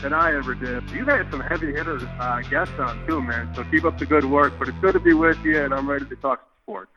than 0.00 0.12
I 0.12 0.34
ever 0.34 0.54
did. 0.54 0.88
You've 0.90 1.08
had 1.08 1.30
some 1.30 1.40
heavy 1.40 1.72
hitters 1.72 2.02
uh, 2.02 2.42
guests 2.50 2.74
on 2.78 3.06
too, 3.06 3.20
man. 3.22 3.52
So 3.54 3.64
keep 3.64 3.84
up 3.84 3.98
the 3.98 4.06
good 4.06 4.24
work. 4.24 4.52
But 4.58 4.68
it's 4.68 4.78
good 4.78 4.92
to 4.92 5.00
be 5.00 5.14
with 5.14 5.38
you, 5.44 5.62
and 5.62 5.72
I'm 5.72 5.88
ready 5.88 6.06
to 6.06 6.16
talk 6.16 6.46
sports. 6.62 6.90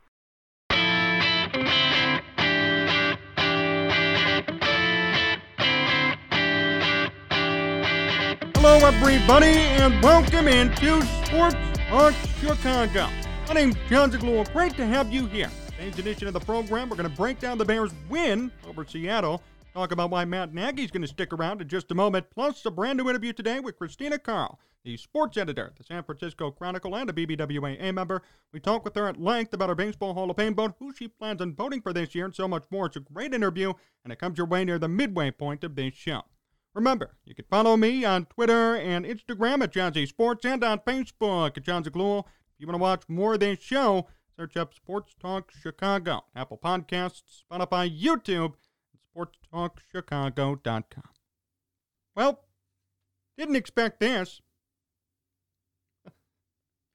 Hello, 8.56 8.78
everybody, 8.86 9.58
and 9.58 10.04
welcome 10.04 10.48
into 10.48 11.02
Sports 11.26 11.56
Talk 11.88 12.14
Chicago. 12.42 13.08
My 13.48 13.54
name's 13.54 13.76
Jon 13.90 14.12
Zaghloul. 14.12 14.52
Great 14.52 14.76
to 14.76 14.86
have 14.86 15.12
you 15.12 15.26
here. 15.28 15.50
Today's 15.72 15.98
edition 15.98 16.28
of 16.28 16.34
the 16.34 16.42
program, 16.42 16.90
we're 16.90 16.98
going 16.98 17.10
to 17.10 17.16
break 17.16 17.40
down 17.40 17.58
the 17.58 17.66
Bears' 17.66 17.94
win 18.10 18.52
over 18.68 18.86
Seattle. 18.86 19.42
Talk 19.74 19.92
about 19.92 20.10
why 20.10 20.26
Matt 20.26 20.52
Nagy's 20.52 20.90
going 20.90 21.04
to 21.04 21.08
stick 21.08 21.32
around 21.32 21.62
in 21.62 21.68
just 21.68 21.92
a 21.92 21.96
moment. 21.96 22.32
Plus, 22.32 22.66
a 22.66 22.72
brand 22.72 22.98
new 22.98 23.08
interview 23.08 23.34
today 23.34 23.60
with 23.60 23.78
Christina 23.78 24.18
Kahrl, 24.18 24.58
the 24.84 24.98
sports 24.98 25.38
editor 25.38 25.68
at 25.68 25.76
the 25.76 25.84
San 25.84 26.04
Francisco 26.04 26.50
Chronicle 26.50 26.96
and 26.96 27.08
a 27.08 27.14
BBWAA 27.14 27.94
member. 27.94 28.24
We 28.52 28.60
talk 28.60 28.84
with 28.84 28.96
her 28.96 29.08
at 29.08 29.22
length 29.22 29.54
about 29.54 29.70
her 29.70 29.76
Baseball 29.76 30.16
Hall 30.16 30.32
of 30.32 30.38
Fame 30.38 30.56
vote, 30.56 30.74
who 30.80 30.92
she 30.94 31.08
plans 31.08 31.40
on 31.40 31.54
voting 31.54 31.82
for 31.82 31.94
this 31.94 32.16
year, 32.16 32.26
and 32.26 32.34
so 32.34 32.48
much 32.48 32.64
more. 32.72 32.88
It's 32.88 32.96
a 32.96 33.02
great 33.02 33.32
interview, 33.32 33.74
and 34.04 34.12
it 34.12 34.18
comes 34.18 34.40
your 34.40 34.48
way 34.48 34.66
near 34.66 34.80
the 34.80 34.88
midway 34.88 35.30
point 35.30 35.64
of 35.64 35.76
this 35.76 35.94
show. 35.94 36.24
Remember, 36.74 37.16
you 37.24 37.36
can 37.36 37.46
follow 37.46 37.78
me 37.78 38.04
on 38.04 38.26
Twitter 38.26 38.76
and 38.76 39.06
Instagram 39.06 39.62
at 39.62 39.72
John 39.72 39.94
Z 39.94 40.08
Sports 40.08 40.46
and 40.46 40.64
on 40.64 40.80
Facebook 40.80 41.58
at 41.58 41.64
Jon 41.64 41.84
Zaghloul. 41.84 42.26
If 42.26 42.60
you 42.60 42.68
want 42.68 42.76
to 42.76 42.82
watch 42.82 43.04
more 43.08 43.36
of 43.36 43.40
this 43.40 43.60
show, 43.60 44.08
search 44.36 44.58
up 44.58 44.74
Sports 44.74 45.14
Talk 45.22 45.52
Chicago, 45.52 46.24
Apple 46.36 46.58
Podcasts, 46.58 47.44
Spotify, 47.52 47.88
YouTube, 47.90 48.54
SportsTalkChicago.com. 49.16 51.04
Well, 52.16 52.46
didn't 53.38 53.56
expect 53.56 54.00
this. 54.00 54.42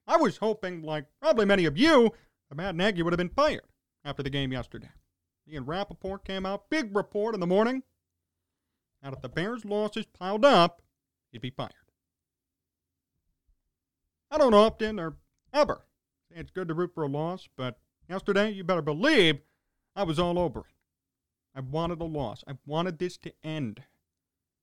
I 0.06 0.16
was 0.16 0.38
hoping, 0.38 0.82
like 0.82 1.06
probably 1.20 1.46
many 1.46 1.64
of 1.64 1.78
you, 1.78 2.12
that 2.48 2.56
Matt 2.56 2.74
Nagy 2.74 3.02
would 3.02 3.12
have 3.12 3.18
been 3.18 3.28
fired 3.28 3.62
after 4.04 4.22
the 4.22 4.30
game 4.30 4.52
yesterday. 4.52 4.90
Ian 5.50 5.66
Rapoport 5.66 6.24
came 6.24 6.46
out, 6.46 6.70
big 6.70 6.94
report 6.94 7.34
in 7.34 7.40
the 7.40 7.46
morning. 7.46 7.82
Now, 9.02 9.12
if 9.12 9.20
the 9.20 9.28
Bears' 9.28 9.64
losses 9.64 10.06
piled 10.06 10.44
up, 10.44 10.80
he'd 11.30 11.42
be 11.42 11.50
fired. 11.50 11.72
I 14.30 14.38
don't 14.38 14.54
often 14.54 14.98
or 14.98 15.16
ever 15.52 15.86
say 16.30 16.40
it's 16.40 16.50
good 16.50 16.68
to 16.68 16.74
root 16.74 16.92
for 16.94 17.04
a 17.04 17.08
loss, 17.08 17.48
but 17.56 17.78
yesterday, 18.08 18.50
you 18.50 18.64
better 18.64 18.82
believe 18.82 19.40
I 19.94 20.02
was 20.02 20.18
all 20.18 20.38
over 20.38 20.60
it. 20.60 20.73
I 21.54 21.60
wanted 21.60 22.00
a 22.00 22.04
loss. 22.04 22.42
I 22.48 22.54
wanted 22.66 22.98
this 22.98 23.16
to 23.18 23.32
end. 23.42 23.84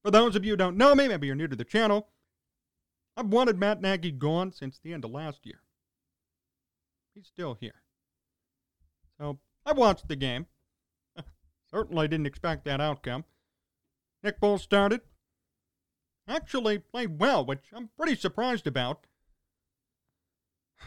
For 0.04 0.12
those 0.12 0.36
of 0.36 0.44
you 0.44 0.54
who 0.54 0.58
don't 0.58 0.78
know 0.78 0.94
me, 0.94 1.08
maybe 1.08 1.28
you're 1.28 1.36
new 1.36 1.48
to 1.48 1.56
the 1.56 1.64
channel, 1.64 2.10
I've 3.16 3.28
wanted 3.28 3.58
Matt 3.58 3.82
Nagy 3.82 4.12
gone 4.12 4.52
since 4.52 4.80
the 4.80 4.94
end 4.94 5.06
of 5.06 5.12
last 5.12 5.46
year. 5.46 5.62
He's 7.14 7.28
still 7.28 7.56
here. 7.56 7.84
So 9.18 9.40
I 9.66 9.74
watched 9.74 10.08
the 10.08 10.16
game. 10.16 10.48
Certainly 11.72 12.08
didn't 12.08 12.26
expect 12.26 12.66
that 12.66 12.82
outcome. 12.82 13.26
Nick 14.24 14.40
Foles 14.40 14.62
started. 14.62 15.02
Actually 16.28 16.80
played 16.80 17.20
well, 17.20 17.46
which 17.46 17.66
I'm 17.74 17.90
pretty 17.98 18.16
surprised 18.16 18.68
about. 18.68 19.06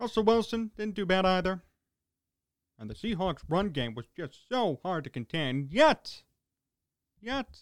Russell 0.00 0.24
Wilson 0.24 0.70
didn't 0.76 0.94
do 0.94 1.06
bad 1.06 1.24
either. 1.24 1.62
And 2.82 2.90
the 2.90 2.94
Seahawks' 2.96 3.44
run 3.48 3.68
game 3.68 3.94
was 3.94 4.06
just 4.16 4.48
so 4.50 4.80
hard 4.82 5.04
to 5.04 5.10
contain. 5.10 5.68
Yet, 5.70 6.24
yet, 7.20 7.60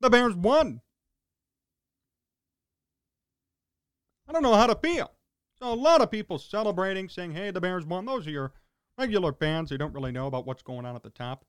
the 0.00 0.10
Bears 0.10 0.34
won. 0.34 0.80
I 4.28 4.32
don't 4.32 4.42
know 4.42 4.56
how 4.56 4.66
to 4.66 4.74
feel. 4.74 5.12
So 5.56 5.72
a 5.72 5.74
lot 5.74 6.00
of 6.00 6.10
people 6.10 6.40
celebrating, 6.40 7.08
saying, 7.08 7.30
hey, 7.30 7.52
the 7.52 7.60
Bears 7.60 7.86
won. 7.86 8.06
Those 8.06 8.26
are 8.26 8.32
your 8.32 8.52
regular 8.98 9.32
fans 9.32 9.70
who 9.70 9.78
don't 9.78 9.94
really 9.94 10.10
know 10.10 10.26
about 10.26 10.46
what's 10.46 10.64
going 10.64 10.84
on 10.84 10.96
at 10.96 11.04
the 11.04 11.10
top. 11.10 11.44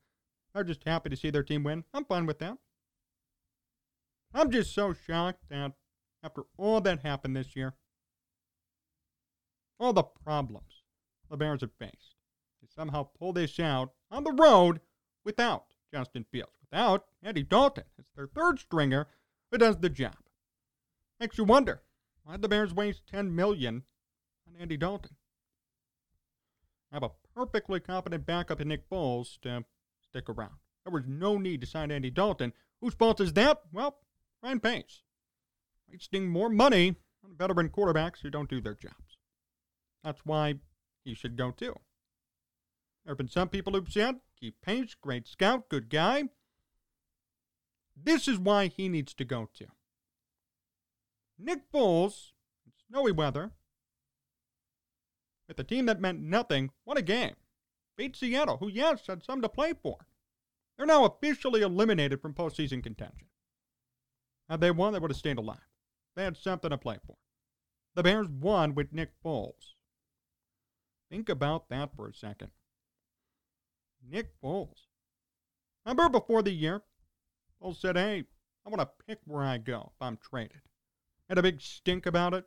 They're 0.53 0.63
just 0.63 0.83
happy 0.83 1.09
to 1.09 1.17
see 1.17 1.31
their 1.31 1.41
team 1.41 1.63
win. 1.63 1.85
I'm 1.91 2.05
fine 2.05 2.27
with 2.27 2.37
that. 2.37 2.59
I'm 4.31 4.51
just 4.51 4.75
so 4.75 4.93
shocked 4.93 5.49
that 5.49 5.71
after 6.21 6.43
all 6.55 6.81
that 6.81 6.99
happened 6.99 7.35
this 7.35 7.55
year, 7.55 7.73
all 9.79 9.91
the 9.91 10.03
problems 10.03 10.83
the 11.31 11.37
Bears 11.37 11.61
have 11.61 11.73
faced, 11.79 12.14
they 12.65 12.81
somehow 12.81 13.03
pull 13.19 13.33
this 13.33 13.59
out 13.59 13.91
on 14.09 14.23
the 14.23 14.31
road 14.31 14.79
without 15.23 15.65
Justin 15.93 16.25
Fields, 16.31 16.53
without 16.61 17.05
Andy 17.21 17.43
Dalton. 17.43 17.83
It's 17.97 18.11
their 18.15 18.27
third 18.27 18.59
stringer 18.59 19.07
who 19.51 19.57
does 19.57 19.77
the 19.77 19.89
job. 19.89 20.17
Makes 21.19 21.37
you 21.37 21.43
wonder 21.43 21.81
why'd 22.23 22.41
the 22.41 22.49
Bears 22.49 22.73
waste 22.73 23.03
10 23.07 23.35
million 23.35 23.83
on 24.47 24.59
Andy 24.59 24.77
Dalton? 24.77 25.15
Have 26.91 27.03
a 27.03 27.11
perfectly 27.35 27.79
competent 27.79 28.25
backup 28.25 28.61
in 28.61 28.69
Nick 28.69 28.89
Foles 28.89 29.39
to 29.41 29.65
stick 30.01 30.29
around. 30.29 30.55
There 30.85 30.93
was 30.93 31.05
no 31.07 31.37
need 31.37 31.61
to 31.61 31.67
sign 31.67 31.91
Andy 31.91 32.09
Dalton. 32.09 32.53
Whose 32.81 32.93
fault 32.93 33.19
is 33.19 33.33
that? 33.33 33.61
Well, 33.71 33.97
Ryan 34.41 34.59
Pace. 34.59 35.01
Wasting 35.91 36.29
more 36.29 36.49
money 36.49 36.95
on 37.23 37.35
veteran 37.35 37.69
quarterbacks 37.69 38.21
who 38.21 38.29
don't 38.29 38.49
do 38.49 38.61
their 38.61 38.75
jobs. 38.75 39.17
That's 40.03 40.21
why 40.25 40.55
he 41.03 41.13
should 41.13 41.37
go 41.37 41.51
too. 41.51 41.75
There 43.05 43.11
have 43.11 43.17
been 43.17 43.27
some 43.27 43.49
people 43.49 43.73
who've 43.73 43.91
said, 43.91 44.15
Keith 44.39 44.55
Pace, 44.63 44.95
great 44.99 45.27
scout, 45.27 45.69
good 45.69 45.89
guy. 45.89 46.23
This 47.95 48.27
is 48.27 48.39
why 48.39 48.67
he 48.67 48.89
needs 48.89 49.13
to 49.13 49.23
go 49.23 49.47
to. 49.55 49.67
Nick 51.37 51.71
Foles, 51.71 52.31
snowy 52.87 53.11
weather, 53.11 53.51
with 55.47 55.59
a 55.59 55.63
team 55.63 55.85
that 55.85 56.01
meant 56.01 56.21
nothing, 56.21 56.71
what 56.83 56.97
a 56.97 57.03
game 57.03 57.35
beat 57.97 58.15
Seattle, 58.15 58.57
who, 58.57 58.67
yes, 58.67 59.07
had 59.07 59.23
some 59.23 59.41
to 59.41 59.49
play 59.49 59.73
for. 59.73 59.97
They're 60.77 60.85
now 60.85 61.05
officially 61.05 61.61
eliminated 61.61 62.21
from 62.21 62.33
postseason 62.33 62.83
contention. 62.83 63.27
Had 64.49 64.61
they 64.61 64.71
won, 64.71 64.93
they 64.93 64.99
would 64.99 65.11
have 65.11 65.17
stayed 65.17 65.37
alive. 65.37 65.69
They 66.15 66.23
had 66.23 66.37
something 66.37 66.69
to 66.69 66.77
play 66.77 66.97
for. 67.05 67.15
The 67.95 68.03
Bears 68.03 68.27
won 68.27 68.75
with 68.75 68.91
Nick 68.91 69.11
Foles. 69.23 69.75
Think 71.09 71.29
about 71.29 71.69
that 71.69 71.95
for 71.95 72.09
a 72.09 72.13
second. 72.13 72.51
Nick 74.09 74.29
Foles. 74.41 74.87
Remember 75.85 76.09
before 76.09 76.41
the 76.41 76.51
year, 76.51 76.81
Foles 77.61 77.79
said, 77.79 77.95
hey, 77.95 78.23
I 78.65 78.69
want 78.69 78.81
to 78.81 79.05
pick 79.07 79.19
where 79.25 79.43
I 79.43 79.57
go 79.57 79.91
if 79.95 80.01
I'm 80.01 80.17
traded. 80.17 80.61
Had 81.29 81.37
a 81.37 81.43
big 81.43 81.61
stink 81.61 82.05
about 82.05 82.33
it. 82.33 82.45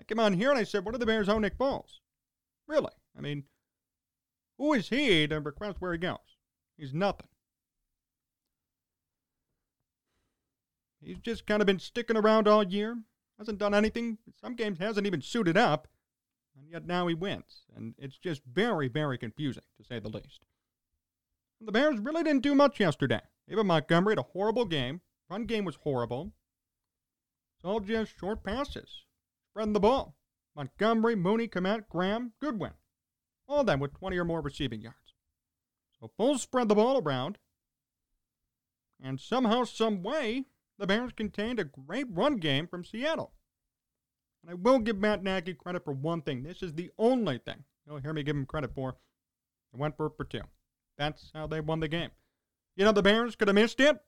I 0.00 0.04
came 0.04 0.20
on 0.20 0.34
here 0.34 0.50
and 0.50 0.58
I 0.58 0.64
said, 0.64 0.84
what 0.84 0.92
do 0.92 0.98
the 0.98 1.06
Bears 1.06 1.28
owe 1.28 1.38
Nick 1.38 1.58
Foles? 1.58 2.00
Really? 2.66 2.92
I 3.16 3.20
mean, 3.20 3.44
who 4.58 4.72
is 4.74 4.88
he 4.88 5.26
to 5.28 5.40
request 5.40 5.80
where 5.80 5.92
he 5.92 5.98
goes? 5.98 6.16
He's 6.76 6.94
nothing. 6.94 7.28
He's 11.00 11.18
just 11.18 11.46
kind 11.46 11.62
of 11.62 11.66
been 11.66 11.78
sticking 11.78 12.16
around 12.16 12.48
all 12.48 12.62
year, 12.62 12.98
hasn't 13.38 13.58
done 13.58 13.74
anything. 13.74 14.18
Some 14.40 14.56
games, 14.56 14.78
hasn't 14.78 15.06
even 15.06 15.22
suited 15.22 15.56
up, 15.56 15.88
and 16.58 16.68
yet 16.70 16.86
now 16.86 17.06
he 17.06 17.14
wins. 17.14 17.62
And 17.76 17.94
it's 17.98 18.18
just 18.18 18.42
very, 18.44 18.88
very 18.88 19.16
confusing, 19.18 19.62
to 19.78 19.84
say 19.84 19.98
the 19.98 20.08
least. 20.08 20.40
The 21.60 21.72
Bears 21.72 21.98
really 21.98 22.22
didn't 22.22 22.42
do 22.42 22.54
much 22.54 22.80
yesterday. 22.80 23.20
Even 23.48 23.66
Montgomery 23.66 24.12
had 24.12 24.18
a 24.18 24.32
horrible 24.32 24.64
game. 24.64 25.00
Run 25.30 25.44
game 25.44 25.64
was 25.64 25.76
horrible. 25.76 26.32
It's 27.56 27.64
all 27.64 27.80
just 27.80 28.16
short 28.18 28.44
passes. 28.44 29.04
spreading 29.50 29.72
the 29.72 29.80
ball. 29.80 30.16
Montgomery, 30.54 31.16
Mooney, 31.16 31.48
Kmet, 31.48 31.88
Graham, 31.88 32.32
Goodwin. 32.40 32.72
All 33.48 33.60
of 33.60 33.66
them 33.66 33.80
with 33.80 33.94
20 33.94 34.16
or 34.18 34.24
more 34.24 34.40
receiving 34.40 34.80
yards. 34.80 35.14
So 35.98 36.10
Foles 36.18 36.40
spread 36.40 36.68
the 36.68 36.74
ball 36.74 37.00
around. 37.02 37.38
And 39.02 39.20
somehow, 39.20 39.64
some 39.64 40.02
way, 40.02 40.44
the 40.78 40.86
Bears 40.86 41.12
contained 41.12 41.58
a 41.58 41.64
great 41.64 42.06
run 42.10 42.36
game 42.36 42.66
from 42.66 42.84
Seattle. 42.84 43.32
And 44.42 44.50
I 44.50 44.54
will 44.54 44.78
give 44.78 44.98
Matt 44.98 45.22
Nagy 45.22 45.54
credit 45.54 45.84
for 45.84 45.92
one 45.92 46.22
thing. 46.22 46.42
This 46.42 46.62
is 46.62 46.74
the 46.74 46.90
only 46.98 47.38
thing 47.38 47.64
you'll 47.86 47.98
hear 47.98 48.12
me 48.12 48.22
give 48.22 48.36
him 48.36 48.46
credit 48.46 48.74
for. 48.74 48.96
They 49.72 49.78
went 49.78 49.96
for 49.96 50.06
it 50.06 50.16
for 50.16 50.24
two. 50.24 50.42
That's 50.96 51.30
how 51.34 51.46
they 51.46 51.60
won 51.60 51.80
the 51.80 51.88
game. 51.88 52.10
You 52.76 52.84
know, 52.84 52.92
the 52.92 53.02
Bears 53.02 53.36
could 53.36 53.48
have 53.48 53.54
missed 53.54 53.80
it, 53.80 53.98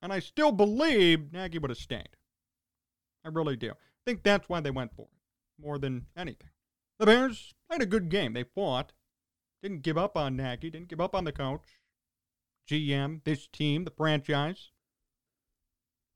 and 0.00 0.12
I 0.12 0.20
still 0.20 0.52
believe 0.52 1.32
Nagy 1.32 1.58
would 1.58 1.70
have 1.70 1.78
stayed. 1.78 2.16
I 3.24 3.28
really 3.28 3.56
do. 3.56 3.70
I 3.70 4.00
think 4.04 4.22
that's 4.22 4.48
why 4.48 4.60
they 4.60 4.70
went 4.70 4.94
for 4.94 5.02
it, 5.02 5.62
more 5.62 5.78
than 5.78 6.06
anything. 6.16 6.50
The 6.98 7.06
Bears 7.06 7.54
played 7.68 7.82
a 7.82 7.86
good 7.86 8.08
game. 8.08 8.32
They 8.32 8.44
fought, 8.44 8.92
didn't 9.62 9.82
give 9.82 9.98
up 9.98 10.16
on 10.16 10.36
Nagy, 10.36 10.70
didn't 10.70 10.88
give 10.88 11.00
up 11.00 11.14
on 11.14 11.24
the 11.24 11.32
coach, 11.32 11.80
GM, 12.68 13.22
this 13.24 13.46
team, 13.46 13.84
the 13.84 13.90
franchise. 13.90 14.70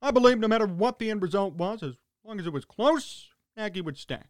I 0.03 0.11
believe 0.11 0.39
no 0.39 0.49
matter 0.49 0.67
what 0.67 0.99
the 0.99 1.11
end 1.11 1.23
result 1.23 1.55
was, 1.55 1.83
as 1.83 1.95
long 2.25 2.39
as 2.39 2.47
it 2.47 2.53
was 2.53 2.65
close, 2.65 3.31
Nagy 3.57 3.81
would 3.81 3.99
stay. 3.99 4.23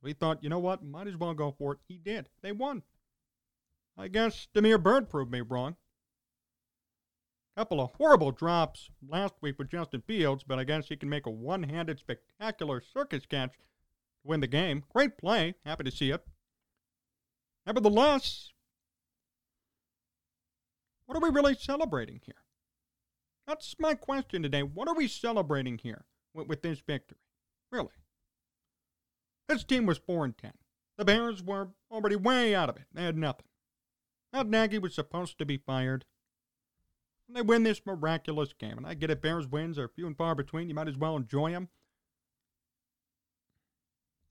So 0.00 0.06
he 0.06 0.12
thought, 0.12 0.42
you 0.42 0.48
know 0.48 0.58
what, 0.58 0.84
might 0.84 1.08
as 1.08 1.16
well 1.16 1.34
go 1.34 1.50
for 1.50 1.72
it. 1.72 1.78
He 1.88 1.98
did. 1.98 2.28
They 2.42 2.52
won. 2.52 2.82
I 3.96 4.08
guess 4.08 4.46
Damiere 4.54 4.78
Byrd 4.78 5.08
proved 5.08 5.32
me 5.32 5.40
wrong. 5.40 5.76
Couple 7.56 7.80
of 7.80 7.90
horrible 7.96 8.30
drops 8.30 8.88
last 9.08 9.34
week 9.40 9.58
with 9.58 9.68
Justin 9.68 10.00
Fields, 10.06 10.44
but 10.46 10.60
I 10.60 10.64
guess 10.64 10.86
he 10.86 10.96
can 10.96 11.08
make 11.08 11.26
a 11.26 11.30
one-handed 11.30 11.98
spectacular 11.98 12.80
circus 12.80 13.26
catch 13.26 13.54
to 13.54 13.58
win 14.22 14.38
the 14.38 14.46
game. 14.46 14.84
Great 14.94 15.18
play. 15.18 15.56
Happy 15.64 15.82
to 15.82 15.90
see 15.90 16.12
it. 16.12 16.24
Nevertheless, 17.66 18.52
what 21.06 21.16
are 21.16 21.20
we 21.20 21.34
really 21.34 21.56
celebrating 21.56 22.20
here? 22.24 22.44
That's 23.48 23.74
my 23.80 23.94
question 23.94 24.40
today. 24.42 24.62
What 24.62 24.86
are 24.86 24.94
we 24.94 25.08
celebrating 25.08 25.78
here 25.78 26.04
with, 26.34 26.46
with 26.46 26.62
this 26.62 26.78
victory? 26.78 27.18
Really? 27.72 27.88
This 29.48 29.64
team 29.64 29.86
was 29.86 29.98
4 29.98 30.26
and 30.26 30.36
10. 30.36 30.52
The 30.98 31.04
Bears 31.04 31.42
were 31.42 31.68
already 31.90 32.16
way 32.16 32.54
out 32.54 32.68
of 32.68 32.76
it. 32.76 32.84
They 32.92 33.04
had 33.04 33.16
nothing. 33.16 33.46
Matt 34.32 34.48
Nagy 34.48 34.78
was 34.78 34.94
supposed 34.94 35.38
to 35.38 35.46
be 35.46 35.56
fired. 35.56 36.04
And 37.26 37.36
they 37.36 37.42
win 37.42 37.62
this 37.62 37.80
miraculous 37.86 38.52
game. 38.52 38.76
And 38.76 38.86
I 38.86 38.94
get 38.94 39.10
it, 39.10 39.22
Bears 39.22 39.46
wins 39.46 39.78
are 39.78 39.88
few 39.88 40.06
and 40.06 40.16
far 40.16 40.34
between. 40.34 40.68
You 40.68 40.74
might 40.74 40.88
as 40.88 40.96
well 40.96 41.16
enjoy 41.16 41.52
them. 41.52 41.68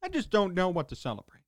I 0.04 0.10
just 0.10 0.30
don't 0.30 0.54
know 0.54 0.70
what 0.70 0.90
to 0.90 0.96
celebrate. 0.96 1.42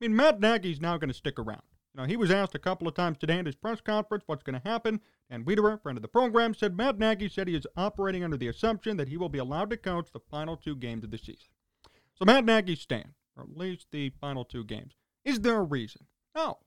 I 0.00 0.06
mean, 0.06 0.16
Matt 0.16 0.40
Nagy's 0.40 0.80
now 0.80 0.96
going 0.98 1.08
to 1.08 1.14
stick 1.14 1.38
around. 1.38 1.62
You 1.94 2.00
know, 2.00 2.06
he 2.06 2.16
was 2.16 2.30
asked 2.30 2.54
a 2.54 2.60
couple 2.60 2.86
of 2.86 2.94
times 2.94 3.18
today 3.18 3.38
at 3.38 3.46
his 3.46 3.56
press 3.56 3.80
conference 3.80 4.22
what's 4.26 4.44
going 4.44 4.60
to 4.60 4.68
happen, 4.68 5.00
and 5.28 5.44
Wiederer, 5.44 5.82
friend 5.82 5.98
of 5.98 6.02
the 6.02 6.08
program, 6.08 6.54
said 6.54 6.76
Matt 6.76 6.98
Nagy 6.98 7.28
said 7.28 7.48
he 7.48 7.56
is 7.56 7.66
operating 7.76 8.22
under 8.22 8.36
the 8.36 8.48
assumption 8.48 8.96
that 8.96 9.08
he 9.08 9.16
will 9.16 9.28
be 9.28 9.38
allowed 9.38 9.70
to 9.70 9.76
coach 9.76 10.08
the 10.12 10.20
final 10.20 10.56
two 10.56 10.76
games 10.76 11.02
of 11.02 11.10
the 11.10 11.18
season. 11.18 11.48
So 12.14 12.24
Matt 12.24 12.44
Nagy's 12.44 12.80
staying, 12.80 13.14
or 13.36 13.42
at 13.42 13.56
least 13.56 13.86
the 13.90 14.10
final 14.20 14.44
two 14.44 14.62
games. 14.62 14.92
Is 15.24 15.40
there 15.40 15.56
a 15.56 15.64
reason? 15.64 16.06
No. 16.34 16.58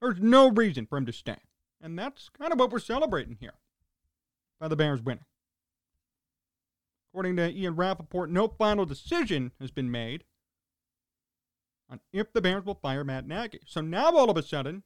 There's 0.00 0.18
no 0.20 0.50
reason 0.50 0.86
for 0.86 0.98
him 0.98 1.06
to 1.06 1.12
stay. 1.12 1.38
And 1.80 1.98
that's 1.98 2.28
kind 2.28 2.52
of 2.52 2.58
what 2.58 2.70
we're 2.70 2.78
celebrating 2.80 3.36
here 3.38 3.54
by 4.58 4.68
the 4.68 4.76
Bears 4.76 5.02
winning. 5.02 5.24
According 7.12 7.36
to 7.36 7.50
Ian 7.50 7.76
Rapoport, 7.76 8.30
no 8.30 8.48
final 8.48 8.84
decision 8.84 9.52
has 9.60 9.70
been 9.70 9.90
made 9.90 10.24
on 11.88 12.00
if 12.12 12.32
the 12.32 12.40
Bears 12.40 12.64
will 12.64 12.74
fire 12.74 13.04
Matt 13.04 13.26
Nagy. 13.26 13.60
So 13.66 13.80
now 13.80 14.16
all 14.16 14.30
of 14.30 14.36
a 14.36 14.42
sudden, 14.42 14.82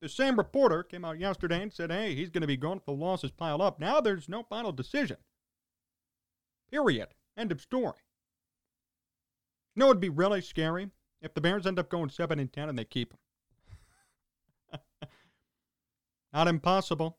the 0.00 0.08
same 0.08 0.36
reporter 0.36 0.82
came 0.82 1.04
out 1.04 1.18
yesterday 1.18 1.62
and 1.62 1.72
said, 1.72 1.90
hey, 1.90 2.14
he's 2.14 2.30
going 2.30 2.42
to 2.42 2.46
be 2.46 2.56
gone 2.56 2.78
if 2.78 2.84
the 2.84 2.92
losses 2.92 3.30
pile 3.30 3.60
up. 3.60 3.80
Now 3.80 4.00
there's 4.00 4.28
no 4.28 4.44
final 4.44 4.72
decision. 4.72 5.16
Period. 6.70 7.08
End 7.36 7.50
of 7.50 7.60
story. 7.60 8.02
You 9.74 9.80
know 9.80 9.86
what 9.86 9.96
would 9.96 10.00
be 10.00 10.08
really 10.08 10.40
scary? 10.40 10.90
If 11.20 11.34
the 11.34 11.40
Bears 11.40 11.66
end 11.66 11.78
up 11.78 11.88
going 11.88 12.10
7 12.10 12.38
and 12.38 12.52
10 12.52 12.68
and 12.68 12.78
they 12.78 12.84
keep 12.84 13.12
him. 13.12 14.80
Not 16.32 16.46
impossible. 16.46 17.18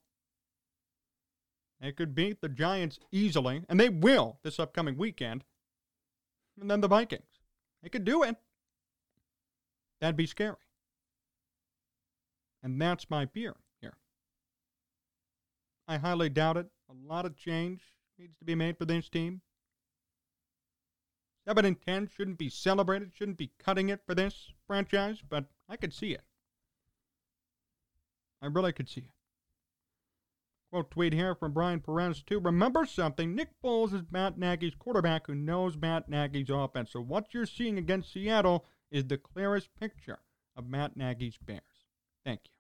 They 1.81 1.91
could 1.91 2.13
beat 2.13 2.41
the 2.41 2.49
Giants 2.49 2.99
easily, 3.11 3.63
and 3.69 3.79
they 3.79 3.89
will 3.89 4.39
this 4.43 4.59
upcoming 4.59 4.97
weekend. 4.97 5.45
And 6.59 6.69
then 6.69 6.81
the 6.81 6.89
Vikings. 6.89 7.23
They 7.81 7.89
could 7.89 8.03
do 8.03 8.23
it. 8.23 8.35
That'd 9.99 10.15
be 10.15 10.25
scary. 10.25 10.55
And 12.63 12.81
that's 12.81 13.09
my 13.09 13.25
fear 13.25 13.55
here. 13.81 13.97
I 15.87 15.97
highly 15.97 16.29
doubt 16.29 16.57
it. 16.57 16.67
A 16.89 16.93
lot 17.07 17.25
of 17.25 17.35
change 17.35 17.81
needs 18.17 18.37
to 18.37 18.45
be 18.45 18.55
made 18.55 18.77
for 18.77 18.85
this 18.85 19.09
team. 19.09 19.41
7 21.47 21.65
and 21.65 21.81
10 21.81 22.09
shouldn't 22.15 22.37
be 22.37 22.49
celebrated, 22.49 23.11
shouldn't 23.13 23.37
be 23.37 23.51
cutting 23.57 23.89
it 23.89 24.01
for 24.05 24.13
this 24.13 24.51
franchise, 24.67 25.23
but 25.27 25.45
I 25.67 25.77
could 25.77 25.93
see 25.93 26.11
it. 26.11 26.21
I 28.41 28.47
really 28.47 28.71
could 28.71 28.89
see 28.89 29.01
it. 29.01 29.11
Quote 30.71 30.91
tweet 30.91 31.13
here 31.13 31.33
from 31.33 31.53
Brian 31.53 31.79
Perez, 31.79 32.21
too. 32.21 32.39
Remember 32.39 32.85
something, 32.85 33.33
Nick 33.33 33.49
Foles 33.63 33.93
is 33.93 34.03
Matt 34.11 34.37
Nagy's 34.37 34.75
quarterback 34.75 35.25
who 35.25 35.33
knows 35.33 35.75
Matt 35.75 36.07
Nagy's 36.09 36.51
offense. 36.51 36.91
So 36.91 37.01
what 37.01 37.33
you're 37.33 37.47
seeing 37.47 37.79
against 37.79 38.13
Seattle 38.13 38.65
is 38.91 39.05
the 39.05 39.17
clearest 39.17 39.69
picture 39.79 40.19
of 40.55 40.67
Matt 40.67 40.97
Nagy's 40.97 41.37
Bears. 41.37 41.61
Thank 42.25 42.41
you. 42.45 42.51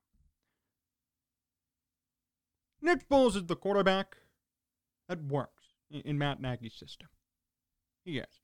Nick 2.81 3.07
Foles 3.09 3.35
is 3.35 3.45
the 3.45 3.55
quarterback 3.55 4.17
that 5.07 5.23
works 5.23 5.73
in 5.89 6.17
Matt 6.17 6.41
Nagy's 6.41 6.75
system. 6.75 7.09
He 8.05 8.19
is. 8.19 8.41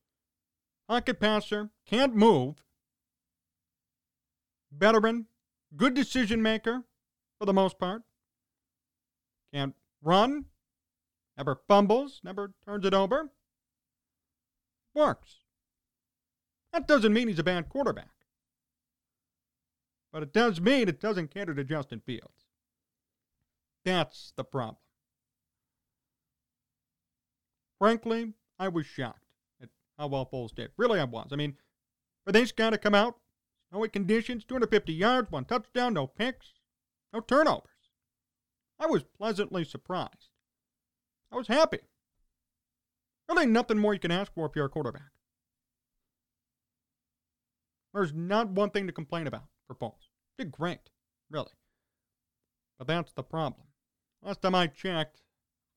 Pocket 0.88 1.20
passer, 1.20 1.70
can't 1.86 2.16
move. 2.16 2.64
Veteran, 4.72 5.28
good 5.76 5.94
decision 5.94 6.42
maker 6.42 6.84
for 7.40 7.46
the 7.46 7.54
most 7.54 7.80
part. 7.80 8.04
Can't 9.54 9.76
run, 10.02 10.46
never 11.38 11.56
fumbles, 11.68 12.20
never 12.24 12.54
turns 12.66 12.86
it 12.86 12.94
over. 12.94 13.32
Works. 14.94 15.45
That 16.76 16.90
doesn't 16.90 17.14
mean 17.14 17.30
he's 17.30 17.40
a 17.40 17.44
bad 17.44 17.70
quarterback. 17.70 18.10
But 20.12 20.24
it 20.24 20.34
does 20.34 20.60
mean 20.60 20.90
it 20.90 21.00
doesn't 21.00 21.34
cater 21.34 21.56
to 21.56 21.64
Justin 21.64 22.02
Fields. 22.06 22.50
That's 23.86 24.34
the 24.36 24.44
problem. 24.44 24.76
Frankly, 27.80 28.34
I 28.60 28.68
was 28.68 28.86
shocked 28.86 29.24
at 29.62 29.70
how 29.98 30.08
well 30.08 30.26
Foles 30.26 30.54
did. 30.54 30.72
Really, 30.76 31.00
I 31.00 31.06
was. 31.06 31.30
I 31.32 31.38
mean, 31.38 31.56
for 32.26 32.34
this 32.34 32.52
guy 32.52 32.72
to 32.72 32.78
come 32.78 32.94
out, 32.94 33.20
snowy 33.70 33.88
conditions, 33.88 34.44
250 34.44 34.92
yards, 34.92 35.32
one 35.32 35.46
touchdown, 35.46 35.94
no 35.94 36.08
picks, 36.08 36.56
no 37.14 37.22
turnovers. 37.22 37.70
I 38.78 38.88
was 38.88 39.04
pleasantly 39.18 39.64
surprised. 39.64 40.30
I 41.32 41.38
was 41.38 41.48
happy. 41.48 41.80
Really, 43.30 43.46
nothing 43.46 43.78
more 43.78 43.94
you 43.94 44.00
can 44.02 44.12
ask 44.12 44.34
for 44.34 44.46
if 44.46 44.58
you're 44.58 44.66
a 44.66 44.70
quarterback. 44.70 45.15
There's 47.96 48.14
not 48.14 48.50
one 48.50 48.72
thing 48.72 48.88
to 48.88 48.94
complain 48.94 49.26
about 49.26 49.46
for 49.66 49.74
Foles. 49.74 50.10
Did 50.38 50.52
great, 50.52 50.90
really. 51.32 51.54
But 52.78 52.88
that's 52.88 53.14
the 53.14 53.24
problem. 53.24 53.68
Last 54.22 54.42
time 54.42 54.54
I 54.54 54.68
checked, 54.68 55.22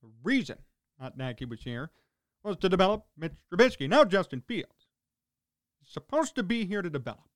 the 0.03 0.09
reason 0.25 0.59
Matt 0.99 1.17
Nagy 1.17 1.45
was 1.45 1.63
here 1.63 1.93
was 2.43 2.57
to 2.57 2.69
develop 2.69 3.07
Mitch 3.17 3.35
Trubisky. 3.53 3.89
Now 3.89 4.05
Justin 4.05 4.41
Fields. 4.41 4.89
He's 5.79 5.93
supposed 5.93 6.35
to 6.35 6.43
be 6.43 6.67
here 6.67 6.83
to 6.83 6.91
develop. 6.91 7.29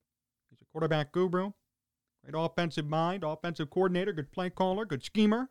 He's 0.50 0.60
a 0.60 0.64
quarterback 0.72 1.12
guru, 1.12 1.52
great 2.24 2.34
offensive 2.34 2.86
mind, 2.86 3.22
offensive 3.22 3.70
coordinator, 3.70 4.12
good 4.12 4.32
play 4.32 4.50
caller, 4.50 4.84
good 4.84 5.04
schemer. 5.04 5.48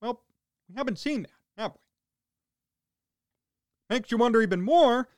Well, 0.00 0.22
we 0.68 0.76
haven't 0.76 1.00
seen 1.00 1.22
that, 1.22 1.60
have 1.60 1.72
we? 1.72 3.96
Makes 3.96 4.12
you 4.12 4.18
wonder 4.18 4.40
even 4.40 4.62
more 4.62 5.08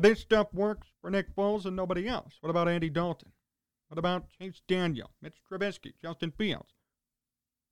this 0.00 0.20
stuff 0.20 0.52
works 0.52 0.88
for 1.00 1.10
Nick 1.10 1.34
Foles 1.34 1.64
and 1.64 1.76
nobody 1.76 2.06
else. 2.06 2.34
What 2.40 2.50
about 2.50 2.68
Andy 2.68 2.90
Dalton? 2.90 3.32
What 3.88 3.98
about 3.98 4.28
Chase 4.38 4.60
Daniel, 4.68 5.10
Mitch 5.22 5.38
Trubisky, 5.50 5.92
Justin 6.00 6.30
Fields? 6.30 6.74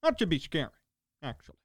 That 0.02 0.18
should 0.18 0.28
be 0.28 0.38
scary, 0.38 0.70
actually. 1.22 1.56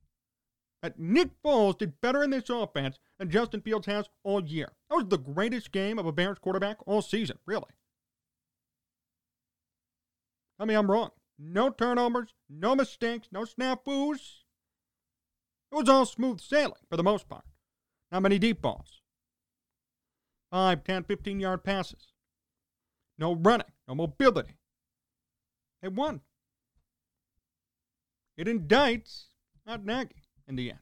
That 0.82 1.00
Nick 1.00 1.30
Foles 1.44 1.78
did 1.78 2.02
better 2.02 2.24
in 2.24 2.32
this 2.32 2.50
offense 2.50 3.00
than 3.18 3.30
Justin 3.30 3.62
Fields 3.62 3.86
has 3.86 4.10
all 4.24 4.44
year. 4.44 4.74
That 4.90 4.96
was 4.96 5.08
the 5.08 5.18
greatest 5.18 5.72
game 5.72 6.00
of 6.00 6.06
a 6.06 6.12
Bears 6.12 6.40
quarterback 6.40 6.78
all 6.86 7.02
season, 7.02 7.38
really. 7.46 7.72
Tell 10.58 10.68
me 10.68 10.74
I'm 10.74 10.92
wrong. 10.92 11.12
No 11.40 11.70
turnovers, 11.70 12.34
no 12.50 12.76
mistakes, 12.76 13.28
no 13.32 13.42
snafus. 13.42 14.44
It 15.72 15.76
was 15.76 15.90
all 15.90 16.06
smooth 16.06 16.40
sailing 16.40 16.82
for 16.90 16.98
the 16.98 17.04
most 17.04 17.30
part. 17.30 17.46
Not 18.12 18.24
many 18.24 18.38
deep 18.38 18.62
balls. 18.62 19.01
5, 20.52 20.84
10, 20.84 21.04
15 21.04 21.40
yard 21.40 21.64
passes. 21.64 22.14
No 23.18 23.36
running, 23.36 23.72
no 23.88 23.96
mobility. 23.96 24.58
They 25.82 25.88
won. 25.88 26.22
It 28.38 28.48
indicts 28.48 29.26
Matt 29.66 29.86
Nagy 29.86 30.16
in 30.48 30.56
the 30.56 30.72
end. 30.72 30.80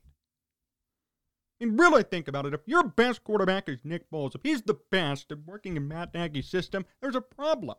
And 1.61 1.77
really 1.77 2.03
think 2.03 2.27
about 2.27 2.45
it. 2.45 2.53
If 2.53 2.61
your 2.65 2.83
best 2.83 3.23
quarterback 3.23 3.67
is 3.67 3.79
Nick 3.83 4.09
Foles, 4.09 4.33
if 4.33 4.41
he's 4.43 4.61
the 4.61 4.79
best 4.91 5.31
at 5.31 5.45
working 5.45 5.75
in 5.75 5.87
Matt 5.87 6.13
Nagy's 6.13 6.49
system, 6.49 6.85
there's 7.01 7.15
a 7.15 7.21
problem. 7.21 7.77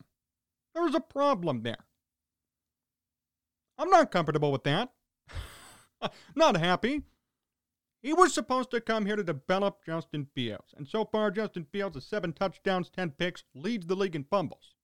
There's 0.75 0.94
a 0.94 1.00
problem 1.00 1.62
there. 1.62 1.87
I'm 3.78 3.88
not 3.88 4.11
comfortable 4.11 4.52
with 4.52 4.64
that. 4.64 4.92
not 6.35 6.59
happy. 6.59 7.02
He 8.02 8.14
was 8.14 8.33
supposed 8.33 8.71
to 8.71 8.80
come 8.80 9.04
here 9.04 9.16
to 9.16 9.23
develop 9.23 9.85
Justin 9.85 10.26
Fields, 10.35 10.75
and 10.76 10.88
so 10.88 11.04
far, 11.04 11.30
Justin 11.30 11.66
Fields 11.71 11.97
has 11.97 12.07
seven 12.07 12.33
touchdowns, 12.33 12.88
10 12.88 13.11
picks, 13.11 13.45
leads 13.54 13.87
the 13.87 13.95
league 13.95 14.16
in 14.16 14.25
fumbles. 14.25 14.75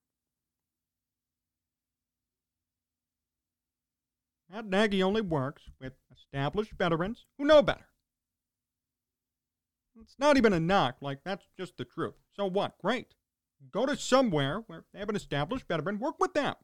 Matt 4.50 4.66
Nagy 4.66 5.02
only 5.02 5.23
works 5.23 5.62
with 5.80 5.94
established 6.14 6.73
veterans 6.73 7.25
who 7.38 7.44
know 7.44 7.62
better. 7.62 7.88
It's 10.00 10.18
not 10.18 10.37
even 10.37 10.52
a 10.52 10.61
knock, 10.61 10.96
like 11.00 11.20
that's 11.25 11.46
just 11.58 11.78
the 11.78 11.85
truth. 11.85 12.14
So 12.35 12.46
what? 12.46 12.78
Great. 12.78 13.14
Go 13.70 13.87
to 13.87 13.96
somewhere 13.96 14.62
where 14.66 14.85
they 14.92 14.99
have 14.99 15.08
an 15.08 15.16
established 15.16 15.66
veteran, 15.66 15.99
work 15.99 16.16
with 16.20 16.35
them. 16.35 16.54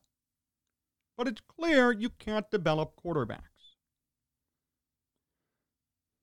But 1.16 1.28
it's 1.28 1.40
clear 1.40 1.92
you 1.92 2.10
can't 2.10 2.50
develop 2.50 2.92
quarterbacks. 3.02 3.51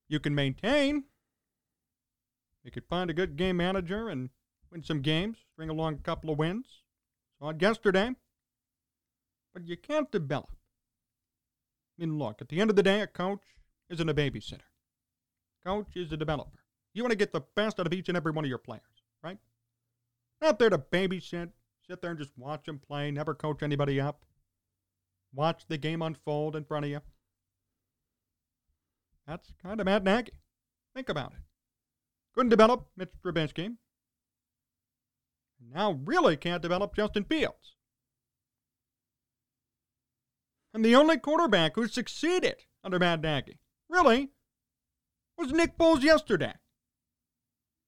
You 0.10 0.20
can 0.20 0.36
maintain. 0.36 1.06
You 2.64 2.72
could 2.72 2.86
find 2.86 3.10
a 3.10 3.14
good 3.14 3.38
game 3.38 3.58
manager 3.58 4.10
and 4.10 4.30
win 4.72 4.84
some 4.84 5.02
games, 5.02 5.38
bring 5.56 5.70
along 5.70 5.94
a 5.94 5.98
couple 5.98 6.30
of 6.30 6.38
wins. 6.38 6.84
Saw 7.40 7.50
it 7.50 7.62
yesterday. 7.62 8.12
But 9.54 9.66
you 9.66 9.78
can't 9.78 10.12
develop. 10.12 10.50
I 11.98 12.06
mean, 12.06 12.18
look, 12.18 12.42
at 12.42 12.50
the 12.50 12.60
end 12.60 12.70
of 12.70 12.76
the 12.76 12.84
day, 12.84 13.02
a 13.02 13.08
coach 13.08 13.42
isn't 13.90 14.10
a 14.10 14.14
babysitter. 14.14 14.60
Coach 15.66 15.96
is 15.96 16.12
a 16.12 16.18
developer. 16.18 16.60
You 16.94 17.04
want 17.04 17.12
to 17.12 17.18
get 17.18 17.32
the 17.32 17.44
best 17.56 17.80
out 17.80 17.88
of 17.88 17.94
each 17.94 18.10
and 18.10 18.18
every 18.18 18.32
one 18.32 18.46
of 18.46 18.50
your 18.50 18.58
players, 18.58 18.82
right? 19.24 19.38
Not 20.42 20.60
there 20.60 20.70
to 20.70 20.78
babysit, 20.78 21.50
sit 21.88 22.02
there 22.02 22.12
and 22.12 22.20
just 22.20 22.38
watch 22.38 22.66
them 22.66 22.80
play, 22.80 23.12
never 23.12 23.34
coach 23.34 23.62
anybody 23.62 24.00
up. 24.00 24.26
Watch 25.34 25.66
the 25.68 25.78
game 25.78 26.02
unfold 26.02 26.56
in 26.56 26.64
front 26.64 26.86
of 26.86 26.92
you. 26.92 27.02
That's 29.30 29.54
kind 29.62 29.80
of 29.80 29.86
Matt 29.86 30.04
Nagy. 30.04 30.32
Think 30.96 31.08
about 31.08 31.34
it. 31.34 31.44
Couldn't 32.34 32.50
develop 32.50 32.88
Mitch 32.98 33.12
Trubisky. 33.24 33.76
Now 35.72 36.00
really 36.04 36.36
can't 36.36 36.64
develop 36.64 36.96
Justin 36.96 37.26
Fields. 37.26 37.76
And 40.74 40.84
the 40.84 40.96
only 40.96 41.20
quarterback 41.20 41.76
who 41.76 41.88
succeeded 41.88 42.66
under 42.84 42.98
Matt 42.98 43.22
Nagy, 43.22 43.60
really, 43.88 44.30
was 45.38 45.52
Nick 45.52 45.78
Foles 45.78 46.02
yesterday. 46.02 46.54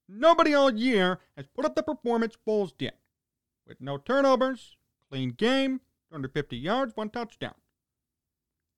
Nobody 0.07 0.53
all 0.53 0.71
year 0.71 1.21
has 1.35 1.47
put 1.55 1.65
up 1.65 1.73
the 1.73 1.81
performance 1.81 2.35
Foles 2.47 2.77
did, 2.77 2.93
with 3.65 3.81
no 3.81 3.97
turnovers, 3.97 4.77
clean 5.09 5.31
game, 5.31 5.79
250 6.11 6.55
yards, 6.55 6.95
one 6.95 7.09
touchdown. 7.09 7.55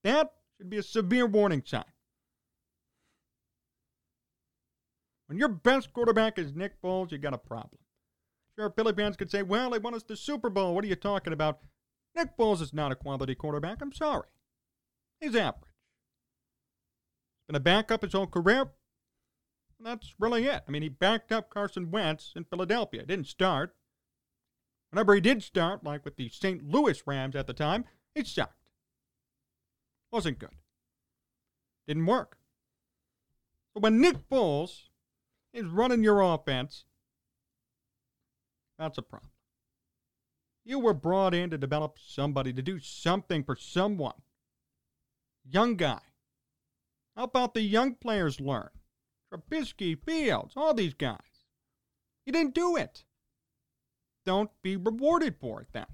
That 0.06 0.32
should 0.58 0.70
be 0.70 0.78
a 0.78 0.84
severe 0.84 1.26
warning 1.26 1.64
sign. 1.66 1.93
When 5.34 5.40
your 5.40 5.50
best 5.50 5.92
quarterback 5.94 6.38
is 6.38 6.54
Nick 6.54 6.80
Foles, 6.80 7.12
you 7.12 7.18
got 7.18 7.34
a 7.34 7.40
problem. 7.40 7.80
Sure, 8.56 8.70
Philly 8.70 8.94
fans 8.94 9.18
could 9.18 9.32
say, 9.32 9.42
well, 9.42 9.72
they 9.72 9.80
won 9.80 9.96
us 9.96 10.04
the 10.04 10.16
Super 10.16 10.48
Bowl. 10.48 10.76
What 10.76 10.86
are 10.86 10.88
you 10.88 10.96
talking 10.96 11.34
about? 11.34 11.58
Nick 12.16 12.38
Foles 12.38 12.62
is 12.62 12.72
not 12.72 12.92
a 12.92 12.96
quality 12.96 13.34
quarterback. 13.34 13.82
I'm 13.82 13.92
sorry. 13.92 14.28
He's 15.20 15.36
average. 15.36 15.72
He's 17.40 17.48
been 17.48 17.56
a 17.56 17.60
backup 17.60 18.04
his 18.04 18.14
whole 18.14 18.28
career. 18.28 18.74
And 19.80 19.88
that's 19.88 20.14
really 20.20 20.46
it. 20.46 20.62
I 20.68 20.72
mean, 20.72 20.84
he 20.84 20.90
backed 20.90 21.32
up 21.32 21.50
Carson 21.50 21.90
Wentz 21.90 22.34
in 22.36 22.44
Philadelphia. 22.44 23.04
Didn't 23.04 23.26
start. 23.26 23.74
Whenever 24.92 25.16
he 25.16 25.22
did 25.22 25.42
start, 25.42 25.84
like 25.84 26.06
with 26.06 26.16
the 26.16 26.30
St. 26.30 26.64
Louis 26.64 27.02
Rams 27.08 27.36
at 27.36 27.48
the 27.48 27.54
time, 27.54 27.86
he 28.14 28.24
sucked. 28.24 28.68
Wasn't 30.12 30.38
good. 30.38 30.54
Didn't 31.88 32.06
work. 32.06 32.38
But 33.74 33.82
when 33.82 34.00
Nick 34.00 34.30
Foles 34.30 34.90
is 35.54 35.66
running 35.66 36.04
your 36.04 36.22
offense, 36.22 36.86
that's 38.78 38.98
a 38.98 39.02
problem. 39.02 39.32
You 40.66 40.80
were 40.80 40.94
brought 40.94 41.34
in 41.34 41.50
to 41.50 41.58
develop 41.58 41.98
somebody, 42.00 42.54
to 42.54 42.62
do 42.62 42.80
something 42.80 43.44
for 43.44 43.56
someone. 43.56 44.22
Young 45.46 45.76
guy. 45.76 46.00
How 47.16 47.26
about 47.26 47.54
the 47.54 47.62
young 47.62 47.96
players 47.96 48.40
learn? 48.40 48.70
Trubisky, 49.32 49.98
Fields, 50.04 50.54
all 50.56 50.74
these 50.74 50.94
guys. 50.94 51.18
You 52.26 52.34
didn't 52.34 52.56
do 52.56 52.78
it. 52.78 53.04
Don't 54.26 54.52
be 54.62 54.78
rewarded 54.78 55.36
for 55.40 55.62
it 55.62 55.68
then. 55.74 55.86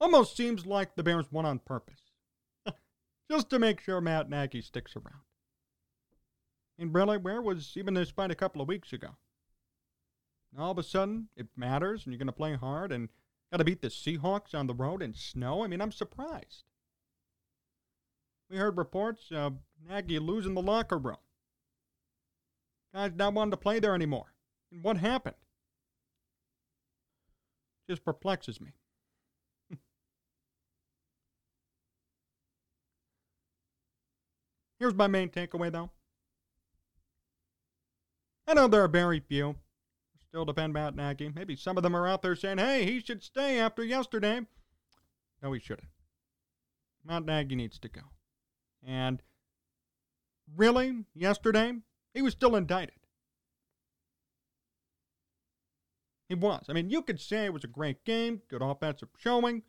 Almost 0.00 0.36
seems 0.36 0.64
like 0.64 0.94
the 0.94 1.02
Bears 1.02 1.30
won 1.30 1.44
on 1.44 1.58
purpose. 1.58 2.00
Just 3.30 3.50
to 3.50 3.58
make 3.58 3.80
sure 3.80 4.00
Matt 4.00 4.30
Nagy 4.30 4.62
sticks 4.62 4.94
around. 4.96 5.22
And 6.80 6.94
really, 6.94 7.18
where 7.18 7.42
was 7.42 7.74
even 7.76 7.92
this 7.92 8.08
fight 8.08 8.30
a 8.30 8.34
couple 8.34 8.62
of 8.62 8.68
weeks 8.68 8.94
ago? 8.94 9.10
all 10.58 10.72
of 10.72 10.78
a 10.78 10.82
sudden, 10.82 11.28
it 11.36 11.46
matters 11.56 12.04
and 12.04 12.12
you're 12.12 12.18
going 12.18 12.26
to 12.26 12.32
play 12.32 12.56
hard 12.56 12.90
and 12.90 13.08
got 13.52 13.58
to 13.58 13.64
beat 13.64 13.82
the 13.82 13.88
Seahawks 13.88 14.52
on 14.52 14.66
the 14.66 14.74
road 14.74 15.00
in 15.00 15.14
snow. 15.14 15.62
I 15.62 15.68
mean, 15.68 15.80
I'm 15.80 15.92
surprised. 15.92 16.64
We 18.50 18.56
heard 18.56 18.76
reports 18.76 19.30
of 19.30 19.58
Nagy 19.88 20.18
losing 20.18 20.54
the 20.54 20.62
locker 20.62 20.98
room. 20.98 21.18
Guys 22.92 23.12
not 23.14 23.34
wanting 23.34 23.52
to 23.52 23.56
play 23.56 23.78
there 23.78 23.94
anymore. 23.94 24.34
And 24.72 24.82
what 24.82 24.96
happened? 24.96 25.36
Just 27.88 28.04
perplexes 28.04 28.60
me. 28.60 28.72
Here's 34.80 34.94
my 34.94 35.06
main 35.06 35.28
takeaway, 35.28 35.70
though. 35.70 35.90
I 38.50 38.54
know 38.54 38.66
there 38.66 38.82
are 38.82 38.88
very 38.88 39.20
few 39.20 39.54
still 40.30 40.44
defend 40.44 40.72
Matt 40.72 40.94
Nagy. 40.94 41.28
Maybe 41.34 41.56
some 41.56 41.76
of 41.76 41.82
them 41.82 41.96
are 41.96 42.06
out 42.06 42.22
there 42.22 42.36
saying, 42.36 42.58
hey, 42.58 42.84
he 42.84 43.00
should 43.00 43.22
stay 43.22 43.58
after 43.58 43.84
yesterday. 43.84 44.42
No, 45.42 45.52
he 45.52 45.60
shouldn't. 45.60 45.88
Matt 47.04 47.24
Nagy 47.24 47.56
needs 47.56 47.80
to 47.80 47.88
go. 47.88 48.02
And 48.86 49.22
really, 50.56 51.04
yesterday, 51.14 51.74
he 52.14 52.22
was 52.22 52.32
still 52.32 52.54
indicted. 52.54 52.94
He 56.28 56.36
was. 56.36 56.66
I 56.68 56.74
mean, 56.74 56.90
you 56.90 57.02
could 57.02 57.20
say 57.20 57.46
it 57.46 57.52
was 57.52 57.64
a 57.64 57.68
great 57.68 58.04
game, 58.04 58.42
good 58.48 58.62
offensive 58.62 59.08
showing. 59.18 59.62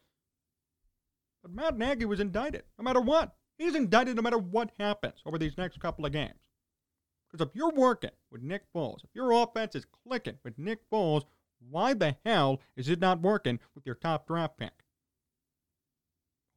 But 1.42 1.54
Matt 1.54 1.76
Nagy 1.76 2.06
was 2.06 2.20
indicted, 2.20 2.64
no 2.78 2.84
matter 2.84 3.02
what. 3.02 3.36
He's 3.58 3.74
indicted 3.74 4.16
no 4.16 4.22
matter 4.22 4.38
what 4.38 4.70
happens 4.78 5.22
over 5.26 5.40
these 5.40 5.58
next 5.58 5.80
couple 5.80 6.06
of 6.06 6.12
games. 6.12 6.38
Because 7.32 7.48
if 7.48 7.56
you're 7.56 7.72
working 7.72 8.12
with 8.30 8.42
Nick 8.42 8.64
Foles, 8.74 9.04
if 9.04 9.10
your 9.14 9.32
offense 9.32 9.76
is 9.76 9.86
clicking 9.86 10.38
with 10.44 10.58
Nick 10.58 10.90
Foles, 10.90 11.24
why 11.70 11.94
the 11.94 12.18
hell 12.26 12.60
is 12.76 12.90
it 12.90 13.00
not 13.00 13.22
working 13.22 13.60
with 13.74 13.86
your 13.86 13.96
top 13.96 14.28
draft 14.28 14.58
pick? 14.58 14.84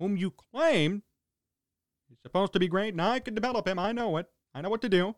Whom 0.01 0.17
you 0.17 0.31
claim 0.31 1.03
is 2.11 2.19
supposed 2.23 2.53
to 2.55 2.59
be 2.59 2.69
great, 2.69 2.95
and 2.95 3.03
I 3.03 3.21
can 3.21 3.35
develop 3.35 3.69
him. 3.69 3.79
I 3.79 3.93
know 3.93 4.17
it. 4.17 4.29
I 4.53 4.61
know 4.61 4.71
what 4.71 4.83
to 4.83 4.89
do. 4.89 5.15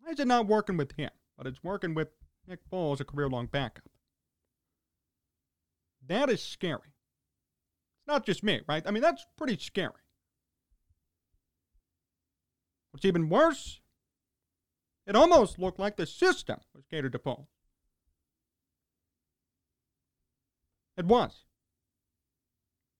Why 0.00 0.12
is 0.12 0.20
it 0.20 0.28
not 0.28 0.46
working 0.46 0.76
with 0.76 0.92
him, 0.92 1.10
but 1.36 1.46
it's 1.46 1.64
working 1.64 1.94
with 1.94 2.08
Nick 2.46 2.60
Foles, 2.70 3.00
a 3.00 3.04
career 3.04 3.28
long 3.28 3.46
backup? 3.46 3.84
That 6.06 6.30
is 6.30 6.42
scary. 6.42 6.94
It's 7.98 8.06
not 8.06 8.24
just 8.24 8.42
me, 8.42 8.60
right? 8.68 8.82
I 8.86 8.90
mean, 8.92 9.02
that's 9.02 9.26
pretty 9.36 9.58
scary. 9.58 9.92
What's 12.92 13.04
even 13.04 13.28
worse 13.28 13.80
it 15.06 15.16
almost 15.16 15.58
looked 15.58 15.78
like 15.78 15.96
the 15.96 16.06
system 16.06 16.60
was 16.74 16.84
catered 16.90 17.12
to 17.12 17.18
Paul. 17.18 17.48
It 20.96 21.06
was. 21.06 21.44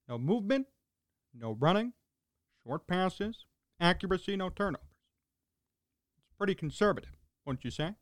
No 0.09 0.19
movement, 0.19 0.67
no 1.35 1.53
running, 1.53 1.93
short 2.65 2.87
passes, 2.87 3.45
accuracy, 3.79 4.37
no 4.37 4.51
turnovers. 4.51 4.87
It's 6.19 6.37
pretty 6.37 6.55
conservative, 6.55 7.17
wouldn't 7.45 7.65
you 7.65 7.71
say? 7.71 7.95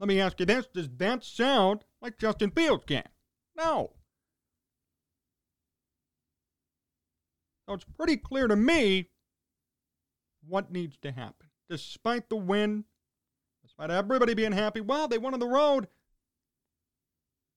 Let 0.00 0.08
me 0.08 0.20
ask 0.20 0.40
you 0.40 0.46
this 0.46 0.66
Does 0.66 0.88
that 0.96 1.24
sound 1.24 1.84
like 2.00 2.18
Justin 2.18 2.50
Fields' 2.50 2.84
game? 2.86 3.02
No. 3.56 3.92
So 7.66 7.74
it's 7.74 7.84
pretty 7.84 8.16
clear 8.16 8.46
to 8.46 8.56
me 8.56 9.10
what 10.46 10.70
needs 10.70 10.96
to 10.98 11.12
happen. 11.12 11.48
Despite 11.74 12.28
the 12.28 12.36
win, 12.36 12.84
despite 13.64 13.90
everybody 13.90 14.32
being 14.32 14.52
happy, 14.52 14.80
wow, 14.80 15.08
they 15.08 15.18
won 15.18 15.34
on 15.34 15.40
the 15.40 15.48
road. 15.48 15.88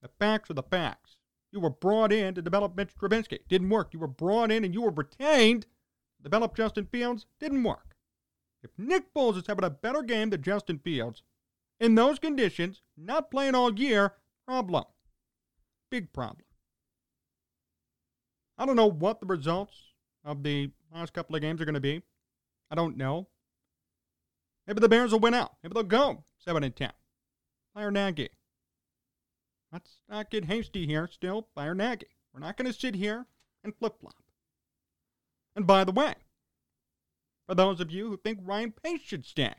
The 0.02 0.10
facts 0.20 0.50
are 0.50 0.56
the 0.56 0.64
facts. 0.64 1.18
You 1.52 1.60
were 1.60 1.70
brought 1.70 2.12
in 2.12 2.34
to 2.34 2.42
develop 2.42 2.76
Mitch 2.76 2.96
Trubisky. 2.96 3.40
Didn't 3.48 3.70
work. 3.70 3.94
You 3.94 4.00
were 4.00 4.08
brought 4.08 4.52
in 4.52 4.64
and 4.64 4.74
you 4.74 4.82
were 4.82 4.90
retained 4.90 5.64
to 6.18 6.24
develop 6.24 6.56
Justin 6.56 6.88
Fields. 6.88 7.28
Didn't 7.40 7.64
work. 7.64 7.96
If 8.64 8.72
Nick 8.76 9.14
Foles 9.14 9.38
is 9.38 9.46
having 9.46 9.64
a 9.64 9.70
better 9.70 10.02
game 10.02 10.32
than 10.32 10.42
Justin 10.42 10.80
Fields, 10.80 11.22
in 11.80 11.94
those 11.94 12.18
conditions, 12.18 12.82
not 12.98 13.30
playing 13.30 13.54
all 13.54 13.78
year, 13.78 14.16
problem. 14.48 14.86
Big 15.92 16.12
problem. 16.12 16.46
I 18.58 18.66
don't 18.66 18.76
know 18.76 18.90
what 18.90 19.20
the 19.20 19.28
results 19.28 19.78
of 20.26 20.42
the 20.42 20.72
last 20.92 21.14
couple 21.14 21.36
of 21.36 21.42
games 21.44 21.62
are 21.62 21.66
going 21.66 21.76
to 21.76 21.80
be. 21.80 22.02
I 22.72 22.76
don't 22.76 22.98
know. 22.98 23.28
Maybe 24.68 24.82
the 24.82 24.90
Bears 24.90 25.14
will 25.14 25.20
win 25.20 25.34
out. 25.34 25.54
Maybe 25.64 25.74
they'll 25.74 25.84
go 25.84 26.24
7 26.40 26.64
and 26.64 26.76
10. 26.76 26.92
Fire 27.74 27.92
Nagy. 27.92 28.30
Let's 29.72 29.98
not 30.10 30.30
get 30.30 30.46
hasty 30.46 30.86
here. 30.86 31.08
Still, 31.12 31.48
fire 31.56 31.74
Nagy. 31.74 32.08
We're 32.34 32.42
not 32.42 32.58
going 32.58 32.72
to 32.72 32.78
sit 32.78 32.96
here 32.96 33.26
and 33.64 33.74
flip 33.76 34.00
flop. 34.00 34.24
And 35.56 35.66
by 35.66 35.84
the 35.84 35.92
way, 35.92 36.14
for 37.48 37.56
those 37.56 37.80
of 37.80 37.92
you 37.92 38.10
who 38.10 38.18
think 38.18 38.40
Ryan 38.44 38.74
Pace 38.84 39.02
should 39.02 39.26
stay, 39.26 39.54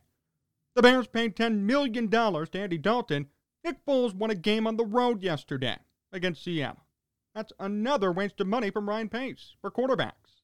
the 0.74 0.82
Bears 0.82 1.08
paid 1.08 1.34
$10 1.34 1.60
million 1.60 2.08
to 2.08 2.48
Andy 2.54 2.78
Dalton. 2.78 3.26
Nick 3.64 3.84
Foles 3.84 4.14
won 4.14 4.30
a 4.30 4.34
game 4.34 4.66
on 4.66 4.76
the 4.76 4.84
road 4.84 5.22
yesterday 5.22 5.76
against 6.12 6.44
Seattle. 6.44 6.84
That's 7.34 7.52
another 7.58 8.12
waste 8.12 8.40
of 8.40 8.46
money 8.46 8.70
from 8.70 8.88
Ryan 8.88 9.08
Pace 9.08 9.54
for 9.60 9.70
quarterbacks. 9.70 10.42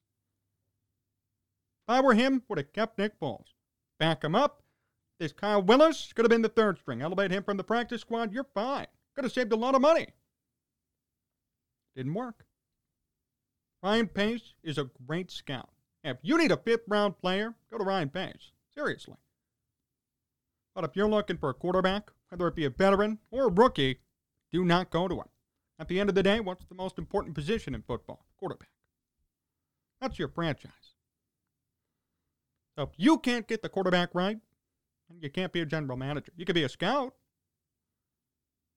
If 1.87 1.89
I 1.89 2.01
were 2.01 2.13
him, 2.13 2.43
would 2.49 2.57
have 2.57 2.73
kept 2.73 2.97
Nick 2.97 3.19
Foles. 3.19 3.54
Back 3.99 4.23
him 4.23 4.35
up. 4.35 4.61
This 5.19 5.31
Kyle 5.31 5.61
Willis 5.61 6.11
could 6.13 6.25
have 6.25 6.29
been 6.29 6.41
the 6.41 6.49
third 6.49 6.77
string. 6.77 7.01
Elevate 7.01 7.31
him 7.31 7.43
from 7.43 7.57
the 7.57 7.63
practice 7.63 8.01
squad. 8.01 8.33
You're 8.33 8.47
fine. 8.53 8.87
Could 9.15 9.23
have 9.23 9.33
saved 9.33 9.53
a 9.53 9.57
lot 9.57 9.75
of 9.75 9.81
money. 9.81 10.07
Didn't 11.95 12.13
work. 12.13 12.45
Ryan 13.81 14.07
Pace 14.07 14.55
is 14.63 14.77
a 14.77 14.89
great 15.07 15.31
scout. 15.31 15.69
If 16.03 16.17
you 16.21 16.37
need 16.37 16.51
a 16.51 16.57
fifth 16.57 16.83
round 16.87 17.17
player, 17.17 17.55
go 17.71 17.77
to 17.77 17.83
Ryan 17.83 18.09
Pace. 18.09 18.51
Seriously. 18.73 19.15
But 20.73 20.83
if 20.83 20.95
you're 20.95 21.07
looking 21.07 21.37
for 21.37 21.49
a 21.49 21.53
quarterback, 21.53 22.09
whether 22.29 22.47
it 22.47 22.55
be 22.55 22.65
a 22.65 22.69
veteran 22.69 23.19
or 23.31 23.45
a 23.45 23.51
rookie, 23.51 23.99
do 24.51 24.65
not 24.65 24.91
go 24.91 25.07
to 25.07 25.15
him. 25.15 25.29
At 25.79 25.87
the 25.87 25.99
end 25.99 26.09
of 26.09 26.15
the 26.15 26.23
day, 26.23 26.39
what's 26.39 26.65
the 26.65 26.75
most 26.75 26.97
important 26.97 27.35
position 27.35 27.73
in 27.73 27.81
football? 27.81 28.25
Quarterback. 28.37 28.69
That's 30.01 30.19
your 30.19 30.27
franchise. 30.27 30.94
So 32.75 32.83
if 32.83 32.89
you 32.97 33.17
can't 33.17 33.47
get 33.47 33.61
the 33.61 33.69
quarterback 33.69 34.09
right, 34.13 34.37
you 35.21 35.29
can't 35.29 35.53
be 35.53 35.61
a 35.61 35.65
general 35.65 35.97
manager. 35.97 36.31
You 36.35 36.45
could 36.45 36.55
be 36.55 36.63
a 36.63 36.69
scout. 36.69 37.13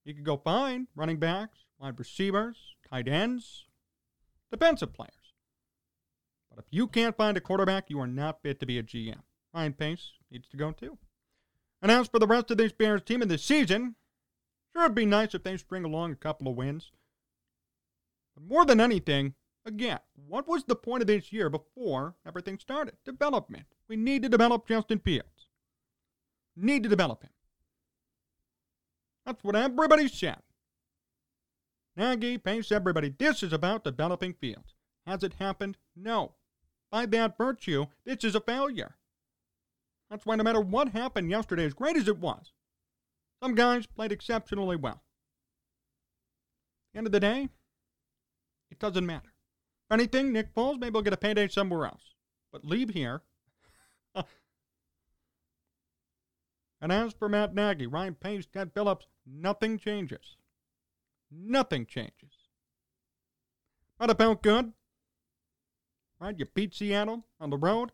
You 0.04 0.14
could 0.14 0.24
go 0.24 0.36
find 0.36 0.86
running 0.94 1.18
backs, 1.18 1.58
wide 1.78 1.98
receivers, 1.98 2.56
tight 2.88 3.08
ends, 3.08 3.66
defensive 4.50 4.92
players. 4.92 5.12
But 6.50 6.60
if 6.60 6.66
you 6.70 6.86
can't 6.86 7.16
find 7.16 7.36
a 7.36 7.40
quarterback, 7.40 7.90
you 7.90 8.00
are 8.00 8.06
not 8.06 8.42
fit 8.42 8.60
to 8.60 8.66
be 8.66 8.78
a 8.78 8.82
GM. 8.82 9.20
Ryan 9.52 9.72
Pace 9.72 10.12
needs 10.30 10.48
to 10.48 10.56
go 10.56 10.72
too. 10.72 10.98
And 11.82 11.90
as 11.90 12.08
for 12.08 12.18
the 12.18 12.26
rest 12.26 12.50
of 12.50 12.56
this 12.56 12.72
Bears 12.72 13.02
team 13.02 13.22
in 13.22 13.28
this 13.28 13.44
season, 13.44 13.96
sure 14.72 14.84
it'd 14.84 14.94
be 14.94 15.06
nice 15.06 15.34
if 15.34 15.42
they 15.42 15.56
string 15.56 15.84
along 15.84 16.12
a 16.12 16.16
couple 16.16 16.48
of 16.48 16.56
wins. 16.56 16.90
But 18.34 18.44
more 18.44 18.64
than 18.64 18.80
anything, 18.80 19.34
again, 19.68 19.98
what 20.26 20.48
was 20.48 20.64
the 20.64 20.74
point 20.74 21.02
of 21.02 21.06
this 21.06 21.32
year 21.32 21.48
before 21.48 22.16
everything 22.26 22.58
started? 22.58 22.96
Development. 23.04 23.66
We 23.88 23.96
need 23.96 24.22
to 24.22 24.28
develop 24.28 24.66
Justin 24.66 24.98
Fields. 24.98 25.46
Need 26.56 26.82
to 26.82 26.88
develop 26.88 27.22
him. 27.22 27.30
That's 29.24 29.44
what 29.44 29.54
everybody 29.54 30.08
said. 30.08 30.38
Nagy 31.96 32.38
Pace 32.38 32.72
everybody. 32.72 33.10
This 33.10 33.42
is 33.42 33.52
about 33.52 33.84
developing 33.84 34.34
Fields. 34.34 34.74
Has 35.06 35.22
it 35.22 35.34
happened? 35.34 35.76
No. 35.94 36.32
By 36.90 37.06
that 37.06 37.36
virtue, 37.36 37.86
this 38.04 38.24
is 38.24 38.34
a 38.34 38.40
failure. 38.40 38.96
That's 40.10 40.24
why 40.24 40.36
no 40.36 40.44
matter 40.44 40.60
what 40.60 40.88
happened 40.88 41.30
yesterday, 41.30 41.64
as 41.64 41.74
great 41.74 41.96
as 41.96 42.08
it 42.08 42.18
was, 42.18 42.52
some 43.42 43.54
guys 43.54 43.86
played 43.86 44.12
exceptionally 44.12 44.76
well. 44.76 45.02
End 46.94 47.06
of 47.06 47.12
the 47.12 47.20
day, 47.20 47.48
it 48.70 48.78
doesn't 48.78 49.06
matter. 49.06 49.27
If 49.88 49.94
anything, 49.94 50.32
Nick 50.32 50.54
Foles, 50.54 50.78
maybe 50.78 50.92
will 50.92 51.02
get 51.02 51.14
a 51.14 51.16
payday 51.16 51.48
somewhere 51.48 51.86
else. 51.86 52.14
But 52.52 52.62
leave 52.62 52.90
here. 52.90 53.22
and 54.14 54.26
as 56.92 57.14
for 57.14 57.28
Matt 57.28 57.54
Nagy, 57.54 57.86
Ryan 57.86 58.14
Pace, 58.14 58.46
Ted 58.46 58.72
Phillips, 58.74 59.06
nothing 59.26 59.78
changes. 59.78 60.36
Nothing 61.30 61.86
changes. 61.86 62.12
Have 63.98 64.16
felt 64.18 64.42
good. 64.42 64.72
Right? 66.20 66.38
You 66.38 66.46
beat 66.54 66.74
Seattle 66.74 67.24
on 67.40 67.48
the 67.48 67.56
road 67.56 67.92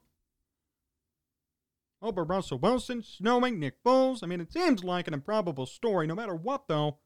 over 2.02 2.24
Russell 2.24 2.58
Wilson, 2.58 3.02
snowing, 3.02 3.60
Nick 3.60 3.82
Foles. 3.84 4.22
I 4.22 4.26
mean, 4.26 4.40
it 4.40 4.52
seems 4.52 4.82
like 4.82 5.06
an 5.06 5.14
improbable 5.14 5.66
story. 5.66 6.06
No 6.06 6.14
matter 6.14 6.34
what, 6.34 6.66
though, 6.68 6.98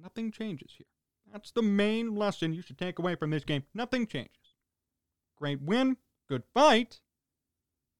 nothing 0.00 0.30
changes 0.30 0.74
here. 0.76 0.86
That's 1.32 1.50
the 1.50 1.62
main 1.62 2.14
lesson 2.14 2.52
you 2.52 2.62
should 2.62 2.78
take 2.78 2.98
away 2.98 3.14
from 3.14 3.30
this 3.30 3.44
game. 3.44 3.64
Nothing 3.74 4.06
changes. 4.06 4.54
Great 5.36 5.60
win, 5.60 5.96
good 6.28 6.42
fight. 6.54 7.00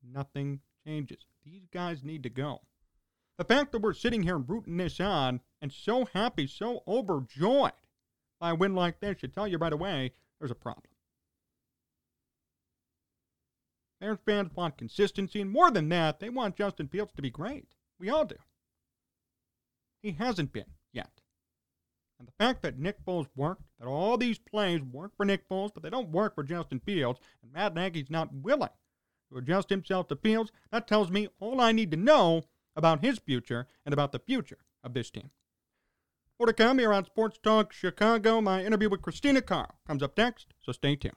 Nothing 0.03 0.61
changes. 0.87 1.27
These 1.45 1.67
guys 1.73 2.03
need 2.03 2.23
to 2.23 2.31
go. 2.31 2.63
The 3.37 3.45
fact 3.45 3.73
that 3.73 3.83
we're 3.83 3.95
sitting 3.95 4.23
here 4.23 4.39
rooting 4.39 4.77
this 4.77 4.99
on 4.99 5.41
and 5.63 5.73
so 5.73 6.07
happy, 6.07 6.47
so 6.47 6.83
overjoyed 6.89 7.73
by 8.41 8.51
a 8.51 8.55
win 8.55 8.75
like 8.75 9.01
this 9.01 9.19
should 9.19 9.35
tell 9.35 9.47
you 9.47 9.59
right 9.59 9.73
away 9.73 10.13
there's 10.39 10.51
a 10.51 10.57
problem. 10.57 10.85
Bears 14.01 14.19
fans 14.25 14.55
want 14.55 14.79
consistency, 14.79 15.41
and 15.41 15.51
more 15.51 15.71
than 15.71 15.89
that, 15.89 16.21
they 16.21 16.29
want 16.29 16.57
Justin 16.57 16.87
Fields 16.87 17.13
to 17.17 17.23
be 17.23 17.31
great. 17.31 17.75
We 17.99 18.09
all 18.11 18.25
do. 18.25 18.37
He 20.03 20.13
hasn't 20.13 20.53
been 20.53 20.73
yet. 20.93 21.21
And 22.19 22.27
the 22.27 22.33
fact 22.39 22.63
that 22.63 22.79
Nick 22.79 23.05
Foles 23.05 23.29
worked, 23.37 23.63
that 23.79 23.87
all 23.87 24.17
these 24.17 24.39
plays 24.39 24.83
work 24.83 25.13
for 25.17 25.25
Nick 25.25 25.49
Foles, 25.49 25.71
but 25.73 25.83
they 25.83 25.91
don't 25.91 26.11
work 26.11 26.35
for 26.35 26.43
Justin 26.43 26.81
Fields, 26.81 27.21
and 27.43 27.53
Matt 27.53 27.75
Nagy's 27.75 28.11
not 28.11 28.35
willing 28.35 28.71
to 29.31 29.39
adjust 29.39 29.71
himself 29.71 30.09
to 30.09 30.17
Fields, 30.17 30.51
that 30.73 30.89
tells 30.89 31.11
me 31.11 31.29
all 31.39 31.61
I 31.61 31.73
need 31.73 31.91
to 31.93 31.97
know 31.97 32.43
about 32.75 33.05
his 33.05 33.19
future 33.19 33.67
and 33.85 33.93
about 33.93 34.13
the 34.13 34.19
future 34.19 34.59
of 34.83 34.95
this 34.95 35.11
team. 35.11 35.31
More 36.39 36.47
to 36.47 36.53
come 36.53 36.79
here 36.79 36.93
on 36.93 37.05
Sports 37.05 37.39
Talk 37.43 37.73
Chicago. 37.73 38.41
My 38.41 38.65
interview 38.65 38.89
with 38.89 39.03
Christina 39.03 39.41
Kahrl 39.41 39.73
comes 39.87 40.03
up 40.03 40.17
next, 40.17 40.55
so 40.61 40.73
stay 40.73 40.95
tuned. 40.95 41.15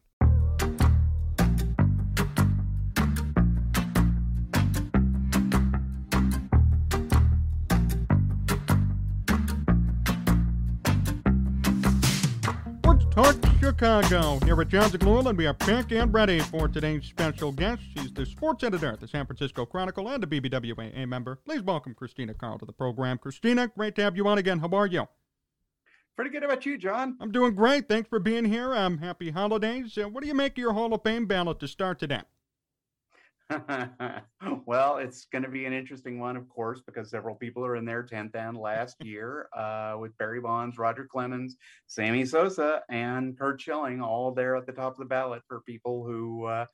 Chicago. 13.71 14.37
Here 14.43 14.59
at 14.59 14.67
Jon 14.67 14.89
Zaghloul, 14.89 15.37
we 15.37 15.47
are 15.47 15.53
back 15.53 15.93
and 15.93 16.13
ready 16.13 16.39
for 16.39 16.67
today's 16.67 17.05
special 17.05 17.53
guest. 17.53 17.81
She's 17.95 18.11
the 18.11 18.25
sports 18.25 18.65
editor 18.65 18.91
at 18.91 18.99
the 18.99 19.07
San 19.07 19.25
Francisco 19.25 19.65
Chronicle 19.65 20.09
and 20.09 20.21
a 20.21 20.27
BBWAA 20.27 21.07
member. 21.07 21.37
Please 21.37 21.61
welcome 21.61 21.93
Christina 21.93 22.33
Kahrl 22.33 22.59
to 22.59 22.65
the 22.65 22.73
program. 22.73 23.17
Christina, 23.17 23.69
great 23.69 23.95
to 23.95 24.01
have 24.01 24.17
you 24.17 24.27
on 24.27 24.37
again. 24.37 24.59
How 24.59 24.67
are 24.73 24.87
you? 24.87 25.07
Pretty 26.17 26.31
good 26.31 26.43
about 26.43 26.65
you, 26.65 26.77
John. 26.77 27.15
I'm 27.21 27.31
doing 27.31 27.55
great. 27.55 27.87
Thanks 27.87 28.09
for 28.09 28.19
being 28.19 28.43
here. 28.43 28.75
Um, 28.75 28.97
happy 28.97 29.29
holidays. 29.31 29.97
Uh, 29.97 30.09
what 30.09 30.21
do 30.21 30.27
you 30.27 30.35
make 30.35 30.53
of 30.53 30.57
your 30.57 30.73
Hall 30.73 30.93
of 30.93 31.03
Fame 31.03 31.25
ballot 31.25 31.61
to 31.61 31.67
start 31.69 31.97
today? 31.97 32.23
well, 34.65 34.97
it's 34.97 35.25
going 35.25 35.43
to 35.43 35.49
be 35.49 35.65
an 35.65 35.73
interesting 35.73 36.19
one, 36.19 36.37
of 36.37 36.47
course, 36.49 36.81
because 36.85 37.09
several 37.09 37.35
people 37.35 37.65
are 37.65 37.75
in 37.75 37.85
their 37.85 38.03
10th 38.03 38.35
and 38.35 38.57
last 38.57 38.95
year 39.03 39.47
uh, 39.57 39.95
with 39.99 40.17
Barry 40.17 40.39
Bonds, 40.39 40.77
Roger 40.77 41.07
Clemens, 41.09 41.57
Sammy 41.87 42.25
Sosa, 42.25 42.81
and 42.89 43.37
Curt 43.37 43.61
Schilling 43.61 44.01
all 44.01 44.31
there 44.31 44.55
at 44.55 44.65
the 44.65 44.71
top 44.71 44.93
of 44.93 44.99
the 44.99 45.05
ballot 45.05 45.41
for 45.47 45.61
people 45.61 46.05
who 46.05 46.45
uh, 46.45 46.65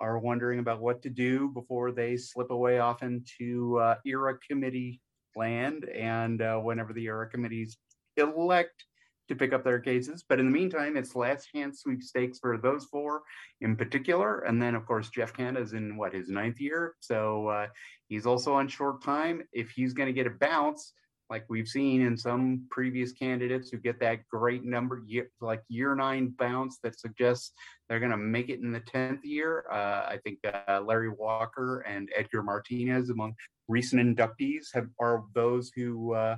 are 0.00 0.18
wondering 0.18 0.58
about 0.58 0.80
what 0.80 1.02
to 1.02 1.10
do 1.10 1.50
before 1.50 1.92
they 1.92 2.16
slip 2.16 2.50
away 2.50 2.78
off 2.78 3.02
into 3.02 3.78
uh, 3.78 3.96
era 4.04 4.36
committee 4.48 5.00
land. 5.36 5.84
And 5.84 6.42
uh, 6.42 6.58
whenever 6.58 6.92
the 6.92 7.04
era 7.04 7.28
committees 7.28 7.76
elect 8.16 8.84
to 9.28 9.34
pick 9.34 9.52
up 9.52 9.64
their 9.64 9.80
cases. 9.80 10.24
But 10.28 10.40
in 10.40 10.46
the 10.46 10.52
meantime, 10.52 10.96
it's 10.96 11.14
last 11.14 11.48
chance 11.54 11.80
sweepstakes 11.80 12.38
for 12.38 12.58
those 12.58 12.84
four 12.86 13.22
in 13.60 13.76
particular. 13.76 14.40
And 14.40 14.60
then, 14.60 14.74
of 14.74 14.86
course, 14.86 15.08
Jeff 15.08 15.32
Kent 15.32 15.58
is 15.58 15.72
in 15.72 15.96
what 15.96 16.14
his 16.14 16.28
ninth 16.28 16.60
year, 16.60 16.94
so 17.00 17.48
uh, 17.48 17.66
he's 18.08 18.26
also 18.26 18.54
on 18.54 18.68
short 18.68 19.02
time. 19.02 19.42
If 19.52 19.70
he's 19.70 19.94
going 19.94 20.08
to 20.08 20.12
get 20.12 20.26
a 20.26 20.30
bounce, 20.30 20.92
like 21.30 21.44
we've 21.48 21.68
seen 21.68 22.02
in 22.02 22.16
some 22.16 22.64
previous 22.70 23.12
candidates 23.12 23.70
who 23.70 23.78
get 23.78 23.98
that 24.00 24.20
great 24.28 24.64
number 24.64 25.02
year 25.06 25.30
like 25.40 25.62
year 25.68 25.94
nine 25.94 26.34
bounce 26.38 26.78
that 26.82 26.98
suggests 26.98 27.52
they're 27.88 27.98
going 27.98 28.10
to 28.10 28.16
make 28.16 28.50
it 28.50 28.60
in 28.60 28.70
the 28.70 28.80
10th 28.80 29.20
year 29.24 29.64
uh, 29.72 30.04
i 30.06 30.18
think 30.22 30.38
uh, 30.68 30.80
larry 30.82 31.08
walker 31.08 31.80
and 31.80 32.10
edgar 32.14 32.42
martinez 32.42 33.10
among 33.10 33.34
recent 33.68 34.00
inductees 34.02 34.66
have 34.74 34.88
are 35.00 35.24
those 35.34 35.70
who 35.74 36.12
uh, 36.12 36.36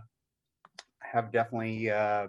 have 1.01 1.33
definitely 1.33 1.91
uh, 1.91 2.27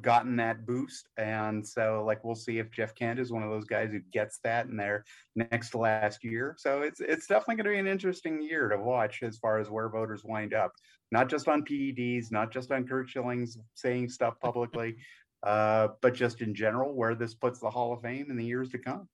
gotten 0.00 0.36
that 0.36 0.66
boost 0.66 1.08
and 1.18 1.66
so 1.66 2.02
like 2.06 2.24
we'll 2.24 2.34
see 2.34 2.58
if 2.58 2.70
jeff 2.70 2.94
kent 2.94 3.20
is 3.20 3.30
one 3.30 3.42
of 3.42 3.50
those 3.50 3.66
guys 3.66 3.92
who 3.92 4.00
gets 4.12 4.38
that 4.42 4.66
in 4.66 4.76
their 4.76 5.04
next 5.36 5.74
last 5.74 6.24
year 6.24 6.56
so 6.58 6.80
it's 6.80 7.00
it's 7.00 7.26
definitely 7.26 7.56
going 7.56 7.64
to 7.64 7.70
be 7.70 7.78
an 7.78 7.86
interesting 7.86 8.42
year 8.42 8.68
to 8.68 8.78
watch 8.78 9.22
as 9.22 9.36
far 9.36 9.58
as 9.58 9.70
where 9.70 9.90
voters 9.90 10.24
wind 10.24 10.54
up 10.54 10.72
not 11.12 11.28
just 11.28 11.46
on 11.46 11.62
PEDs, 11.62 12.32
not 12.32 12.50
just 12.50 12.72
on 12.72 12.88
Curt 12.88 13.08
Schilling's 13.08 13.58
saying 13.74 14.08
stuff 14.08 14.40
publicly, 14.40 14.96
uh, 15.44 15.88
but 16.00 16.14
just 16.14 16.40
in 16.40 16.54
general, 16.54 16.94
where 16.94 17.14
this 17.14 17.34
puts 17.34 17.60
the 17.60 17.70
Hall 17.70 17.92
of 17.92 18.00
Fame 18.00 18.30
in 18.30 18.36
the 18.36 18.44
years 18.44 18.70
to 18.70 18.78
come. 18.78 19.08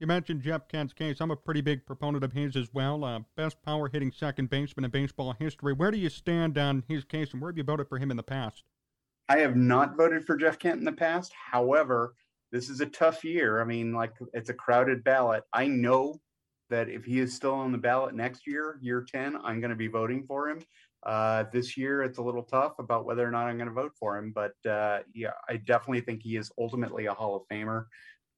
You 0.00 0.06
mentioned 0.06 0.42
Jeff 0.42 0.68
Kent's 0.68 0.92
case. 0.92 1.20
I'm 1.20 1.30
a 1.30 1.36
pretty 1.36 1.60
big 1.60 1.84
proponent 1.84 2.22
of 2.22 2.32
his 2.32 2.54
as 2.54 2.68
well. 2.72 3.04
Uh, 3.04 3.20
best 3.36 3.60
power 3.62 3.88
hitting 3.88 4.12
second 4.12 4.50
baseman 4.50 4.84
in 4.84 4.90
baseball 4.90 5.34
history. 5.38 5.72
Where 5.72 5.90
do 5.90 5.98
you 5.98 6.08
stand 6.08 6.58
on 6.58 6.84
his 6.88 7.04
case, 7.04 7.32
and 7.32 7.40
where 7.40 7.50
have 7.50 7.58
you 7.58 7.64
voted 7.64 7.88
for 7.88 7.98
him 7.98 8.10
in 8.10 8.16
the 8.16 8.22
past? 8.22 8.64
I 9.28 9.38
have 9.38 9.56
not 9.56 9.96
voted 9.96 10.24
for 10.24 10.36
Jeff 10.36 10.58
Kent 10.58 10.78
in 10.78 10.84
the 10.84 10.92
past. 10.92 11.32
However, 11.50 12.14
this 12.50 12.70
is 12.70 12.80
a 12.80 12.86
tough 12.86 13.24
year. 13.24 13.60
I 13.60 13.64
mean, 13.64 13.92
like 13.92 14.14
it's 14.32 14.50
a 14.50 14.54
crowded 14.54 15.04
ballot. 15.04 15.44
I 15.52 15.66
know 15.66 16.20
that 16.70 16.88
if 16.88 17.04
he 17.04 17.18
is 17.18 17.34
still 17.34 17.54
on 17.54 17.72
the 17.72 17.78
ballot 17.78 18.14
next 18.14 18.46
year, 18.46 18.78
year 18.80 19.04
10, 19.06 19.36
I'm 19.42 19.60
going 19.60 19.70
to 19.70 19.76
be 19.76 19.88
voting 19.88 20.24
for 20.26 20.48
him. 20.48 20.60
Uh, 21.04 21.44
this 21.52 21.76
year, 21.76 22.02
it's 22.02 22.18
a 22.18 22.22
little 22.22 22.42
tough 22.42 22.78
about 22.78 23.04
whether 23.04 23.26
or 23.26 23.30
not 23.30 23.46
I'm 23.46 23.56
going 23.56 23.68
to 23.68 23.74
vote 23.74 23.92
for 23.98 24.18
him, 24.18 24.32
but 24.34 24.54
uh, 24.68 25.00
yeah, 25.14 25.32
I 25.48 25.56
definitely 25.56 26.00
think 26.00 26.22
he 26.22 26.36
is 26.36 26.50
ultimately 26.58 27.06
a 27.06 27.14
Hall 27.14 27.36
of 27.36 27.42
Famer 27.50 27.84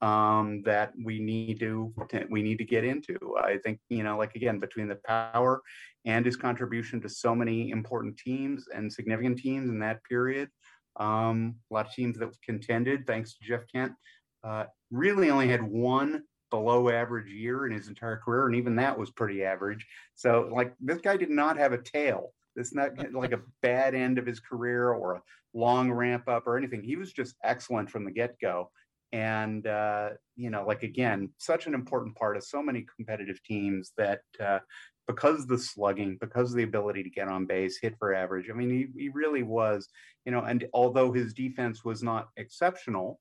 um, 0.03 0.63
that 0.63 0.93
we 1.03 1.19
need 1.19 1.61
to 1.61 1.93
we 2.31 2.43
need 2.43 2.59
to 2.59 2.65
get 2.65 2.85
into. 2.85 3.19
I 3.43 3.59
think 3.59 3.81
you 3.89 4.03
know, 4.03 4.17
like 4.17 4.35
again, 4.35 4.59
between 4.59 4.89
the 4.89 4.99
power 5.07 5.63
and 6.05 6.25
his 6.25 6.37
contribution 6.37 7.01
to 7.03 7.09
so 7.09 7.35
many 7.35 7.71
important 7.71 8.17
teams 8.19 8.67
and 8.75 8.93
significant 8.93 9.39
teams 9.39 9.69
in 9.69 9.79
that 9.81 10.03
period, 10.05 10.49
um, 10.97 11.57
a 11.71 11.75
lot 11.75 11.87
of 11.87 11.93
teams 11.93 12.19
that 12.19 12.31
contended 12.45 13.07
thanks 13.07 13.35
to 13.35 13.45
Jeff 13.45 13.63
Kent. 13.73 13.93
Uh, 14.43 14.65
really 14.91 15.31
only 15.31 15.49
had 15.49 15.63
one 15.63 16.23
below 16.51 16.89
average 16.89 17.31
year 17.31 17.67
in 17.67 17.73
his 17.73 17.89
entire 17.89 18.17
career, 18.17 18.47
and 18.47 18.57
even 18.57 18.77
that 18.77 18.99
was 18.99 19.11
pretty 19.11 19.45
average. 19.45 19.87
So, 20.15 20.51
like, 20.53 20.75
this 20.81 20.99
guy 20.99 21.17
did 21.17 21.31
not 21.31 21.57
have 21.59 21.73
a 21.73 21.79
tail 21.79 22.33
it's 22.57 22.75
not 22.75 22.93
like 23.13 23.33
a 23.33 23.41
bad 23.63 23.95
end 23.95 24.19
of 24.19 24.27
his 24.27 24.41
career 24.41 24.91
or 24.91 25.15
a 25.15 25.23
long 25.55 25.91
ramp 25.91 26.29
up 26.29 26.47
or 26.47 26.57
anything. 26.57 26.83
He 26.83 26.97
was 26.97 27.13
just 27.13 27.37
excellent 27.43 27.91
from 27.91 28.05
the 28.05 28.11
get 28.11 28.39
go. 28.41 28.71
And, 29.13 29.67
uh, 29.67 30.11
you 30.37 30.51
know, 30.51 30.65
like 30.65 30.85
again, 30.85 31.31
such 31.39 31.67
an 31.67 31.75
important 31.75 32.15
part 32.15 32.37
of 32.37 32.45
so 32.45 32.63
many 32.63 32.87
competitive 32.97 33.43
teams 33.43 33.93
that 33.97 34.21
uh, 34.39 34.61
because 35.11 35.47
the 35.47 35.59
slugging, 35.59 36.17
because 36.21 36.53
the 36.53 36.63
ability 36.63 37.03
to 37.03 37.11
get 37.11 37.29
on 37.29 37.47
base, 37.47 37.79
hit 37.81 37.95
for 37.99 38.15
average, 38.15 38.49
I 38.51 38.55
mean, 38.55 38.71
he, 38.71 38.87
he 38.97 39.09
really 39.09 39.43
was, 39.43 39.89
you 40.25 40.33
know, 40.33 40.41
and 40.41 40.67
although 40.73 41.13
his 41.13 41.35
defense 41.35 41.85
was 41.85 42.03
not 42.03 42.29
exceptional, 42.37 43.21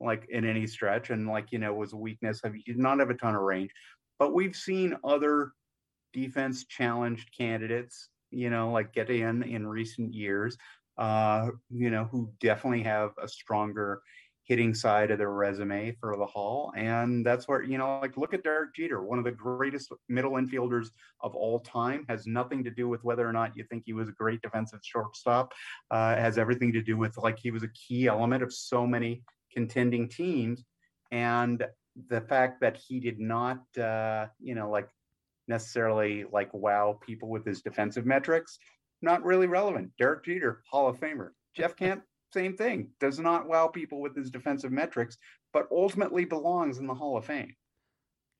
like 0.00 0.26
in 0.28 0.44
any 0.44 0.66
stretch, 0.66 1.10
and 1.10 1.26
like, 1.28 1.52
you 1.52 1.58
know, 1.58 1.72
was 1.72 1.92
a 1.92 1.96
weakness, 1.96 2.40
he 2.52 2.62
did 2.62 2.78
not 2.78 2.98
have 2.98 3.10
a 3.10 3.14
ton 3.14 3.34
of 3.34 3.42
range, 3.42 3.70
but 4.18 4.34
we've 4.34 4.56
seen 4.56 4.96
other 5.04 5.52
defense 6.12 6.64
challenged 6.66 7.30
candidates 7.36 8.08
you 8.30 8.50
know, 8.50 8.70
like 8.70 8.92
get 8.92 9.10
in 9.10 9.42
in 9.42 9.66
recent 9.66 10.14
years, 10.14 10.56
uh, 10.98 11.48
you 11.70 11.90
know, 11.90 12.04
who 12.04 12.30
definitely 12.40 12.82
have 12.82 13.12
a 13.22 13.28
stronger 13.28 14.02
hitting 14.46 14.74
side 14.74 15.10
of 15.10 15.18
their 15.18 15.32
resume 15.32 15.96
for 16.00 16.16
the 16.16 16.24
Hall. 16.24 16.72
And 16.76 17.26
that's 17.26 17.48
where, 17.48 17.62
you 17.62 17.78
know, 17.78 17.98
like 18.00 18.16
look 18.16 18.32
at 18.32 18.44
Derek 18.44 18.74
Jeter, 18.74 19.02
one 19.02 19.18
of 19.18 19.24
the 19.24 19.32
greatest 19.32 19.92
middle 20.08 20.32
infielders 20.32 20.90
of 21.20 21.34
all 21.34 21.60
time, 21.60 22.06
has 22.08 22.26
nothing 22.26 22.62
to 22.64 22.70
do 22.70 22.88
with 22.88 23.02
whether 23.04 23.28
or 23.28 23.32
not 23.32 23.56
you 23.56 23.64
think 23.64 23.82
he 23.84 23.92
was 23.92 24.08
a 24.08 24.12
great 24.12 24.40
defensive 24.42 24.80
shortstop. 24.82 25.52
Uh, 25.90 26.14
has 26.16 26.38
everything 26.38 26.72
to 26.72 26.82
do 26.82 26.96
with 26.96 27.16
like 27.18 27.38
he 27.38 27.50
was 27.50 27.64
a 27.64 27.68
key 27.68 28.06
element 28.06 28.42
of 28.42 28.52
so 28.52 28.86
many 28.86 29.22
contending 29.52 30.08
teams. 30.08 30.64
And 31.10 31.66
the 32.08 32.20
fact 32.20 32.60
that 32.60 32.76
he 32.76 33.00
did 33.00 33.18
not, 33.18 33.60
uh, 33.78 34.26
you 34.38 34.54
know, 34.54 34.70
like 34.70 34.88
necessarily 35.48 36.24
like 36.32 36.52
wow 36.52 36.98
people 37.04 37.28
with 37.28 37.44
his 37.44 37.62
defensive 37.62 38.06
metrics. 38.06 38.58
Not 39.02 39.24
really 39.24 39.46
relevant. 39.46 39.90
Derek 39.98 40.24
Jeter, 40.24 40.62
Hall 40.70 40.88
of 40.88 40.98
Famer. 40.98 41.30
Jeff 41.54 41.76
Kent, 41.76 42.02
same 42.36 42.56
thing. 42.56 42.90
Does 43.00 43.18
not 43.18 43.48
wow 43.48 43.66
people 43.68 44.00
with 44.00 44.14
his 44.14 44.30
defensive 44.30 44.72
metrics, 44.72 45.16
but 45.52 45.66
ultimately 45.70 46.24
belongs 46.24 46.78
in 46.78 46.86
the 46.86 46.94
Hall 46.94 47.16
of 47.16 47.24
Fame. 47.24 47.54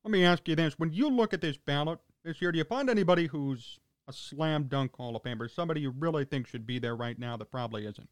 Let 0.04 0.10
me 0.10 0.24
ask 0.24 0.46
you 0.46 0.54
this: 0.54 0.78
When 0.78 0.92
you 0.92 1.08
look 1.08 1.32
at 1.32 1.40
this 1.40 1.56
ballot 1.56 1.98
this 2.24 2.40
year, 2.42 2.52
do 2.52 2.58
you 2.58 2.64
find 2.64 2.90
anybody 2.90 3.26
who's 3.26 3.78
a 4.08 4.12
slam 4.12 4.64
dunk 4.64 4.94
Hall 4.96 5.16
of 5.16 5.22
Famer, 5.22 5.50
somebody 5.50 5.80
you 5.80 5.94
really 5.98 6.24
think 6.24 6.46
should 6.46 6.66
be 6.66 6.78
there 6.78 6.94
right 6.94 7.18
now 7.18 7.36
that 7.36 7.50
probably 7.50 7.86
isn't? 7.86 8.08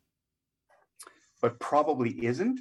But 1.43 1.61
probably 1.61 2.25
isn't. 2.25 2.61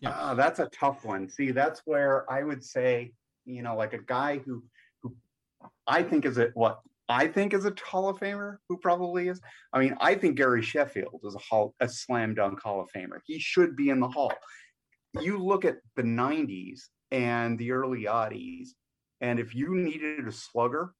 Yeah, 0.00 0.10
uh, 0.10 0.34
that's 0.34 0.58
a 0.58 0.66
tough 0.66 1.04
one. 1.04 1.28
See, 1.28 1.50
that's 1.50 1.82
where 1.84 2.30
I 2.30 2.42
would 2.42 2.64
say, 2.64 3.12
you 3.44 3.62
know, 3.62 3.76
like 3.76 3.92
a 3.92 4.02
guy 4.02 4.38
who 4.38 4.64
who 5.02 5.14
I 5.86 6.02
think 6.02 6.24
is 6.24 6.38
it 6.38 6.50
what 6.54 6.80
I 7.08 7.28
think 7.28 7.52
is 7.52 7.66
a 7.66 7.74
Hall 7.84 8.08
of 8.08 8.18
Famer 8.18 8.56
who 8.68 8.78
probably 8.78 9.28
is. 9.28 9.40
I 9.72 9.80
mean, 9.80 9.96
I 10.00 10.14
think 10.14 10.36
Gary 10.36 10.62
Sheffield 10.62 11.20
is 11.24 11.34
a 11.34 11.38
hall, 11.38 11.74
a 11.80 11.88
slam 11.88 12.34
dunk 12.34 12.60
Hall 12.60 12.80
of 12.80 12.88
Famer. 12.96 13.18
He 13.26 13.38
should 13.38 13.76
be 13.76 13.90
in 13.90 14.00
the 14.00 14.08
Hall. 14.08 14.32
You 15.20 15.38
look 15.38 15.64
at 15.64 15.76
the 15.96 16.02
'90s 16.02 16.80
and 17.10 17.58
the 17.58 17.72
early 17.72 18.04
'80s, 18.04 18.68
and 19.20 19.38
if 19.38 19.54
you 19.54 19.74
needed 19.74 20.26
a 20.26 20.32
slugger 20.32 20.92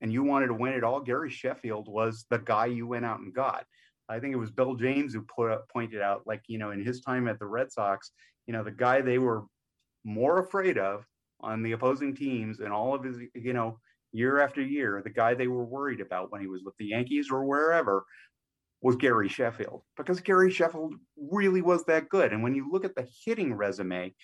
and 0.00 0.12
you 0.12 0.22
wanted 0.22 0.48
to 0.48 0.54
win 0.54 0.72
it 0.72 0.84
all, 0.84 1.00
Gary 1.00 1.30
Sheffield 1.30 1.88
was 1.88 2.26
the 2.30 2.38
guy 2.38 2.66
you 2.66 2.86
went 2.86 3.04
out 3.04 3.20
and 3.20 3.34
got. 3.34 3.64
I 4.08 4.18
think 4.20 4.34
it 4.34 4.38
was 4.38 4.50
Bill 4.50 4.74
James 4.74 5.14
who 5.14 5.22
put 5.22 5.50
up, 5.50 5.68
pointed 5.70 6.00
out, 6.00 6.26
like 6.26 6.42
you 6.46 6.58
know, 6.58 6.70
in 6.70 6.84
his 6.84 7.00
time 7.00 7.28
at 7.28 7.38
the 7.38 7.46
Red 7.46 7.70
Sox, 7.70 8.12
you 8.46 8.52
know, 8.52 8.64
the 8.64 8.70
guy 8.70 9.02
they 9.02 9.18
were 9.18 9.44
more 10.04 10.38
afraid 10.38 10.78
of 10.78 11.04
on 11.40 11.62
the 11.62 11.72
opposing 11.72 12.14
teams 12.14 12.60
and 12.60 12.72
all 12.72 12.94
of 12.94 13.04
his, 13.04 13.18
you 13.34 13.52
know, 13.52 13.78
year 14.14 14.40
after 14.40 14.62
year, 14.62 15.02
the 15.04 15.10
guy 15.10 15.34
they 15.34 15.48
were 15.48 15.64
worried 15.64 16.00
about 16.00 16.30
when 16.32 16.40
he 16.40 16.46
was 16.46 16.62
with 16.64 16.74
the 16.78 16.86
Yankees 16.86 17.28
or 17.30 17.44
wherever 17.44 18.04
was 18.80 18.96
Gary 18.96 19.28
Sheffield 19.28 19.82
because 19.96 20.20
Gary 20.20 20.50
Sheffield 20.50 20.94
really 21.16 21.62
was 21.62 21.84
that 21.86 22.08
good. 22.08 22.32
And 22.32 22.42
when 22.42 22.54
you 22.54 22.70
look 22.70 22.84
at 22.84 22.94
the 22.94 23.08
hitting 23.24 23.54
resume, 23.54 24.14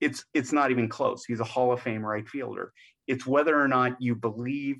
it's 0.00 0.24
it's 0.34 0.52
not 0.52 0.70
even 0.70 0.88
close. 0.88 1.24
He's 1.24 1.40
a 1.40 1.44
Hall 1.44 1.72
of 1.72 1.80
Fame 1.80 2.04
right 2.04 2.28
fielder. 2.28 2.72
It's 3.06 3.26
whether 3.26 3.60
or 3.60 3.68
not 3.68 3.96
you 4.00 4.14
believe 4.14 4.76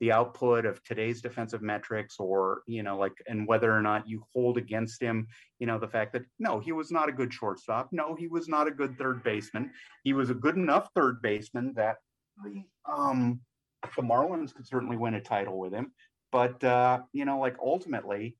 the 0.00 0.12
output 0.12 0.64
of 0.64 0.82
today's 0.82 1.20
defensive 1.20 1.60
metrics 1.62 2.16
or 2.18 2.62
you 2.66 2.82
know 2.82 2.96
like 2.96 3.12
and 3.26 3.46
whether 3.46 3.70
or 3.70 3.82
not 3.82 4.08
you 4.08 4.24
hold 4.32 4.56
against 4.56 5.00
him 5.00 5.26
you 5.58 5.66
know 5.66 5.78
the 5.78 5.86
fact 5.86 6.14
that 6.14 6.22
no 6.38 6.58
he 6.58 6.72
was 6.72 6.90
not 6.90 7.10
a 7.10 7.12
good 7.12 7.32
shortstop 7.32 7.90
no 7.92 8.14
he 8.14 8.26
was 8.26 8.48
not 8.48 8.66
a 8.66 8.70
good 8.70 8.96
third 8.96 9.22
baseman 9.22 9.70
he 10.02 10.14
was 10.14 10.30
a 10.30 10.34
good 10.34 10.56
enough 10.56 10.88
third 10.94 11.20
baseman 11.20 11.74
that 11.76 11.96
the 12.42 12.62
um 12.90 13.38
the 13.96 14.02
Marlins 14.02 14.54
could 14.54 14.66
certainly 14.66 14.96
win 14.96 15.14
a 15.14 15.20
title 15.20 15.58
with 15.58 15.72
him, 15.72 15.92
but 16.32 16.62
uh, 16.64 17.00
you 17.12 17.24
know, 17.24 17.38
like 17.38 17.56
ultimately, 17.62 18.36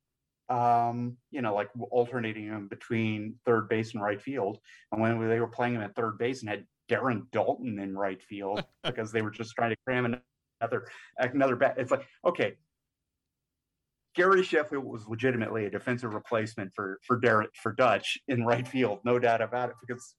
um, 0.49 1.17
you 1.31 1.41
know, 1.41 1.53
like 1.53 1.69
alternating 1.89 2.45
him 2.45 2.67
between 2.67 3.35
third 3.45 3.69
base 3.69 3.93
and 3.93 4.03
right 4.03 4.21
field, 4.21 4.59
and 4.91 5.01
when 5.01 5.27
they 5.27 5.39
were 5.39 5.47
playing 5.47 5.75
him 5.75 5.81
at 5.81 5.95
third 5.95 6.17
base 6.17 6.41
and 6.41 6.49
had 6.49 6.65
Darren 6.89 7.23
Daulton 7.31 7.81
in 7.81 7.95
right 7.95 8.21
field 8.21 8.63
because 8.83 9.11
they 9.11 9.21
were 9.21 9.31
just 9.31 9.55
trying 9.55 9.71
to 9.71 9.77
cram 9.85 10.21
another 10.61 10.87
another 11.17 11.55
bat. 11.55 11.75
It's 11.77 11.91
like 11.91 12.05
okay, 12.25 12.55
Gary 14.15 14.43
Sheffield 14.43 14.83
was 14.83 15.07
legitimately 15.07 15.65
a 15.65 15.69
defensive 15.69 16.13
replacement 16.13 16.73
for 16.73 16.99
for 17.03 17.19
Derek 17.19 17.51
for 17.55 17.73
Dutch 17.73 18.17
in 18.27 18.45
right 18.45 18.67
field, 18.67 18.99
no 19.05 19.19
doubt 19.19 19.41
about 19.41 19.69
it, 19.69 19.75
because 19.85 20.15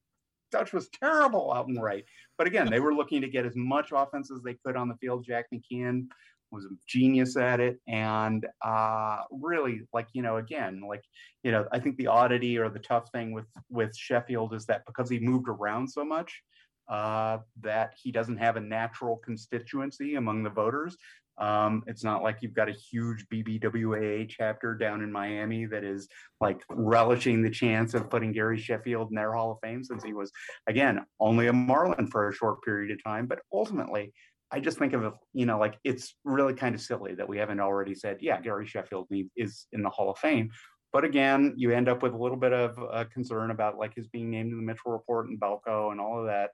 Dutch 0.53 0.73
was 0.73 0.89
terrible 0.91 1.53
out 1.53 1.67
and 1.67 1.83
right. 1.83 2.05
But 2.39 2.47
again, 2.47 2.71
they 2.71 2.81
were 2.81 2.95
looking 2.95 3.21
to 3.23 3.29
get 3.29 3.47
as 3.47 3.57
much 3.57 3.91
offense 3.93 4.31
as 4.31 4.43
they 4.43 4.55
could 4.65 4.77
on 4.77 4.89
the 4.89 4.97
field. 4.97 5.25
Jack 5.25 5.47
McKeon 5.53 6.07
was 6.53 6.67
a 6.67 6.69
genius 6.87 7.37
at 7.37 7.59
it. 7.59 7.81
And 7.89 8.47
uh, 8.65 9.23
really, 9.31 9.83
like, 9.93 10.09
you 10.13 10.23
know, 10.23 10.37
again, 10.37 10.83
like, 10.87 11.03
you 11.43 11.51
know, 11.51 11.67
I 11.73 11.81
think 11.81 11.97
the 11.97 12.07
oddity 12.07 12.59
or 12.59 12.69
the 12.69 12.79
tough 12.79 13.11
thing 13.11 13.33
with 13.33 13.47
with 13.71 13.97
Sheffield 13.97 14.55
is 14.55 14.67
that 14.67 14.85
because 14.87 15.11
he 15.11 15.19
moved 15.19 15.49
around 15.49 15.89
so 15.89 16.05
much, 16.05 16.43
uh, 16.89 17.39
that 17.61 17.95
he 18.01 18.13
doesn't 18.13 18.37
have 18.37 18.57
a 18.57 18.61
natural 18.61 19.17
constituency 19.17 20.17
among 20.17 20.43
the 20.43 20.51
voters. 20.51 20.97
Um, 21.39 21.83
it's 21.87 22.05
not 22.05 22.23
like 22.23 22.39
you've 22.41 22.55
got 22.55 22.69
a 22.69 22.73
huge 22.73 23.27
BBWAA 23.33 24.29
chapter 24.29 24.75
down 24.75 25.03
in 25.03 25.11
Miami 25.11 25.67
that 25.67 25.83
is 25.83 26.09
like 26.41 26.63
relishing 26.69 27.43
the 27.43 27.51
chance 27.51 27.95
of 27.95 28.11
putting 28.11 28.33
Gary 28.33 28.59
Sheffield 28.59 29.09
in 29.11 29.17
their 29.17 29.33
Hall 29.33 29.53
of 29.53 29.59
Fame 29.63 29.83
since 29.83 30.05
he 30.05 30.13
was, 30.13 30.31
again, 30.67 31.05
only 31.19 31.47
a 31.47 31.53
Marlin 31.53 32.07
for 32.07 32.29
a 32.29 32.35
short 32.35 32.63
period 32.63 32.93
of 32.93 33.03
time. 33.03 33.27
But 33.27 33.41
ultimately, 33.53 34.13
I 34.51 34.61
just 34.61 34.79
think 34.79 34.93
of 34.93 35.15
you 35.33 35.47
know, 35.47 35.59
like 35.59 35.79
it's 35.83 36.15
really 36.25 36.53
kind 36.53 36.75
of 36.75 36.81
silly 36.81 37.15
that 37.15 37.29
we 37.29 37.39
haven't 37.39 37.61
already 37.61 37.95
said, 37.95 38.19
yeah, 38.21 38.41
Gary 38.41 38.67
Sheffield 38.67 39.09
is 39.35 39.67
in 39.73 39.83
the 39.83 39.91
Hall 39.91 40.11
of 40.11 40.19
Fame. 40.19 40.51
But 40.93 41.05
again, 41.05 41.55
you 41.57 41.71
end 41.73 41.89
up 41.89 42.03
with 42.03 42.13
a 42.13 42.19
little 42.19 42.37
bit 42.37 42.53
of 42.53 42.79
uh, 42.79 43.05
concern 43.05 43.51
about 43.51 43.79
like 43.79 43.95
his 43.95 44.09
being 44.09 44.31
named 44.31 44.53
in 44.53 44.59
the 44.59 44.63
Mitchell 44.63 44.93
Report 44.93 45.27
and 45.29 45.41
Balco 45.41 45.91
and 45.91 45.99
all 45.99 46.21
of 46.21 46.27
that. 46.27 46.51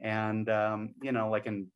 And 0.00 0.48
um, 0.48 0.94
you 1.02 1.12
know, 1.12 1.28
like 1.28 1.44
in 1.44 1.66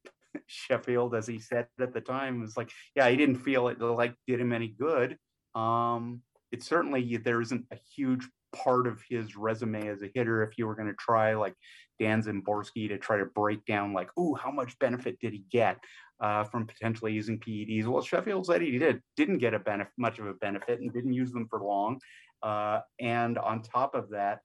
Sheffield, 0.47 1.15
as 1.15 1.27
he 1.27 1.39
said 1.39 1.67
at 1.81 1.93
the 1.93 2.01
time, 2.01 2.41
was 2.41 2.57
like, 2.57 2.71
yeah, 2.95 3.09
he 3.09 3.17
didn't 3.17 3.37
feel 3.37 3.69
it 3.69 3.81
like 3.81 4.15
did 4.27 4.41
him 4.41 4.53
any 4.53 4.69
good. 4.69 5.17
Um, 5.55 6.23
it 6.53 6.63
certainly 6.63 7.17
there 7.17 7.41
isn't 7.41 7.67
a 7.73 7.77
huge 7.97 8.29
part 8.55 8.87
of 8.87 9.03
his 9.09 9.37
resume 9.37 9.89
as 9.89 10.03
a 10.03 10.11
hitter 10.15 10.43
if 10.43 10.57
you 10.57 10.67
were 10.67 10.75
going 10.75 10.89
to 10.89 10.95
try 10.95 11.35
like 11.35 11.55
Dan 11.99 12.23
Szymborski 12.23 12.89
to 12.89 12.99
try 12.99 13.19
to 13.19 13.27
break 13.27 13.65
down 13.67 13.93
like, 13.93 14.11
oh, 14.17 14.35
how 14.35 14.51
much 14.51 14.79
benefit 14.79 15.19
did 15.21 15.33
he 15.33 15.45
get 15.51 15.79
uh, 16.21 16.45
from 16.45 16.67
potentially 16.67 17.13
using 17.13 17.39
PEDs? 17.39 17.87
Well, 17.87 18.03
Sheffield 18.03 18.47
said 18.47 18.63
he 18.63 18.79
did 18.79 19.01
didn't 19.17 19.39
get 19.39 19.55
a 19.55 19.59
benefit 19.59 19.93
much 19.99 20.19
of 20.19 20.27
a 20.27 20.35
benefit 20.35 20.81
and 20.81 20.93
didn't 20.93 21.13
use 21.13 21.33
them 21.33 21.47
for 21.49 21.63
long. 21.63 21.99
Uh, 22.43 22.81
and 23.01 23.39
on 23.39 23.63
top 23.63 23.95
of 23.95 24.11
that, 24.11 24.41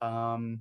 um, 0.00 0.60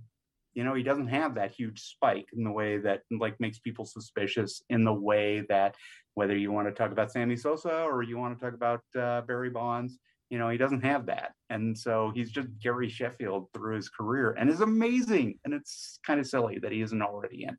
you 0.54 0.63
know, 0.63 0.74
he 0.74 0.84
doesn't 0.84 1.08
have 1.08 1.36
that 1.36 1.52
huge 1.52 1.82
spike 1.82 2.28
in 2.34 2.44
the 2.44 2.52
way 2.52 2.78
that 2.78 3.02
like 3.20 3.39
makes 3.39 3.60
people 3.60 3.86
suspicious 3.86 4.62
in 4.70 4.84
the 4.84 4.94
way 4.94 5.44
that 5.50 5.76
whether 6.16 6.38
you 6.38 6.52
want 6.52 6.68
to 6.68 6.74
talk 6.74 6.92
about 6.92 7.12
Sammy 7.12 7.36
Sosa 7.36 7.84
or 7.84 8.04
you 8.04 8.18
want 8.18 8.38
to 8.38 8.44
talk 8.44 8.54
about 8.54 8.82
uh, 9.00 9.22
Barry 9.22 9.50
Bonds, 9.50 9.98
you 10.30 10.38
know, 10.38 10.50
he 10.50 10.58
doesn't 10.58 10.84
have 10.84 11.06
that. 11.08 11.34
And 11.50 11.78
so 11.78 12.12
he's 12.13 12.32
just 12.32 12.48
Gary 12.60 12.89
Sheffield 12.89 13.48
through 13.54 13.76
his 13.76 13.89
career 13.89 14.36
and 14.39 14.50
is 14.50 14.62
amazing. 14.62 15.39
And 15.46 15.54
it's 15.54 16.00
kind 16.06 16.20
of 16.20 16.28
silly 16.28 16.60
that 16.60 16.72
he 16.72 16.82
isn't 16.82 17.02
already 17.02 17.44
in 17.44 17.58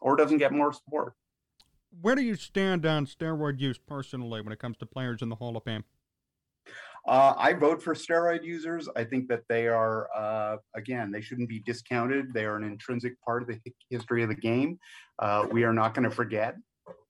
or 0.00 0.16
doesn't 0.16 0.38
get 0.38 0.52
more 0.52 0.72
support. 0.72 1.14
Where 2.00 2.14
do 2.14 2.22
you 2.22 2.36
stand 2.36 2.84
on 2.84 3.06
steroid 3.06 3.60
use 3.60 3.78
personally 3.78 4.40
when 4.40 4.52
it 4.52 4.58
comes 4.58 4.76
to 4.78 4.86
players 4.86 5.22
in 5.22 5.28
the 5.28 5.36
Hall 5.36 5.56
of 5.56 5.64
Fame? 5.64 5.84
Uh, 7.08 7.34
I 7.38 7.54
vote 7.54 7.82
for 7.82 7.94
steroid 7.94 8.44
users. 8.44 8.86
I 8.94 9.02
think 9.02 9.28
that 9.28 9.40
they 9.48 9.66
are, 9.66 10.08
uh, 10.14 10.58
again, 10.76 11.10
they 11.10 11.22
shouldn't 11.22 11.48
be 11.48 11.60
discounted. 11.60 12.34
They 12.34 12.44
are 12.44 12.56
an 12.56 12.64
intrinsic 12.64 13.18
part 13.22 13.40
of 13.42 13.48
the 13.48 13.58
history 13.88 14.22
of 14.22 14.28
the 14.28 14.34
game. 14.34 14.78
Uh, 15.18 15.46
we 15.50 15.64
are 15.64 15.72
not 15.72 15.94
going 15.94 16.06
to 16.06 16.14
forget 16.14 16.56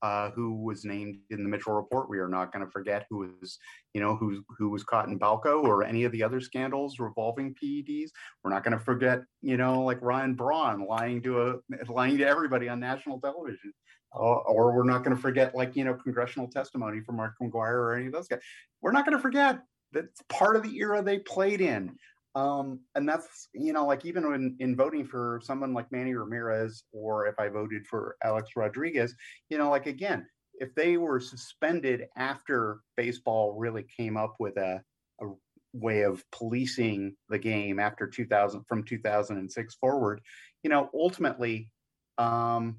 uh, 0.02 0.30
who 0.30 0.54
was 0.62 0.84
named 0.84 1.18
in 1.30 1.42
the 1.42 1.48
Mitchell 1.48 1.72
report. 1.72 2.08
We 2.08 2.20
are 2.20 2.28
not 2.28 2.52
going 2.52 2.64
to 2.64 2.70
forget 2.70 3.06
who 3.10 3.34
was, 3.40 3.58
you 3.92 4.00
know, 4.00 4.14
who 4.14 4.44
who 4.56 4.70
was 4.70 4.84
caught 4.84 5.08
in 5.08 5.18
Balco 5.18 5.64
or 5.64 5.82
any 5.82 6.04
of 6.04 6.12
the 6.12 6.22
other 6.22 6.40
scandals 6.40 7.00
revolving 7.00 7.56
PEDs. 7.60 8.10
We're 8.44 8.50
not 8.50 8.62
going 8.62 8.78
to 8.78 8.84
forget, 8.84 9.22
you 9.42 9.56
know, 9.56 9.82
like 9.82 10.00
Ryan 10.00 10.34
Braun 10.34 10.86
lying 10.86 11.22
to 11.22 11.42
a 11.42 11.54
lying 11.88 12.18
to 12.18 12.24
everybody 12.24 12.68
on 12.68 12.78
national 12.78 13.20
television. 13.20 13.72
Uh, 14.14 14.18
or 14.20 14.74
we're 14.74 14.84
not 14.84 15.04
going 15.04 15.14
to 15.14 15.20
forget, 15.20 15.56
like 15.56 15.74
you 15.74 15.84
know, 15.84 15.94
congressional 15.94 16.48
testimony 16.48 17.00
from 17.00 17.16
Mark 17.16 17.34
McGwire 17.42 17.74
or 17.74 17.94
any 17.94 18.06
of 18.06 18.12
those 18.12 18.28
guys. 18.28 18.40
We're 18.80 18.92
not 18.92 19.04
going 19.04 19.16
to 19.16 19.22
forget 19.22 19.58
that's 19.92 20.22
part 20.28 20.56
of 20.56 20.62
the 20.62 20.76
era 20.76 21.02
they 21.02 21.18
played 21.18 21.60
in. 21.60 21.96
Um, 22.34 22.80
and 22.94 23.08
that's, 23.08 23.48
you 23.52 23.72
know, 23.72 23.86
like 23.86 24.04
even 24.04 24.24
in, 24.32 24.56
in 24.60 24.76
voting 24.76 25.04
for 25.04 25.40
someone 25.42 25.72
like 25.72 25.90
Manny 25.90 26.14
Ramirez, 26.14 26.84
or 26.92 27.26
if 27.26 27.34
I 27.38 27.48
voted 27.48 27.86
for 27.86 28.16
Alex 28.22 28.50
Rodriguez, 28.54 29.14
you 29.48 29.58
know, 29.58 29.70
like 29.70 29.86
again, 29.86 30.26
if 30.60 30.74
they 30.74 30.96
were 30.96 31.20
suspended 31.20 32.06
after 32.16 32.80
baseball 32.96 33.54
really 33.56 33.84
came 33.96 34.16
up 34.16 34.36
with 34.38 34.56
a, 34.56 34.82
a 35.20 35.26
way 35.72 36.02
of 36.02 36.22
policing 36.30 37.16
the 37.28 37.38
game 37.38 37.78
after 37.78 38.06
2000 38.06 38.64
from 38.68 38.84
2006 38.84 39.74
forward, 39.76 40.20
you 40.62 40.70
know, 40.70 40.90
ultimately, 40.94 41.70
um, 42.18 42.76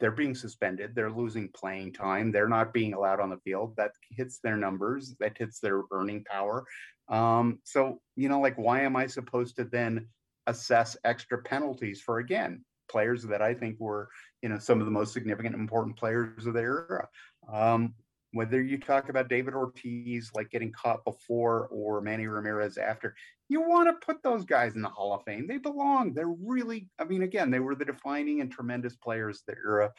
they're 0.00 0.10
being 0.10 0.34
suspended 0.34 0.94
they're 0.94 1.10
losing 1.10 1.48
playing 1.48 1.92
time 1.92 2.32
they're 2.32 2.48
not 2.48 2.72
being 2.72 2.94
allowed 2.94 3.20
on 3.20 3.30
the 3.30 3.38
field 3.38 3.74
that 3.76 3.92
hits 4.10 4.38
their 4.38 4.56
numbers 4.56 5.14
that 5.20 5.36
hits 5.38 5.60
their 5.60 5.82
earning 5.92 6.24
power 6.24 6.64
um, 7.08 7.58
so, 7.64 8.00
you 8.16 8.28
know, 8.28 8.40
like, 8.40 8.56
why 8.56 8.80
am 8.80 8.96
I 8.96 9.06
supposed 9.06 9.56
to 9.56 9.64
then 9.64 10.08
assess 10.46 10.96
extra 11.04 11.42
penalties 11.42 12.00
for, 12.00 12.18
again, 12.18 12.64
players 12.90 13.22
that 13.24 13.42
I 13.42 13.54
think 13.54 13.78
were, 13.78 14.08
you 14.42 14.48
know, 14.48 14.58
some 14.58 14.80
of 14.80 14.86
the 14.86 14.92
most 14.92 15.12
significant, 15.12 15.54
important 15.54 15.96
players 15.96 16.46
of 16.46 16.54
their 16.54 16.86
era? 16.90 17.08
Um, 17.52 17.94
whether 18.32 18.62
you 18.62 18.78
talk 18.78 19.10
about 19.10 19.28
David 19.28 19.52
Ortiz, 19.52 20.30
like 20.34 20.50
getting 20.50 20.72
caught 20.72 21.04
before, 21.04 21.68
or 21.70 22.00
Manny 22.00 22.26
Ramirez 22.26 22.78
after, 22.78 23.14
you 23.52 23.60
want 23.60 23.88
to 23.88 24.04
put 24.06 24.22
those 24.22 24.44
guys 24.44 24.74
in 24.74 24.82
the 24.82 24.88
Hall 24.88 25.14
of 25.14 25.22
Fame. 25.24 25.46
They 25.46 25.58
belong. 25.58 26.14
They're 26.14 26.26
really, 26.26 26.88
I 26.98 27.04
mean, 27.04 27.22
again, 27.22 27.50
they 27.50 27.60
were 27.60 27.74
the 27.74 27.84
defining 27.84 28.40
and 28.40 28.50
tremendous 28.50 28.96
players 28.96 29.42
of 29.46 29.54
the 29.54 29.60
era. 29.64 29.92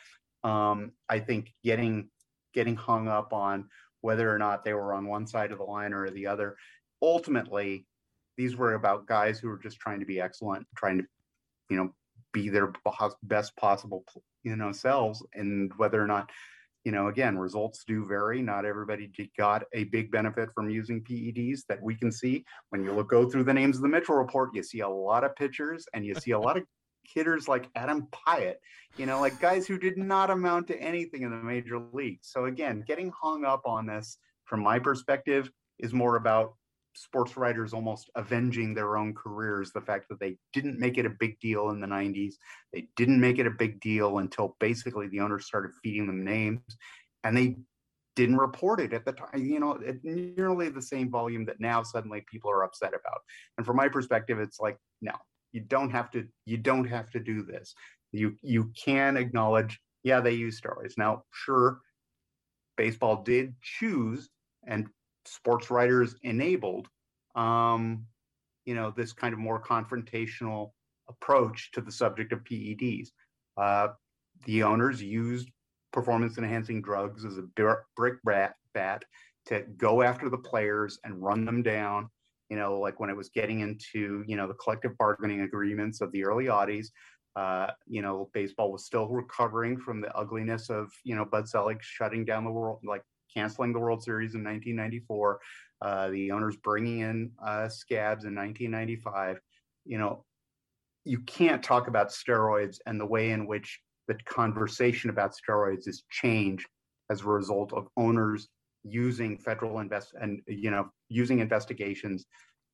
Um, 0.44 0.92
I 1.08 1.20
think 1.20 1.54
getting 1.64 2.10
getting 2.54 2.76
hung 2.76 3.08
up 3.08 3.34
on 3.34 3.70
whether 4.02 4.34
or 4.34 4.38
not 4.38 4.64
they 4.66 4.74
were 4.74 4.94
on 4.94 5.08
one 5.08 5.26
side 5.26 5.52
of 5.52 5.58
the 5.58 5.64
line 5.64 5.94
or 5.94 6.10
the 6.10 6.28
other 6.28 6.56
ultimately 7.02 7.86
these 8.38 8.56
were 8.56 8.74
about 8.74 9.06
guys 9.06 9.40
who 9.40 9.48
were 9.48 9.58
just 9.58 9.80
trying 9.80 10.00
to 10.00 10.06
be 10.06 10.20
excellent 10.20 10.66
trying 10.76 10.98
to 10.98 11.06
you 11.70 11.78
know 11.78 11.94
be 12.32 12.50
their 12.50 12.72
best 13.24 13.56
possible 13.58 14.04
you 14.44 14.56
know 14.56 14.72
selves 14.72 15.24
and 15.34 15.72
whether 15.78 16.02
or 16.02 16.08
not 16.08 16.30
you 16.84 16.92
know 16.92 17.08
again 17.08 17.38
results 17.38 17.84
do 17.86 18.06
vary. 18.06 18.42
Not 18.42 18.66
everybody 18.66 19.12
got 19.38 19.64
a 19.74 19.86
big 19.86 20.12
benefit 20.12 20.50
from 20.54 20.70
using 20.70 21.04
peds 21.04 21.62
that 21.70 21.82
we 21.82 21.96
can 21.96 22.12
see. 22.12 22.46
When 22.70 22.84
you 22.84 22.92
look 22.92 23.10
go 23.10 23.30
through 23.30 23.44
the 23.44 23.54
names 23.54 23.78
of 23.78 23.82
the 23.82 23.90
mitchell 23.90 24.16
report 24.16 24.52
you 24.54 24.64
see 24.64 24.80
a 24.80 24.90
lot 24.90 25.24
of 25.24 25.36
pitchers 25.36 25.86
and 25.94 26.06
you 26.06 26.16
see 26.16 26.32
a 26.32 26.40
lot 26.40 26.58
of 26.58 26.64
hitters 27.04 27.50
like 27.50 27.70
adam 27.76 28.08
piatt 28.12 28.56
you 28.96 29.06
know 29.06 29.20
like 29.20 29.38
guys 29.42 29.68
who 29.68 29.78
did 29.78 29.98
not 29.98 30.30
amount 30.30 30.66
to 30.68 30.78
anything 30.78 31.24
in 31.24 31.32
the 31.32 31.38
major 31.38 31.80
leagues. 31.92 32.30
So 32.32 32.46
again 32.46 32.84
getting 32.88 33.12
hung 33.22 33.46
up 33.46 33.62
on 33.66 33.86
this 33.86 34.18
from 34.46 34.62
my 34.62 34.80
perspective 34.80 35.52
is 35.80 35.94
more 35.94 36.16
about 36.16 36.54
sports 36.96 37.36
writers 37.38 37.74
almost 37.74 38.10
avenging 38.16 38.74
their 38.74 38.98
own 38.98 39.14
careers 39.14 39.72
the 39.72 39.82
fact 39.82 40.08
that 40.10 40.20
they 40.20 40.38
didn't 40.54 40.80
make 40.80 40.98
it 40.98 41.06
a 41.06 41.10
big 41.10 41.40
deal 41.40 41.70
in 41.70 41.80
the 41.80 41.88
90s 41.88 42.34
they 42.72 42.88
didn't 42.96 43.20
make 43.20 43.40
it 43.40 43.48
a 43.48 43.52
big 43.52 43.80
deal 43.82 44.20
until 44.20 44.56
basically 44.60 45.08
the 45.08 45.20
owners 45.20 45.46
started 45.46 45.72
feeding 45.84 46.08
them 46.08 46.24
names 46.24 46.62
and 47.24 47.36
they 47.36 47.58
didn't 48.16 48.38
report 48.38 48.80
it 48.80 48.94
at 48.94 49.06
the 49.06 49.12
time 49.12 49.46
you 49.46 49.60
know 49.60 49.80
at 49.88 50.04
nearly 50.04 50.70
the 50.70 50.82
same 50.82 51.10
volume 51.10 51.46
that 51.46 51.60
now 51.60 51.82
suddenly 51.82 52.24
people 52.32 52.50
are 52.52 52.64
upset 52.64 52.90
about. 52.90 53.22
And 53.58 53.66
from 53.66 53.78
my 53.78 53.88
perspective 53.88 54.40
it's 54.40 54.60
like 54.60 54.78
no 55.02 55.14
you 55.52 55.62
don't 55.62 55.90
have 55.90 56.12
to 56.12 56.26
you 56.46 56.58
don't 56.58 56.86
have 56.86 57.10
to 57.12 57.20
do 57.20 57.44
this. 57.44 57.74
You 58.12 58.36
you 58.42 58.72
can 58.84 59.18
acknowledge 59.18 59.80
yeah 60.04 60.20
they 60.20 60.34
use 60.34 60.60
steroids. 60.62 60.98
Now 60.98 61.24
sure 61.32 61.80
baseball 62.78 63.24
did 63.24 63.54
choose 63.62 64.30
and 64.68 64.88
sports 65.26 65.70
writers 65.70 66.16
enabled 66.24 66.88
um, 67.36 68.06
you 68.66 68.76
know 68.76 68.94
this 68.96 69.14
kind 69.14 69.34
of 69.34 69.40
more 69.40 69.62
confrontational 69.62 70.72
approach 71.10 71.72
to 71.74 71.82
the 71.82 71.92
subject 71.92 72.32
of 72.32 72.44
PEDs. 72.44 73.10
Uh, 73.58 73.90
the 74.46 74.64
owners 74.64 75.02
used 75.02 75.50
performance 75.92 76.38
enhancing 76.38 76.82
drugs 76.82 77.26
as 77.26 77.38
a 77.38 77.44
brick 77.96 78.16
bat 78.24 79.06
to 79.46 79.62
go 79.78 80.02
after 80.02 80.30
the 80.30 80.38
players 80.38 81.00
and 81.04 81.22
run 81.22 81.46
them 81.46 81.62
down. 81.62 82.10
You 82.50 82.58
know, 82.58 82.80
like 82.80 83.00
when 83.00 83.10
it 83.10 83.18
was 83.18 83.30
getting 83.30 83.62
into 83.62 84.24
you 84.28 84.36
know 84.36 84.48
the 84.48 84.54
collective 84.56 84.98
bargaining 84.98 85.42
agreements 85.42 86.02
of 86.02 86.12
the 86.12 86.26
early 86.26 86.46
Audis. 86.46 86.88
Uh, 87.36 87.72
you 87.88 88.04
know, 88.04 88.30
baseball 88.32 88.72
was 88.72 88.86
still 88.86 89.08
recovering 89.08 89.76
from 89.76 90.00
the 90.00 90.16
ugliness 90.16 90.70
of 90.70 90.92
you 91.04 91.16
know 91.16 91.26
Bud 91.26 91.50
Selig 91.50 91.80
shutting 91.82 92.26
down 92.26 92.44
the 92.44 92.52
world, 92.52 92.80
like 92.84 93.02
canceling 93.34 93.74
the 93.74 93.80
World 93.80 94.04
Series 94.04 94.36
in 94.36 94.44
1994, 94.44 95.40
uh, 95.82 96.10
the 96.10 96.32
owners 96.32 96.58
bringing 96.58 97.00
in 97.00 97.32
uh, 97.44 97.68
scabs 97.68 98.26
in 98.26 98.36
1995. 98.36 99.40
You 99.86 99.98
know, 99.98 100.26
you 101.06 101.20
can't 101.20 101.64
talk 101.64 101.88
about 101.88 102.10
steroids 102.10 102.78
and 102.86 103.00
the 103.00 103.06
way 103.06 103.32
in 103.32 103.46
which 103.48 103.80
the 104.08 104.16
conversation 104.26 105.10
about 105.10 105.34
steroids 105.34 105.88
is 105.88 106.04
changed 106.10 106.68
as 107.10 107.22
a 107.22 107.26
result 107.26 107.74
of 107.74 107.88
owners 107.98 108.48
using 108.84 109.38
federal 109.38 109.80
invest 109.80 110.14
and 110.20 110.42
you 110.46 110.70
know 110.70 110.90
using 111.08 111.40
investigations 111.40 112.26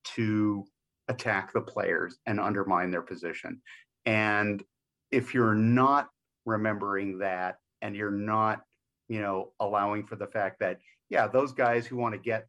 to 0.03 0.65
attack 1.07 1.51
the 1.53 1.61
players 1.61 2.17
and 2.25 2.39
undermine 2.39 2.91
their 2.91 3.01
position. 3.01 3.61
And 4.05 4.63
if 5.11 5.33
you're 5.33 5.55
not 5.55 6.07
remembering 6.45 7.19
that 7.19 7.57
and 7.81 7.95
you're 7.95 8.11
not 8.11 8.61
you 9.09 9.19
know, 9.19 9.51
allowing 9.59 10.05
for 10.05 10.15
the 10.15 10.27
fact 10.27 10.59
that, 10.61 10.79
yeah, 11.09 11.27
those 11.27 11.51
guys 11.51 11.85
who 11.85 11.97
want 11.97 12.13
to 12.13 12.19
get 12.19 12.47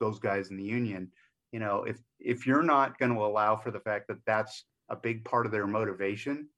those 0.00 0.18
guys 0.18 0.50
in 0.50 0.56
the 0.56 0.64
union, 0.64 1.12
you 1.52 1.60
know, 1.60 1.84
if 1.84 1.98
if 2.18 2.46
you're 2.46 2.62
not 2.62 2.98
going 2.98 3.14
to 3.14 3.24
allow 3.24 3.56
for 3.56 3.70
the 3.70 3.80
fact 3.80 4.08
that 4.08 4.18
that's 4.26 4.64
a 4.88 4.96
big 4.96 5.24
part 5.24 5.46
of 5.46 5.52
their 5.52 5.66
motivation, 5.66 6.48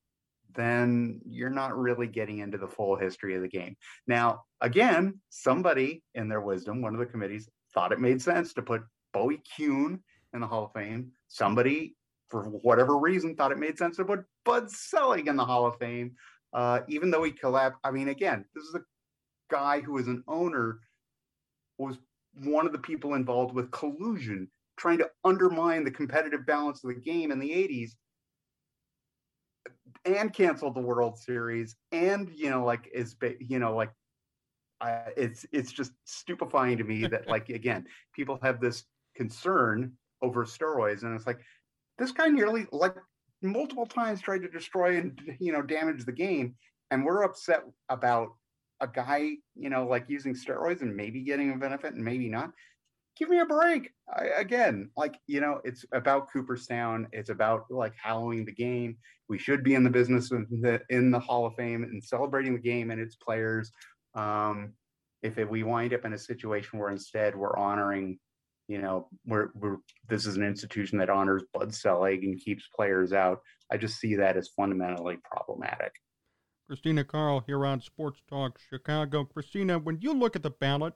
then 0.54 1.20
you're 1.26 1.50
not 1.50 1.76
really 1.76 2.06
getting 2.06 2.38
into 2.38 2.58
the 2.58 2.66
full 2.66 2.96
history 2.96 3.34
of 3.34 3.42
the 3.42 3.48
game. 3.48 3.76
Now, 4.06 4.44
again, 4.60 5.20
somebody 5.28 6.02
in 6.14 6.28
their 6.28 6.40
wisdom, 6.40 6.82
one 6.82 6.94
of 6.94 7.00
the 7.00 7.06
committees 7.06 7.48
thought 7.74 7.92
it 7.92 8.00
made 8.00 8.22
sense 8.22 8.52
to 8.54 8.62
put 8.62 8.82
Bowie 9.12 9.42
Kuhn 9.56 10.02
in 10.32 10.40
the 10.40 10.46
Hall 10.46 10.64
of 10.64 10.72
Fame. 10.72 11.12
Somebody, 11.28 11.94
for 12.28 12.44
whatever 12.44 12.98
reason, 12.98 13.34
thought 13.34 13.52
it 13.52 13.58
made 13.58 13.78
sense 13.78 13.96
to 13.96 14.04
put 14.04 14.24
Bud 14.44 14.70
Selig 14.70 15.28
in 15.28 15.36
the 15.36 15.44
Hall 15.44 15.66
of 15.66 15.78
Fame. 15.78 16.12
Uh, 16.52 16.80
even 16.88 17.10
though 17.10 17.22
he 17.22 17.30
collapsed, 17.30 17.78
I 17.84 17.90
mean, 17.92 18.08
again, 18.08 18.44
this 18.54 18.64
is 18.64 18.74
a 18.74 18.80
guy 19.50 19.80
who 19.80 19.98
is 19.98 20.08
an 20.08 20.22
owner, 20.28 20.80
was 21.78 21.98
one 22.44 22.66
of 22.66 22.72
the 22.72 22.78
people 22.78 23.14
involved 23.14 23.54
with 23.54 23.70
collusion, 23.70 24.48
trying 24.76 24.98
to 24.98 25.10
undermine 25.24 25.84
the 25.84 25.90
competitive 25.90 26.46
balance 26.46 26.84
of 26.84 26.88
the 26.88 27.00
game 27.00 27.32
in 27.32 27.38
the 27.38 27.50
80s 27.50 27.92
and 30.04 30.32
canceled 30.32 30.74
the 30.74 30.80
World 30.80 31.18
Series 31.18 31.76
and 31.92 32.30
you 32.34 32.50
know 32.50 32.64
like 32.64 32.88
is 32.92 33.16
you 33.40 33.58
know 33.58 33.74
like 33.74 33.90
I, 34.80 35.02
it's 35.16 35.44
it's 35.52 35.72
just 35.72 35.92
stupefying 36.04 36.78
to 36.78 36.84
me 36.84 37.06
that 37.06 37.28
like 37.28 37.48
again 37.50 37.86
people 38.14 38.38
have 38.42 38.60
this 38.60 38.84
concern 39.14 39.92
over 40.22 40.44
steroids 40.44 41.02
and 41.02 41.14
it's 41.14 41.26
like 41.26 41.40
this 41.98 42.12
guy 42.12 42.28
nearly 42.28 42.66
like 42.72 42.96
multiple 43.42 43.86
times 43.86 44.20
tried 44.20 44.42
to 44.42 44.48
destroy 44.48 44.96
and 44.96 45.20
you 45.38 45.52
know 45.52 45.62
damage 45.62 46.04
the 46.04 46.12
game 46.12 46.54
and 46.90 47.04
we're 47.04 47.22
upset 47.22 47.62
about 47.88 48.28
a 48.80 48.88
guy 48.88 49.32
you 49.54 49.70
know 49.70 49.86
like 49.86 50.04
using 50.08 50.34
steroids 50.34 50.82
and 50.82 50.94
maybe 50.94 51.22
getting 51.22 51.52
a 51.52 51.56
benefit 51.56 51.94
and 51.94 52.04
maybe 52.04 52.28
not 52.28 52.50
give 53.16 53.28
me 53.28 53.40
a 53.40 53.46
break. 53.46 53.92
I, 54.12 54.26
again 54.36 54.90
like 54.96 55.18
you 55.26 55.40
know 55.40 55.60
it's 55.64 55.84
about 55.92 56.32
cooperstown. 56.32 57.06
It's 57.12 57.30
about 57.30 57.64
like 57.70 57.94
hallowing 58.02 58.44
the 58.44 58.52
game. 58.52 58.96
We 59.28 59.38
should 59.38 59.62
be 59.62 59.74
in 59.74 59.84
the 59.84 59.90
business 59.90 60.32
of 60.32 60.48
the 60.48 60.80
in 60.88 61.10
the 61.10 61.20
hall 61.20 61.46
of 61.46 61.54
fame 61.54 61.84
and 61.84 62.02
celebrating 62.02 62.54
the 62.54 62.60
game 62.60 62.90
and 62.90 63.00
its 63.00 63.16
players. 63.16 63.70
Um 64.14 64.72
if 65.22 65.36
it, 65.36 65.48
we 65.48 65.62
wind 65.62 65.92
up 65.92 66.06
in 66.06 66.14
a 66.14 66.18
situation 66.18 66.78
where 66.78 66.90
instead 66.90 67.36
we're 67.36 67.56
honoring 67.56 68.18
you 68.68 68.80
know 68.80 69.08
we're, 69.26 69.48
we're 69.54 69.76
this 70.08 70.26
is 70.26 70.36
an 70.36 70.44
institution 70.44 70.96
that 70.98 71.10
honors 71.10 71.42
blood 71.52 71.74
selling 71.74 72.24
and 72.24 72.40
keeps 72.40 72.68
players 72.74 73.12
out 73.12 73.40
i 73.70 73.76
just 73.76 73.98
see 73.98 74.14
that 74.14 74.36
as 74.36 74.48
fundamentally 74.56 75.18
problematic 75.24 75.92
Christina 76.70 77.02
Kahrl 77.02 77.42
here 77.46 77.66
on 77.66 77.80
Sports 77.80 78.22
Talk 78.28 78.60
Chicago. 78.70 79.24
Christina, 79.24 79.80
when 79.80 79.98
you 80.00 80.14
look 80.14 80.36
at 80.36 80.44
the 80.44 80.50
ballot, 80.50 80.94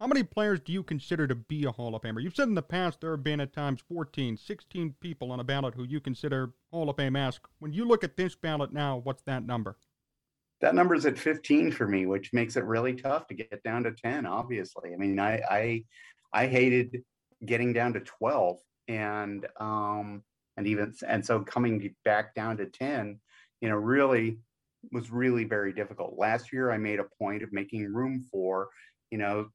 how 0.00 0.06
many 0.06 0.22
players 0.22 0.60
do 0.60 0.72
you 0.72 0.82
consider 0.82 1.26
to 1.26 1.34
be 1.34 1.66
a 1.66 1.70
Hall 1.70 1.94
of 1.94 2.00
Famer? 2.00 2.22
You've 2.22 2.34
said 2.34 2.48
in 2.48 2.54
the 2.54 2.62
past 2.62 3.02
there 3.02 3.10
have 3.10 3.22
been 3.22 3.38
at 3.38 3.52
times 3.52 3.82
14, 3.86 4.38
16 4.38 4.94
people 4.98 5.30
on 5.30 5.40
a 5.40 5.44
ballot 5.44 5.74
who 5.74 5.84
you 5.84 6.00
consider 6.00 6.54
Hall 6.70 6.88
of 6.88 6.96
Fame 6.96 7.16
esque. 7.16 7.46
When 7.58 7.74
you 7.74 7.84
look 7.84 8.02
at 8.02 8.16
this 8.16 8.34
ballot 8.34 8.72
now, 8.72 8.96
what's 9.04 9.20
that 9.24 9.44
number? 9.44 9.76
That 10.62 10.74
number 10.74 10.94
is 10.94 11.04
at 11.04 11.18
15 11.18 11.70
for 11.70 11.86
me, 11.86 12.06
which 12.06 12.32
makes 12.32 12.56
it 12.56 12.64
really 12.64 12.94
tough 12.94 13.26
to 13.26 13.34
get 13.34 13.62
down 13.62 13.82
to 13.82 13.92
10, 13.92 14.24
obviously. 14.24 14.94
I 14.94 14.96
mean, 14.96 15.20
I 15.20 15.42
I 15.50 15.84
I 16.32 16.46
hated 16.46 17.02
getting 17.44 17.74
down 17.74 17.92
to 17.92 18.00
12 18.00 18.58
and 18.88 19.46
um 19.60 20.22
and 20.56 20.66
even 20.66 20.94
and 21.06 21.26
so 21.26 21.40
coming 21.40 21.94
back 22.06 22.34
down 22.34 22.56
to 22.56 22.64
10, 22.64 23.20
you 23.60 23.68
know, 23.68 23.76
really 23.76 24.38
was 24.92 25.10
really 25.10 25.44
very 25.44 25.72
difficult. 25.72 26.18
Last 26.18 26.52
year, 26.52 26.70
I 26.70 26.78
made 26.78 27.00
a 27.00 27.06
point 27.18 27.42
of 27.42 27.52
making 27.52 27.92
room 27.92 28.24
for, 28.30 28.68
you 29.10 29.18
know, 29.18 29.48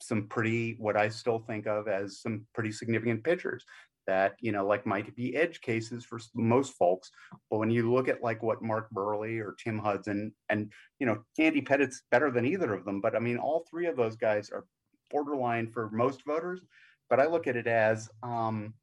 some 0.00 0.26
pretty, 0.28 0.76
what 0.78 0.96
I 0.96 1.08
still 1.08 1.38
think 1.38 1.66
of 1.66 1.88
as 1.88 2.20
some 2.20 2.46
pretty 2.54 2.72
significant 2.72 3.24
pitchers 3.24 3.64
that, 4.06 4.36
you 4.40 4.52
know, 4.52 4.66
like 4.66 4.86
might 4.86 5.14
be 5.16 5.34
edge 5.34 5.60
cases 5.60 6.04
for 6.04 6.20
most 6.34 6.74
folks. 6.74 7.10
But 7.50 7.58
when 7.58 7.70
you 7.70 7.92
look 7.92 8.08
at 8.08 8.22
like 8.22 8.42
what 8.42 8.62
Mark 8.62 8.88
Buehrle 8.94 9.40
or 9.40 9.56
Tim 9.58 9.78
Hudson 9.78 10.32
and, 10.48 10.70
you 10.98 11.06
know, 11.06 11.24
Andy 11.38 11.60
Pettitte's 11.60 12.02
better 12.10 12.30
than 12.30 12.46
either 12.46 12.72
of 12.72 12.84
them. 12.84 13.00
But 13.00 13.16
I 13.16 13.18
mean, 13.18 13.38
all 13.38 13.64
three 13.68 13.86
of 13.86 13.96
those 13.96 14.16
guys 14.16 14.50
are 14.50 14.64
borderline 15.10 15.70
for 15.72 15.90
most 15.90 16.22
voters. 16.26 16.60
But 17.08 17.20
I 17.20 17.26
look 17.26 17.46
at 17.46 17.56
it 17.56 17.66
as, 17.66 18.08
um, 18.22 18.74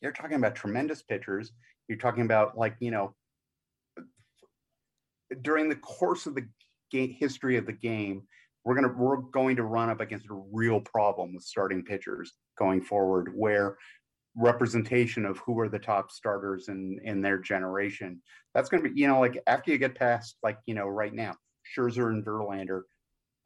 you're 0.00 0.12
talking 0.12 0.36
about 0.36 0.54
tremendous 0.54 1.02
pitchers. 1.02 1.52
You're 1.88 1.98
talking 1.98 2.24
about 2.24 2.56
like, 2.56 2.76
you 2.80 2.90
know, 2.90 3.14
during 5.42 5.68
the 5.68 5.76
course 5.76 6.26
of 6.26 6.34
the 6.34 6.46
game, 6.90 7.10
history 7.10 7.56
of 7.56 7.66
the 7.66 7.72
game, 7.72 8.22
we're 8.64 8.74
gonna 8.74 8.92
we're 8.96 9.16
going 9.16 9.56
to 9.56 9.64
run 9.64 9.90
up 9.90 10.00
against 10.00 10.30
a 10.30 10.42
real 10.52 10.80
problem 10.80 11.34
with 11.34 11.42
starting 11.42 11.84
pitchers 11.84 12.32
going 12.58 12.80
forward, 12.80 13.32
where 13.34 13.76
representation 14.36 15.26
of 15.26 15.38
who 15.38 15.58
are 15.60 15.68
the 15.68 15.78
top 15.78 16.10
starters 16.10 16.68
in 16.68 16.98
in 17.04 17.20
their 17.20 17.38
generation. 17.38 18.22
That's 18.54 18.68
going 18.68 18.82
to 18.82 18.90
be 18.90 19.00
you 19.00 19.08
know 19.08 19.20
like 19.20 19.42
after 19.46 19.70
you 19.70 19.78
get 19.78 19.94
past 19.94 20.36
like 20.42 20.58
you 20.66 20.74
know 20.74 20.88
right 20.88 21.12
now 21.12 21.34
Scherzer 21.76 22.08
and 22.08 22.24
Verlander, 22.24 22.82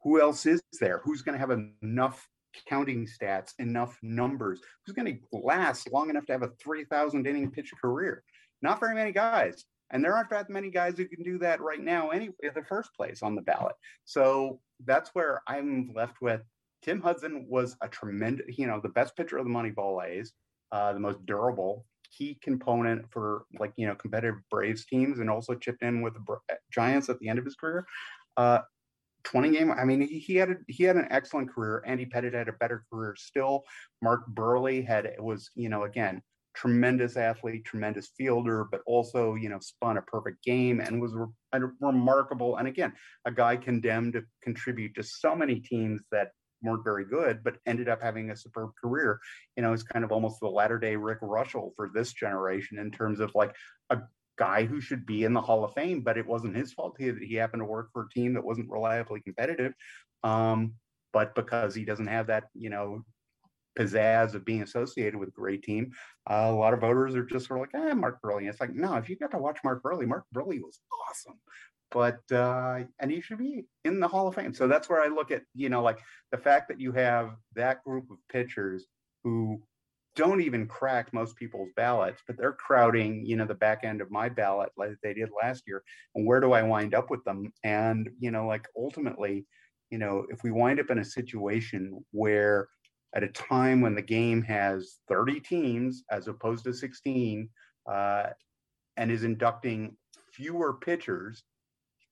who 0.03 0.21
else 0.21 0.45
is 0.45 0.61
there? 0.79 1.01
Who's 1.03 1.21
going 1.21 1.33
to 1.33 1.39
have 1.39 1.67
enough 1.81 2.27
counting 2.67 3.07
stats, 3.07 3.53
enough 3.59 3.97
numbers? 4.01 4.61
Who's 4.85 4.95
going 4.95 5.07
to 5.13 5.37
last 5.37 5.91
long 5.91 6.09
enough 6.09 6.25
to 6.27 6.33
have 6.33 6.43
a 6.43 6.51
three 6.61 6.85
thousand 6.85 7.27
inning 7.27 7.51
pitch 7.51 7.71
career? 7.81 8.23
Not 8.61 8.79
very 8.79 8.95
many 8.95 9.11
guys. 9.11 9.65
And 9.91 10.03
there 10.03 10.15
aren't 10.15 10.29
that 10.31 10.49
many 10.49 10.69
guys 10.69 10.97
who 10.97 11.05
can 11.05 11.23
do 11.23 11.37
that 11.39 11.61
right 11.61 11.79
now, 11.79 12.09
anyway, 12.09 12.35
in 12.43 12.51
the 12.53 12.63
first 12.63 12.93
place 12.95 13.21
on 13.21 13.35
the 13.35 13.41
ballot. 13.41 13.75
So 14.05 14.59
that's 14.85 15.11
where 15.13 15.41
I'm 15.47 15.91
left 15.95 16.21
with. 16.21 16.41
Tim 16.83 17.01
Hudson 17.01 17.45
was 17.49 17.75
a 17.81 17.87
tremendous, 17.87 18.57
you 18.57 18.67
know, 18.67 18.79
the 18.81 18.89
best 18.89 19.15
pitcher 19.15 19.37
of 19.37 19.45
the 19.45 19.51
Moneyball 19.51 20.05
A's, 20.05 20.33
uh, 20.71 20.93
the 20.93 20.99
most 20.99 21.25
durable, 21.25 21.85
key 22.15 22.37
component 22.41 23.05
for 23.11 23.45
like 23.59 23.73
you 23.77 23.87
know 23.87 23.95
competitive 23.95 24.39
Braves 24.51 24.85
teams, 24.85 25.19
and 25.19 25.29
also 25.29 25.55
chipped 25.55 25.81
in 25.81 26.01
with 26.01 26.13
the 26.13 26.37
Giants 26.71 27.09
at 27.09 27.19
the 27.19 27.29
end 27.29 27.39
of 27.39 27.45
his 27.45 27.55
career. 27.55 27.85
Uh, 28.35 28.59
20 29.23 29.51
game. 29.51 29.71
I 29.71 29.83
mean, 29.83 30.01
he, 30.01 30.19
he 30.19 30.35
had 30.35 30.51
a, 30.51 30.55
he 30.67 30.83
had 30.83 30.95
an 30.95 31.07
excellent 31.09 31.51
career. 31.53 31.83
Andy 31.85 32.05
Pettitte 32.05 32.33
had 32.33 32.47
a 32.47 32.53
better 32.53 32.85
career 32.91 33.15
still. 33.17 33.63
Mark 34.01 34.21
Buehrle 34.33 34.85
had 34.85 35.09
was 35.19 35.49
you 35.55 35.69
know 35.69 35.83
again 35.83 36.21
tremendous 36.57 37.17
athlete, 37.17 37.63
tremendous 37.65 38.09
fielder, 38.17 38.65
but 38.71 38.81
also, 38.87 39.35
you 39.35 39.47
know, 39.47 39.59
spun 39.59 39.97
a 39.97 40.01
perfect 40.01 40.43
game 40.43 40.79
and 40.79 40.99
was 40.99 41.13
re- 41.13 41.69
remarkable. 41.79 42.57
And 42.57 42.67
again, 42.67 42.93
a 43.25 43.31
guy 43.31 43.57
condemned 43.57 44.13
to 44.13 44.23
contribute 44.41 44.95
to 44.95 45.03
so 45.03 45.35
many 45.35 45.59
teams 45.59 46.01
that 46.11 46.31
weren't 46.63 46.83
very 46.83 47.05
good, 47.05 47.43
but 47.43 47.57
ended 47.67 47.87
up 47.87 48.01
having 48.01 48.31
a 48.31 48.35
superb 48.35 48.71
career. 48.81 49.19
You 49.55 49.61
know, 49.61 49.71
he's 49.71 49.83
kind 49.83 50.03
of 50.03 50.11
almost 50.11 50.39
the 50.39 50.47
latter 50.47 50.79
day 50.79 50.95
Rick 50.95 51.21
Reuschel 51.21 51.73
for 51.75 51.91
this 51.93 52.11
generation 52.11 52.79
in 52.79 52.89
terms 52.89 53.19
of 53.19 53.35
like 53.35 53.55
a 53.91 53.99
guy 54.39 54.65
who 54.65 54.81
should 54.81 55.05
be 55.05 55.25
in 55.25 55.33
the 55.33 55.41
Hall 55.41 55.63
of 55.63 55.75
Fame, 55.75 56.01
but 56.01 56.17
it 56.17 56.25
wasn't 56.25 56.55
his 56.55 56.73
fault. 56.73 56.95
He, 56.97 57.11
he 57.21 57.35
happened 57.35 57.61
to 57.61 57.65
work 57.65 57.89
for 57.93 58.03
a 58.05 58.09
team 58.09 58.33
that 58.33 58.43
wasn't 58.43 58.71
reliably 58.71 59.21
competitive. 59.21 59.73
Um, 60.23 60.73
but 61.13 61.35
because 61.35 61.75
he 61.75 61.85
doesn't 61.85 62.07
have 62.07 62.27
that, 62.27 62.45
you 62.55 62.71
know, 62.71 63.03
pizzazz 63.77 64.33
of 64.33 64.45
being 64.45 64.63
associated 64.63 65.15
with 65.15 65.29
a 65.29 65.33
great 65.39 65.63
team. 65.63 65.91
Uh, 66.29 66.47
a 66.47 66.51
lot 66.51 66.73
of 66.73 66.81
voters 66.81 67.15
are 67.15 67.25
just 67.25 67.47
sort 67.47 67.59
of 67.59 67.67
like, 67.73 67.89
eh, 67.89 67.93
Mark 67.93 68.19
Buehrle. 68.21 68.47
it's 68.47 68.59
like, 68.59 68.73
no, 68.73 68.95
if 68.95 69.09
you 69.09 69.15
got 69.15 69.31
to 69.31 69.37
watch 69.37 69.59
Mark 69.63 69.83
Buehrle, 69.83 70.07
Mark 70.07 70.25
Buehrle 70.35 70.61
was 70.61 70.79
awesome. 71.09 71.39
But 71.89 72.19
uh, 72.31 72.83
and 72.99 73.09
he 73.09 73.21
should 73.21 73.37
be 73.37 73.65
in 73.85 74.01
the 74.01 74.07
Hall 74.09 74.27
of 74.27 74.35
Fame. 74.35 74.53
So 74.53 74.67
that's 74.67 74.89
where 74.89 75.01
I 75.01 75.07
look 75.07 75.31
at, 75.31 75.43
you 75.55 75.69
know, 75.69 75.81
like 75.81 75.99
the 76.31 76.37
fact 76.37 76.67
that 76.67 76.81
you 76.81 76.91
have 76.91 77.31
that 77.55 77.81
group 77.83 78.11
of 78.11 78.17
pitchers 78.29 78.85
who 79.23 79.61
don't 80.17 80.41
even 80.41 80.67
crack 80.67 81.13
most 81.13 81.35
people's 81.37 81.69
ballots, 81.77 82.21
but 82.27 82.37
they're 82.37 82.51
crowding, 82.51 83.23
you 83.25 83.37
know, 83.37 83.45
the 83.45 83.53
back 83.53 83.83
end 83.83 84.01
of 84.01 84.11
my 84.11 84.27
ballot 84.27 84.71
like 84.75 84.91
they 85.01 85.13
did 85.13 85.29
last 85.41 85.63
year. 85.67 85.83
And 86.15 86.25
where 86.25 86.41
do 86.41 86.51
I 86.51 86.63
wind 86.63 86.95
up 86.95 87.09
with 87.09 87.23
them? 87.23 87.53
And, 87.63 88.09
you 88.19 88.31
know, 88.31 88.47
like 88.47 88.67
ultimately, 88.75 89.45
you 89.91 89.99
know, 89.99 90.25
if 90.29 90.43
we 90.43 90.51
wind 90.51 90.79
up 90.79 90.89
in 90.89 90.97
a 90.97 91.05
situation 91.05 92.03
where 92.11 92.67
at 93.17 93.23
a 93.23 93.27
time 93.29 93.81
when 93.81 93.95
the 93.95 94.01
game 94.01 94.43
has 94.43 94.99
30 95.09 95.39
teams 95.39 96.03
as 96.11 96.27
opposed 96.27 96.63
to 96.63 96.71
16 96.71 97.49
uh, 97.91 98.23
and 98.95 99.11
is 99.11 99.23
inducting 99.23 99.97
fewer 100.31 100.75
pitchers 100.75 101.43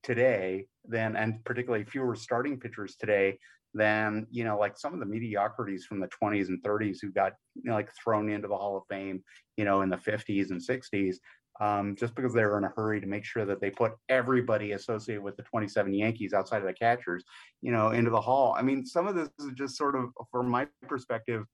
today 0.01 0.65
than 0.83 1.15
and 1.15 1.43
particularly 1.45 1.85
fewer 1.85 2.15
starting 2.15 2.59
pitchers 2.59 2.95
today 2.99 3.37
than 3.75 4.25
you 4.31 4.43
know 4.43 4.57
like 4.57 4.77
some 4.77 4.93
of 4.93 4.99
the 4.99 5.05
mediocrities 5.05 5.85
from 5.85 5.99
the 5.99 6.09
20s 6.21 6.47
and 6.47 6.61
30s 6.63 6.97
who 7.01 7.11
got 7.11 7.33
you 7.55 7.69
know, 7.69 7.73
like 7.73 7.89
thrown 8.03 8.29
into 8.29 8.47
the 8.47 8.57
hall 8.57 8.75
of 8.75 8.83
fame 8.89 9.23
you 9.57 9.65
know 9.65 9.81
in 9.81 9.89
the 9.89 9.97
50s 9.97 10.49
and 10.49 10.59
60s 10.59 11.17
um, 11.61 11.95
just 11.95 12.15
because 12.15 12.33
they 12.33 12.43
were 12.43 12.57
in 12.57 12.65
a 12.65 12.73
hurry 12.75 12.99
to 12.99 13.07
make 13.07 13.23
sure 13.23 13.45
that 13.45 13.61
they 13.61 13.69
put 13.69 13.93
everybody 14.09 14.73
associated 14.73 15.23
with 15.23 15.37
the 15.37 15.43
27 15.43 15.93
Yankees 15.93 16.33
outside 16.33 16.57
of 16.57 16.67
the 16.67 16.73
catchers, 16.73 17.23
you 17.61 17.71
know, 17.71 17.91
into 17.91 18.11
the 18.11 18.19
hall. 18.19 18.55
I 18.57 18.61
mean, 18.61 18.85
some 18.85 19.07
of 19.07 19.15
this 19.15 19.29
is 19.39 19.51
just 19.55 19.77
sort 19.77 19.95
of, 19.95 20.09
from 20.31 20.49
my 20.49 20.67
perspective, 20.87 21.45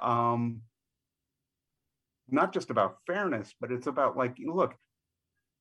um, 0.00 0.62
not 2.28 2.52
just 2.52 2.70
about 2.70 2.96
fairness, 3.06 3.54
but 3.60 3.70
it's 3.70 3.86
about 3.86 4.16
like, 4.16 4.36
look, 4.42 4.74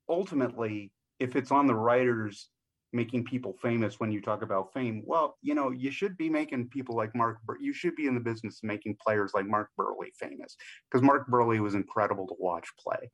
ultimately, 0.08 0.92
if 1.20 1.36
it's 1.36 1.52
on 1.52 1.68
the 1.68 1.76
writers 1.76 2.50
making 2.94 3.24
people 3.24 3.56
famous 3.62 4.00
when 4.00 4.12
you 4.12 4.22
talk 4.22 4.42
about 4.42 4.74
fame, 4.74 5.02
well, 5.06 5.38
you 5.42 5.56
know, 5.56 5.72
you 5.72 5.92
should 5.92 6.18
be 6.18 6.30
making 6.30 6.68
people 6.70 6.96
like 6.96 7.16
Mark, 7.16 7.40
Bur- 7.46 7.58
you 7.62 7.74
should 7.74 7.96
be 7.96 8.08
in 8.08 8.14
the 8.14 8.20
business 8.20 8.60
of 8.62 8.68
making 8.68 8.98
players 9.06 9.32
like 9.34 9.46
Mark 9.46 9.70
Buehrle 9.80 10.14
famous 10.20 10.56
because 10.90 11.02
Mark 11.04 11.30
Buehrle 11.30 11.60
was 11.60 11.76
incredible 11.76 12.28
to 12.28 12.36
watch 12.40 12.68
play. 12.78 13.10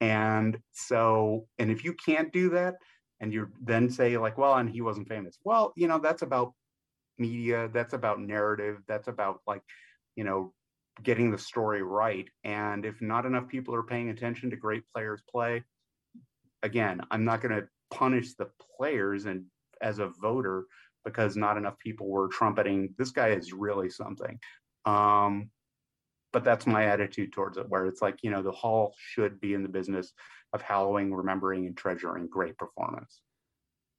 And 0.00 0.58
so, 0.72 1.46
and 1.58 1.70
if 1.70 1.84
you 1.84 1.94
can't 1.94 2.32
do 2.32 2.50
that, 2.50 2.76
and 3.20 3.32
you 3.32 3.48
then 3.62 3.90
say 3.90 4.16
like, 4.16 4.38
well, 4.38 4.54
and 4.54 4.70
he 4.70 4.80
wasn't 4.80 5.08
famous. 5.08 5.38
Well, 5.44 5.72
you 5.76 5.88
know, 5.88 5.98
that's 5.98 6.22
about 6.22 6.54
media. 7.18 7.68
That's 7.72 7.92
about 7.92 8.18
narrative. 8.20 8.78
That's 8.88 9.08
about 9.08 9.40
like, 9.46 9.62
you 10.16 10.24
know, 10.24 10.54
getting 11.02 11.30
the 11.30 11.38
story 11.38 11.82
right. 11.82 12.28
And 12.44 12.84
if 12.84 13.00
not 13.00 13.26
enough 13.26 13.46
people 13.48 13.74
are 13.74 13.82
paying 13.82 14.08
attention 14.08 14.50
to 14.50 14.56
great 14.56 14.82
players 14.94 15.22
play, 15.30 15.62
again, 16.62 17.02
I'm 17.10 17.24
not 17.24 17.42
going 17.42 17.54
to 17.54 17.68
punish 17.90 18.34
the 18.34 18.48
players 18.76 19.26
and 19.26 19.44
as 19.82 19.98
a 19.98 20.10
voter 20.20 20.64
because 21.04 21.36
not 21.36 21.56
enough 21.56 21.78
people 21.78 22.08
were 22.08 22.28
trumpeting 22.28 22.94
this 22.98 23.10
guy 23.10 23.28
is 23.28 23.52
really 23.52 23.88
something. 23.88 24.38
Um, 24.84 25.50
but 26.32 26.44
that's 26.44 26.66
my 26.66 26.84
attitude 26.84 27.32
towards 27.32 27.56
it, 27.56 27.68
where 27.68 27.86
it's 27.86 28.02
like, 28.02 28.18
you 28.22 28.30
know, 28.30 28.42
the 28.42 28.52
hall 28.52 28.94
should 28.98 29.40
be 29.40 29.54
in 29.54 29.62
the 29.62 29.68
business 29.68 30.12
of 30.52 30.62
hallowing, 30.62 31.12
remembering, 31.12 31.66
and 31.66 31.76
treasuring 31.76 32.28
great 32.28 32.56
performance. 32.58 33.20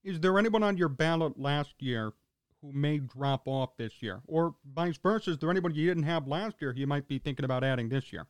Is 0.03 0.19
there 0.19 0.37
anyone 0.39 0.63
on 0.63 0.77
your 0.77 0.89
ballot 0.89 1.39
last 1.39 1.75
year 1.79 2.13
who 2.61 2.71
may 2.71 2.99
drop 2.99 3.47
off 3.47 3.77
this 3.77 4.01
year? 4.01 4.21
Or 4.27 4.55
vice 4.73 4.97
versa, 4.97 5.31
is 5.31 5.37
there 5.37 5.51
anybody 5.51 5.75
you 5.75 5.87
didn't 5.87 6.03
have 6.03 6.27
last 6.27 6.55
year 6.61 6.73
you 6.75 6.87
might 6.87 7.07
be 7.07 7.19
thinking 7.19 7.45
about 7.45 7.63
adding 7.63 7.89
this 7.89 8.11
year? 8.11 8.27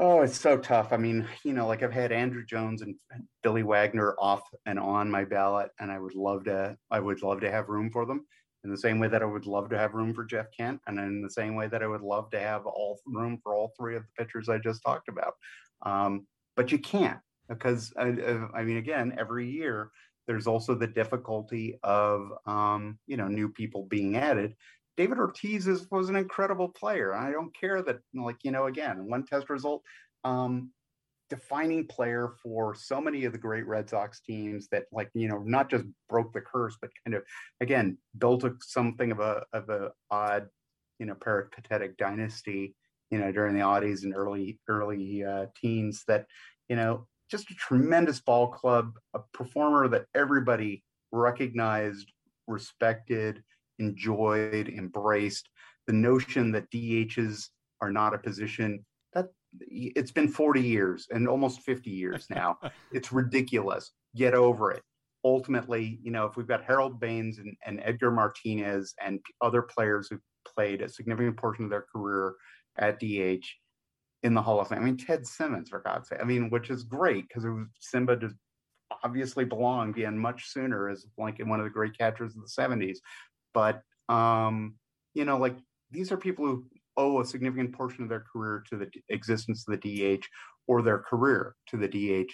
Oh, 0.00 0.22
it's 0.22 0.38
so 0.38 0.56
tough. 0.56 0.92
I 0.92 0.96
mean, 0.96 1.26
you 1.42 1.52
know, 1.52 1.66
like 1.66 1.82
I've 1.82 1.92
had 1.92 2.12
Andruw 2.12 2.46
Jones 2.46 2.82
and 2.82 2.94
Billy 3.42 3.64
Wagner 3.64 4.14
off 4.20 4.42
and 4.64 4.78
on 4.78 5.10
my 5.10 5.24
ballot, 5.24 5.70
and 5.80 5.90
I 5.90 5.98
would 5.98 6.14
love 6.14 6.44
to, 6.44 6.76
I 6.90 7.00
would 7.00 7.22
love 7.22 7.40
to 7.40 7.50
have 7.50 7.68
room 7.68 7.90
for 7.90 8.06
them 8.06 8.24
in 8.68 8.72
the 8.72 8.78
same 8.78 8.98
way 8.98 9.08
that 9.08 9.22
I 9.22 9.24
would 9.24 9.46
love 9.46 9.70
to 9.70 9.78
have 9.78 9.94
room 9.94 10.12
for 10.12 10.24
Jeff 10.24 10.46
Kent, 10.54 10.80
and 10.86 10.98
in 10.98 11.22
the 11.22 11.30
same 11.30 11.54
way 11.54 11.68
that 11.68 11.82
I 11.82 11.86
would 11.86 12.02
love 12.02 12.30
to 12.30 12.38
have 12.38 12.66
all 12.66 13.00
room 13.06 13.38
for 13.42 13.54
all 13.54 13.72
three 13.78 13.96
of 13.96 14.02
the 14.02 14.22
pitchers 14.22 14.50
I 14.50 14.58
just 14.58 14.82
talked 14.82 15.08
about. 15.08 15.32
Um, 15.86 16.26
but 16.54 16.70
you 16.70 16.78
can't 16.78 17.18
because 17.48 17.94
I, 17.96 18.08
I 18.54 18.62
mean, 18.62 18.76
again, 18.76 19.16
every 19.18 19.48
year 19.50 19.90
there's 20.26 20.46
also 20.46 20.74
the 20.74 20.86
difficulty 20.86 21.78
of 21.82 22.30
um, 22.44 22.98
you 23.06 23.16
know 23.16 23.26
new 23.26 23.48
people 23.48 23.86
being 23.86 24.18
added. 24.18 24.54
David 24.98 25.18
Ortiz 25.18 25.66
is, 25.66 25.90
was 25.90 26.10
an 26.10 26.16
incredible 26.16 26.68
player. 26.68 27.14
I 27.14 27.30
don't 27.30 27.56
care 27.58 27.82
that 27.82 28.00
like 28.14 28.36
you 28.42 28.50
know 28.50 28.66
again 28.66 29.08
one 29.08 29.24
test 29.24 29.48
result. 29.48 29.82
Um, 30.24 30.72
defining 31.30 31.86
player 31.86 32.32
for 32.42 32.74
so 32.74 33.00
many 33.00 33.24
of 33.24 33.32
the 33.32 33.38
great 33.38 33.66
Red 33.66 33.88
Sox 33.88 34.20
teams 34.20 34.68
that 34.72 34.84
like 34.92 35.10
you 35.14 35.28
know 35.28 35.42
not 35.44 35.70
just 35.70 35.84
broke 36.08 36.32
the 36.32 36.40
curse 36.40 36.76
but 36.80 36.90
kind 37.04 37.14
of 37.14 37.22
again 37.60 37.98
built 38.16 38.44
a, 38.44 38.54
something 38.62 39.12
of 39.12 39.20
a 39.20 39.44
of 39.52 39.68
a 39.68 39.90
odd 40.10 40.48
you 40.98 41.06
know 41.06 41.14
peripatetic 41.14 41.96
dynasty 41.96 42.74
you 43.10 43.18
know 43.18 43.30
during 43.30 43.54
the 43.54 43.60
oddies 43.60 44.04
and 44.04 44.14
early 44.14 44.58
early 44.68 45.24
uh, 45.24 45.46
teens 45.60 46.04
that 46.08 46.26
you 46.68 46.76
know 46.76 47.06
just 47.30 47.50
a 47.50 47.54
tremendous 47.54 48.20
ball 48.20 48.48
club, 48.48 48.92
a 49.14 49.20
performer 49.32 49.88
that 49.88 50.06
everybody 50.14 50.82
recognized, 51.12 52.10
respected, 52.46 53.42
enjoyed, 53.78 54.68
embraced. 54.68 55.48
The 55.86 55.92
notion 55.92 56.52
that 56.52 56.70
DHs 56.70 57.48
are 57.80 57.92
not 57.92 58.14
a 58.14 58.18
position 58.18 58.84
it's 59.60 60.10
been 60.10 60.28
40 60.28 60.60
years 60.60 61.06
and 61.10 61.28
almost 61.28 61.62
50 61.62 61.90
years 61.90 62.26
now. 62.30 62.58
it's 62.92 63.12
ridiculous. 63.12 63.92
Get 64.16 64.34
over 64.34 64.72
it. 64.72 64.82
Ultimately, 65.24 65.98
you 66.02 66.10
know, 66.10 66.26
if 66.26 66.36
we've 66.36 66.46
got 66.46 66.64
Harold 66.64 67.00
Baines 67.00 67.38
and, 67.38 67.56
and 67.66 67.80
Edgar 67.82 68.10
Martinez 68.10 68.94
and 69.04 69.20
other 69.40 69.62
players 69.62 70.08
who 70.08 70.18
played 70.46 70.80
a 70.80 70.88
significant 70.88 71.36
portion 71.36 71.64
of 71.64 71.70
their 71.70 71.86
career 71.92 72.34
at 72.78 73.00
DH, 73.00 73.44
in 74.22 74.34
the 74.34 74.42
Hall 74.42 74.60
of 74.60 74.68
Fame. 74.68 74.78
I 74.78 74.82
mean, 74.82 74.96
Ted 74.96 75.26
Simmons, 75.26 75.68
for 75.68 75.80
God's 75.80 76.08
sake. 76.08 76.18
I 76.20 76.24
mean, 76.24 76.50
which 76.50 76.70
is 76.70 76.82
great 76.82 77.28
because 77.28 77.44
it 77.44 77.50
was 77.50 77.66
Simba 77.80 78.16
just 78.16 78.34
obviously 79.04 79.44
belonged 79.44 79.98
in 79.98 80.18
much 80.18 80.48
sooner 80.48 80.88
as 80.88 81.06
like 81.16 81.40
in 81.40 81.48
one 81.48 81.60
of 81.60 81.64
the 81.64 81.70
great 81.70 81.96
catchers 81.96 82.34
of 82.36 82.42
the 82.42 82.62
70s. 82.62 82.98
But 83.54 83.82
um, 84.08 84.74
you 85.14 85.24
know, 85.24 85.38
like 85.38 85.56
these 85.90 86.10
are 86.10 86.16
people 86.16 86.44
who 86.46 86.64
owe 86.98 87.20
a 87.20 87.24
significant 87.24 87.72
portion 87.72 88.02
of 88.02 88.10
their 88.10 88.24
career 88.30 88.62
to 88.68 88.76
the 88.76 88.90
existence 89.08 89.64
of 89.66 89.80
the 89.80 90.18
DH 90.18 90.24
or 90.66 90.82
their 90.82 90.98
career 90.98 91.54
to 91.68 91.78
the 91.78 91.88
DH. 91.88 92.30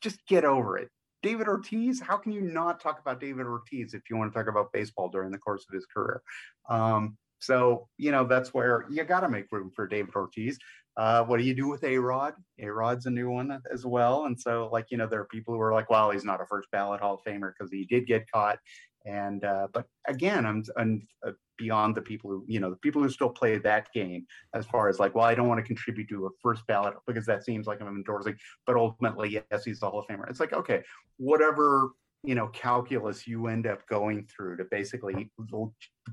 Just 0.00 0.24
get 0.28 0.44
over 0.44 0.78
it. 0.78 0.90
David 1.22 1.48
Ortiz, 1.48 2.00
how 2.00 2.18
can 2.18 2.32
you 2.32 2.42
not 2.42 2.80
talk 2.80 3.00
about 3.00 3.18
David 3.18 3.46
Ortiz 3.46 3.94
if 3.94 4.02
you 4.10 4.16
want 4.16 4.30
to 4.30 4.38
talk 4.38 4.46
about 4.46 4.72
baseball 4.72 5.08
during 5.08 5.32
the 5.32 5.38
course 5.38 5.64
of 5.68 5.74
his 5.74 5.86
career? 5.86 6.20
Um, 6.68 7.16
so, 7.40 7.88
you 7.96 8.12
know, 8.12 8.24
that's 8.24 8.52
where 8.52 8.86
you 8.90 9.02
got 9.04 9.20
to 9.20 9.28
make 9.28 9.50
room 9.50 9.72
for 9.74 9.86
David 9.86 10.14
Ortiz. 10.14 10.58
Uh, 10.96 11.24
what 11.24 11.38
do 11.38 11.44
you 11.44 11.54
do 11.54 11.68
with 11.68 11.82
A 11.82 11.98
Rod? 11.98 12.34
A 12.60 12.68
Rod's 12.68 13.06
a 13.06 13.10
new 13.10 13.30
one 13.30 13.58
as 13.72 13.84
well. 13.84 14.26
And 14.26 14.38
so, 14.38 14.68
like, 14.72 14.86
you 14.90 14.98
know, 14.98 15.06
there 15.06 15.20
are 15.20 15.26
people 15.26 15.54
who 15.54 15.60
are 15.60 15.72
like, 15.72 15.90
well, 15.90 16.10
he's 16.10 16.24
not 16.24 16.40
a 16.40 16.46
first 16.46 16.70
ballot 16.70 17.00
Hall 17.00 17.14
of 17.14 17.24
Famer 17.24 17.52
because 17.58 17.72
he 17.72 17.84
did 17.86 18.06
get 18.06 18.30
caught. 18.30 18.58
And, 19.04 19.44
uh, 19.44 19.68
but 19.72 19.86
again, 20.06 20.46
I'm, 20.46 20.64
I'm 20.76 21.06
uh, 21.26 21.32
beyond 21.58 21.94
the 21.94 22.02
people 22.02 22.30
who, 22.30 22.44
you 22.48 22.60
know, 22.60 22.70
the 22.70 22.76
people 22.76 23.02
who 23.02 23.10
still 23.10 23.28
play 23.28 23.58
that 23.58 23.92
game 23.92 24.26
as 24.54 24.66
far 24.66 24.88
as 24.88 24.98
like, 24.98 25.14
well, 25.14 25.26
I 25.26 25.34
don't 25.34 25.48
want 25.48 25.58
to 25.58 25.66
contribute 25.66 26.08
to 26.08 26.26
a 26.26 26.30
first 26.42 26.66
ballot 26.66 26.94
because 27.06 27.26
that 27.26 27.44
seems 27.44 27.66
like 27.66 27.80
I'm 27.80 27.88
endorsing, 27.88 28.36
but 28.66 28.76
ultimately, 28.76 29.42
yes, 29.50 29.64
he's 29.64 29.80
the 29.80 29.90
Hall 29.90 30.00
of 30.00 30.06
Famer. 30.06 30.28
It's 30.28 30.40
like, 30.40 30.52
okay, 30.52 30.82
whatever 31.18 31.90
you 32.24 32.34
know 32.34 32.48
calculus 32.48 33.26
you 33.26 33.46
end 33.48 33.66
up 33.66 33.86
going 33.86 34.26
through 34.26 34.56
to 34.56 34.64
basically 34.70 35.30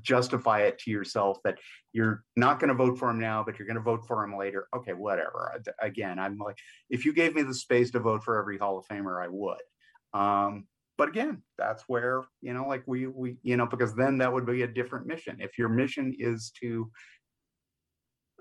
justify 0.02 0.60
it 0.60 0.78
to 0.78 0.90
yourself 0.90 1.38
that 1.42 1.56
you're 1.92 2.22
not 2.36 2.60
going 2.60 2.68
to 2.68 2.74
vote 2.74 2.98
for 2.98 3.08
him 3.08 3.18
now 3.18 3.42
but 3.42 3.58
you're 3.58 3.66
going 3.66 3.76
to 3.76 3.82
vote 3.82 4.06
for 4.06 4.22
him 4.22 4.36
later. 4.36 4.68
Okay 4.76 4.92
whatever. 4.92 5.58
Again 5.80 6.18
i'm 6.18 6.36
like 6.38 6.58
if 6.90 7.04
you 7.04 7.12
gave 7.12 7.34
me 7.34 7.42
the 7.42 7.54
space 7.54 7.90
to 7.92 8.00
vote 8.00 8.22
for 8.22 8.38
every 8.38 8.58
hall 8.58 8.78
of 8.78 8.86
famer 8.86 9.24
i 9.24 9.28
would. 9.28 9.62
Um, 10.14 10.66
but 11.02 11.08
again 11.08 11.42
that's 11.58 11.82
where 11.88 12.22
you 12.42 12.54
know 12.54 12.64
like 12.68 12.84
we 12.86 13.08
we 13.08 13.36
you 13.42 13.56
know 13.56 13.66
because 13.66 13.92
then 13.96 14.18
that 14.18 14.32
would 14.32 14.46
be 14.46 14.62
a 14.62 14.68
different 14.68 15.04
mission 15.04 15.36
if 15.40 15.58
your 15.58 15.68
mission 15.68 16.14
is 16.16 16.52
to 16.60 16.88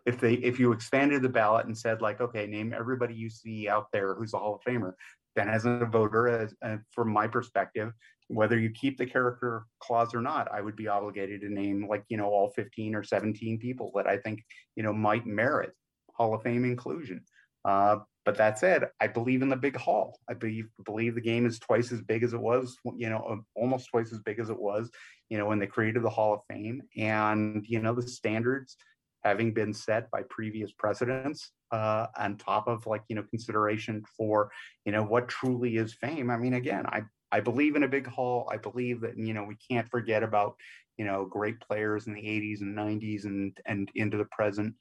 if 0.05 0.20
they 0.20 0.34
if 0.36 0.59
you 0.59 0.72
expanded 0.72 1.24
the 1.24 1.30
ballot 1.30 1.66
and 1.66 1.76
said 1.76 2.03
like 2.03 2.22
okay 2.22 2.45
name 2.45 2.72
everybody 2.72 3.16
you 3.16 3.32
see 3.32 3.68
out 3.68 3.88
there 3.91 4.14
who's 4.14 4.36
a 4.36 4.38
hall 4.38 4.55
of 4.55 4.62
famer 4.62 4.93
then 5.36 5.49
as 5.49 5.66
a 5.66 5.86
voter, 5.86 6.28
as, 6.28 6.53
uh, 6.62 6.78
from 6.91 7.12
my 7.12 7.28
perspective, 7.28 7.93
whether 8.28 8.57
you 8.57 8.70
keep 8.70 8.97
the 8.97 9.05
character 9.05 9.66
clause 9.80 10.14
or 10.14 10.22
not, 10.22 10.49
I 10.51 10.62
would 10.62 10.76
be 10.76 10.88
obligated 10.88 11.41
to 11.41 11.49
name 11.49 11.88
like, 11.89 12.03
you 12.09 12.18
know, 12.18 12.28
all 12.28 12.51
15 12.51 12.95
or 12.95 13.03
17 13.03 13.59
people 13.59 13.91
that 13.95 14.07
I 14.07 14.18
think, 14.18 14.43
you 14.76 14.84
know, 14.84 14.93
might 14.93 15.26
merit 15.26 15.72
Hall 16.14 16.34
of 16.34 16.43
Fame 16.43 16.66
inclusion. 16.66 17.24
Uh, 17.66 17.97
but 18.26 18.38
that 18.38 18.59
said, 18.59 18.89
I 18.99 19.07
believe 19.07 19.41
in 19.41 19.49
the 19.49 19.55
big 19.55 19.76
hall. 19.76 20.19
I 20.30 20.34
believe 20.34 20.67
believe 20.86 21.15
the 21.15 21.22
game 21.22 21.45
is 21.45 21.59
twice 21.59 21.91
as 21.91 22.01
big 22.01 22.24
as 22.24 22.34
it 22.34 22.39
was, 22.39 22.78
you 22.95 23.09
know, 23.09 23.26
um, 23.30 23.45
almost 23.55 23.89
twice 23.89 24.11
as 24.11 24.19
big 24.19 24.39
as 24.39 24.49
it 24.49 24.59
was, 24.59 24.91
you 25.30 25.38
know, 25.38 25.47
when 25.47 25.59
they 25.59 25.67
created 25.67 26.03
the 26.03 26.09
Hall 26.09 26.34
of 26.34 26.41
Fame. 26.49 26.82
And 26.97 27.65
you 27.67 27.80
know, 27.80 27.93
the 27.95 28.03
standards 28.03 28.78
having 29.24 29.53
been 29.53 29.74
set 29.74 30.09
by 30.11 30.24
previous 30.30 30.72
precedents 30.72 31.51
uh, 31.72 32.07
on 32.17 32.38
top 32.38 32.67
of 32.67 32.86
like 32.86 33.03
you 33.07 33.15
know 33.15 33.24
consideration 33.24 34.03
for 34.17 34.51
you 34.86 34.91
know 34.91 35.03
what 35.03 35.28
truly 35.28 35.78
is 35.78 35.93
fame 35.93 36.30
i 36.30 36.38
mean 36.38 36.55
again 36.55 36.86
i 36.88 37.01
i 37.32 37.39
believe 37.39 37.76
in 37.76 37.84
a 37.84 37.88
big 37.88 38.07
hall 38.07 38.49
i 38.51 38.57
believe 38.57 38.99
that 39.01 39.17
you 39.17 39.34
know 39.34 39.43
we 39.43 39.55
can't 39.69 39.89
forget 39.89 40.24
about 40.24 40.55
you 40.97 41.05
know 41.05 41.26
great 41.26 41.59
players 41.61 42.07
in 42.07 42.13
the 42.13 42.22
80s 42.22 42.61
and 42.61 42.78
90s 42.78 43.26
and 43.26 43.57
and 43.65 43.89
into 43.95 44.17
the 44.17 44.26
present 44.26 44.76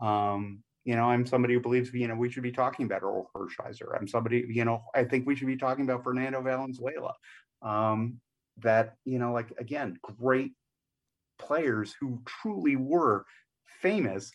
um 0.00 0.62
you 0.84 0.96
know 0.96 1.04
i'm 1.04 1.26
somebody 1.26 1.54
who 1.54 1.60
believes 1.60 1.92
you 1.92 2.08
know 2.08 2.14
we 2.14 2.30
should 2.30 2.42
be 2.42 2.52
talking 2.52 2.86
about 2.86 3.02
Orel 3.02 3.26
Hershiser 3.36 3.98
i'm 3.98 4.08
somebody 4.08 4.44
you 4.48 4.64
know 4.64 4.84
i 4.94 5.04
think 5.04 5.26
we 5.26 5.34
should 5.34 5.46
be 5.46 5.56
talking 5.56 5.84
about 5.84 6.04
fernando 6.04 6.42
valenzuela 6.42 7.14
um 7.62 8.20
that 8.58 8.96
you 9.04 9.18
know 9.18 9.32
like 9.32 9.52
again 9.58 9.98
great 10.02 10.52
players 11.38 11.94
who 12.00 12.20
truly 12.24 12.76
were 12.76 13.24
famous, 13.80 14.32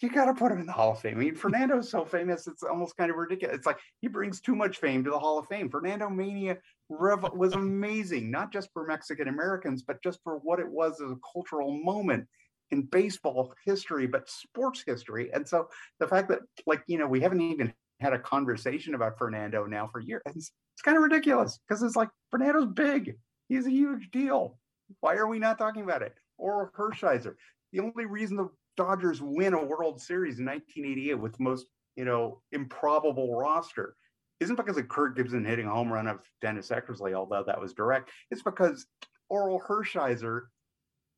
you 0.00 0.10
got 0.10 0.26
to 0.26 0.34
put 0.34 0.52
him 0.52 0.60
in 0.60 0.66
the 0.66 0.72
Hall 0.72 0.92
of 0.92 1.00
Fame. 1.00 1.16
I 1.16 1.20
mean, 1.20 1.34
Fernando's 1.34 1.90
so 1.90 2.04
famous, 2.04 2.46
it's 2.46 2.62
almost 2.62 2.96
kind 2.96 3.10
of 3.10 3.16
ridiculous. 3.16 3.56
It's 3.56 3.66
like 3.66 3.78
he 4.00 4.08
brings 4.08 4.40
too 4.40 4.54
much 4.54 4.78
fame 4.78 5.02
to 5.04 5.10
the 5.10 5.18
Hall 5.18 5.38
of 5.38 5.46
Fame. 5.46 5.70
Fernando 5.70 6.10
Mania 6.10 6.58
was 6.90 7.54
amazing, 7.54 8.30
not 8.30 8.52
just 8.52 8.68
for 8.72 8.86
Mexican 8.86 9.28
Americans, 9.28 9.82
but 9.82 10.02
just 10.02 10.20
for 10.22 10.38
what 10.38 10.60
it 10.60 10.68
was 10.68 11.00
as 11.00 11.10
a 11.10 11.16
cultural 11.32 11.72
moment 11.82 12.26
in 12.70 12.82
baseball 12.82 13.52
history, 13.64 14.06
but 14.06 14.28
sports 14.28 14.82
history. 14.86 15.30
And 15.32 15.46
so 15.46 15.68
the 16.00 16.08
fact 16.08 16.28
that, 16.28 16.40
like, 16.66 16.82
you 16.86 16.98
know, 16.98 17.06
we 17.06 17.20
haven't 17.20 17.40
even 17.40 17.72
had 18.00 18.12
a 18.12 18.18
conversation 18.18 18.94
about 18.94 19.18
Fernando 19.18 19.64
now 19.66 19.88
for 19.92 20.00
years, 20.00 20.22
it's, 20.26 20.52
it's 20.74 20.82
kind 20.82 20.96
of 20.96 21.02
ridiculous 21.02 21.58
because 21.68 21.82
it's 21.82 21.96
like 21.96 22.08
Fernando's 22.30 22.66
big. 22.66 23.16
He's 23.48 23.66
a 23.66 23.70
huge 23.70 24.10
deal. 24.10 24.58
Why 25.00 25.14
are 25.14 25.28
we 25.28 25.38
not 25.38 25.58
talking 25.58 25.82
about 25.82 26.02
it? 26.02 26.14
Or 26.36 26.72
Hershiser. 26.76 27.34
The 27.72 27.80
only 27.80 28.06
reason 28.06 28.36
the 28.36 28.48
Dodgers 28.76 29.22
win 29.22 29.54
a 29.54 29.64
World 29.64 30.00
Series 30.00 30.38
in 30.38 30.46
1988 30.46 31.14
with 31.14 31.36
the 31.36 31.44
most, 31.44 31.66
you 31.96 32.04
know, 32.04 32.40
improbable 32.52 33.36
roster 33.36 33.94
isn't 34.40 34.56
because 34.56 34.76
of 34.76 34.88
Kirk 34.88 35.16
Gibson 35.16 35.44
hitting 35.44 35.66
a 35.66 35.70
home 35.70 35.92
run 35.92 36.08
of 36.08 36.20
Dennis 36.40 36.70
Eckersley, 36.70 37.14
although 37.14 37.44
that 37.46 37.60
was 37.60 37.72
direct. 37.72 38.10
It's 38.30 38.42
because 38.42 38.86
Orel 39.30 39.60
Hershiser 39.64 40.42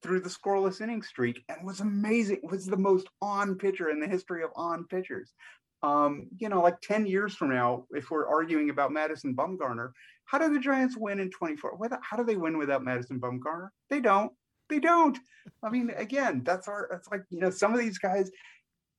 threw 0.06 0.20
the 0.20 0.28
scoreless 0.28 0.80
inning 0.80 1.02
streak 1.02 1.42
and 1.48 1.66
was 1.66 1.80
amazing. 1.80 2.38
Was 2.44 2.64
the 2.64 2.76
most 2.76 3.08
on 3.20 3.56
pitcher 3.56 3.90
in 3.90 3.98
the 3.98 4.06
history 4.06 4.44
of 4.44 4.50
on 4.54 4.84
pitchers. 4.84 5.34
Um, 5.82 6.28
you 6.38 6.48
know, 6.48 6.62
like 6.62 6.80
10 6.80 7.06
years 7.06 7.34
from 7.34 7.50
now, 7.50 7.86
if 7.90 8.10
we're 8.10 8.28
arguing 8.28 8.70
about 8.70 8.92
Madison 8.92 9.34
Bumgarner, 9.34 9.90
how 10.24 10.38
do 10.38 10.52
the 10.52 10.60
Giants 10.60 10.96
win 10.96 11.18
in 11.18 11.30
24? 11.30 11.76
How 12.02 12.16
do 12.16 12.22
they 12.22 12.36
win 12.36 12.56
without 12.56 12.84
Madison 12.84 13.18
Bumgarner? 13.18 13.70
They 13.90 14.00
don't. 14.00 14.32
They 14.68 14.78
don't. 14.78 15.18
I 15.62 15.70
mean, 15.70 15.90
again, 15.96 16.42
that's 16.44 16.68
our. 16.68 16.86
That's 16.88 17.08
like 17.10 17.22
you 17.30 17.40
know, 17.40 17.50
some 17.50 17.74
of 17.74 17.80
these 17.80 17.98
guys. 17.98 18.30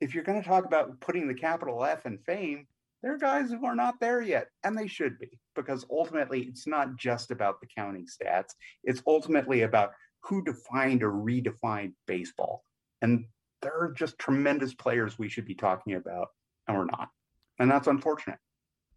If 0.02 0.14
you're 0.14 0.26
going 0.26 0.42
to 0.42 0.48
talk 0.48 0.66
about 0.66 1.00
putting 1.00 1.28
the 1.28 1.34
capital 1.34 1.84
F 1.84 2.06
in 2.06 2.18
fame, 2.20 2.68
there 3.02 3.14
are 3.14 3.18
guys 3.18 3.50
who 3.50 3.66
are 3.66 3.76
not 3.76 3.96
there 4.00 4.22
yet, 4.22 4.48
and 4.64 4.78
they 4.78 4.88
should 4.88 5.18
be, 5.18 5.40
because 5.56 5.86
ultimately 5.90 6.42
it's 6.42 6.68
not 6.68 6.96
just 6.98 7.32
about 7.32 7.60
the 7.62 7.68
counting 7.68 8.06
stats. 8.06 8.50
It's 8.84 9.02
ultimately 9.08 9.62
about 9.62 9.92
who 10.24 10.44
defined 10.44 11.04
or 11.04 11.12
redefined 11.12 11.94
baseball. 12.06 12.64
And 13.02 13.26
there 13.62 13.78
are 13.80 13.92
just 13.92 14.18
tremendous 14.20 14.74
players 14.74 15.18
we 15.18 15.30
should 15.30 15.46
be 15.46 15.56
talking 15.56 15.94
about, 15.94 16.30
and 16.68 16.78
we're 16.78 16.86
not. 16.86 17.10
And 17.60 17.70
that's 17.70 17.88
unfortunate. 17.88 18.40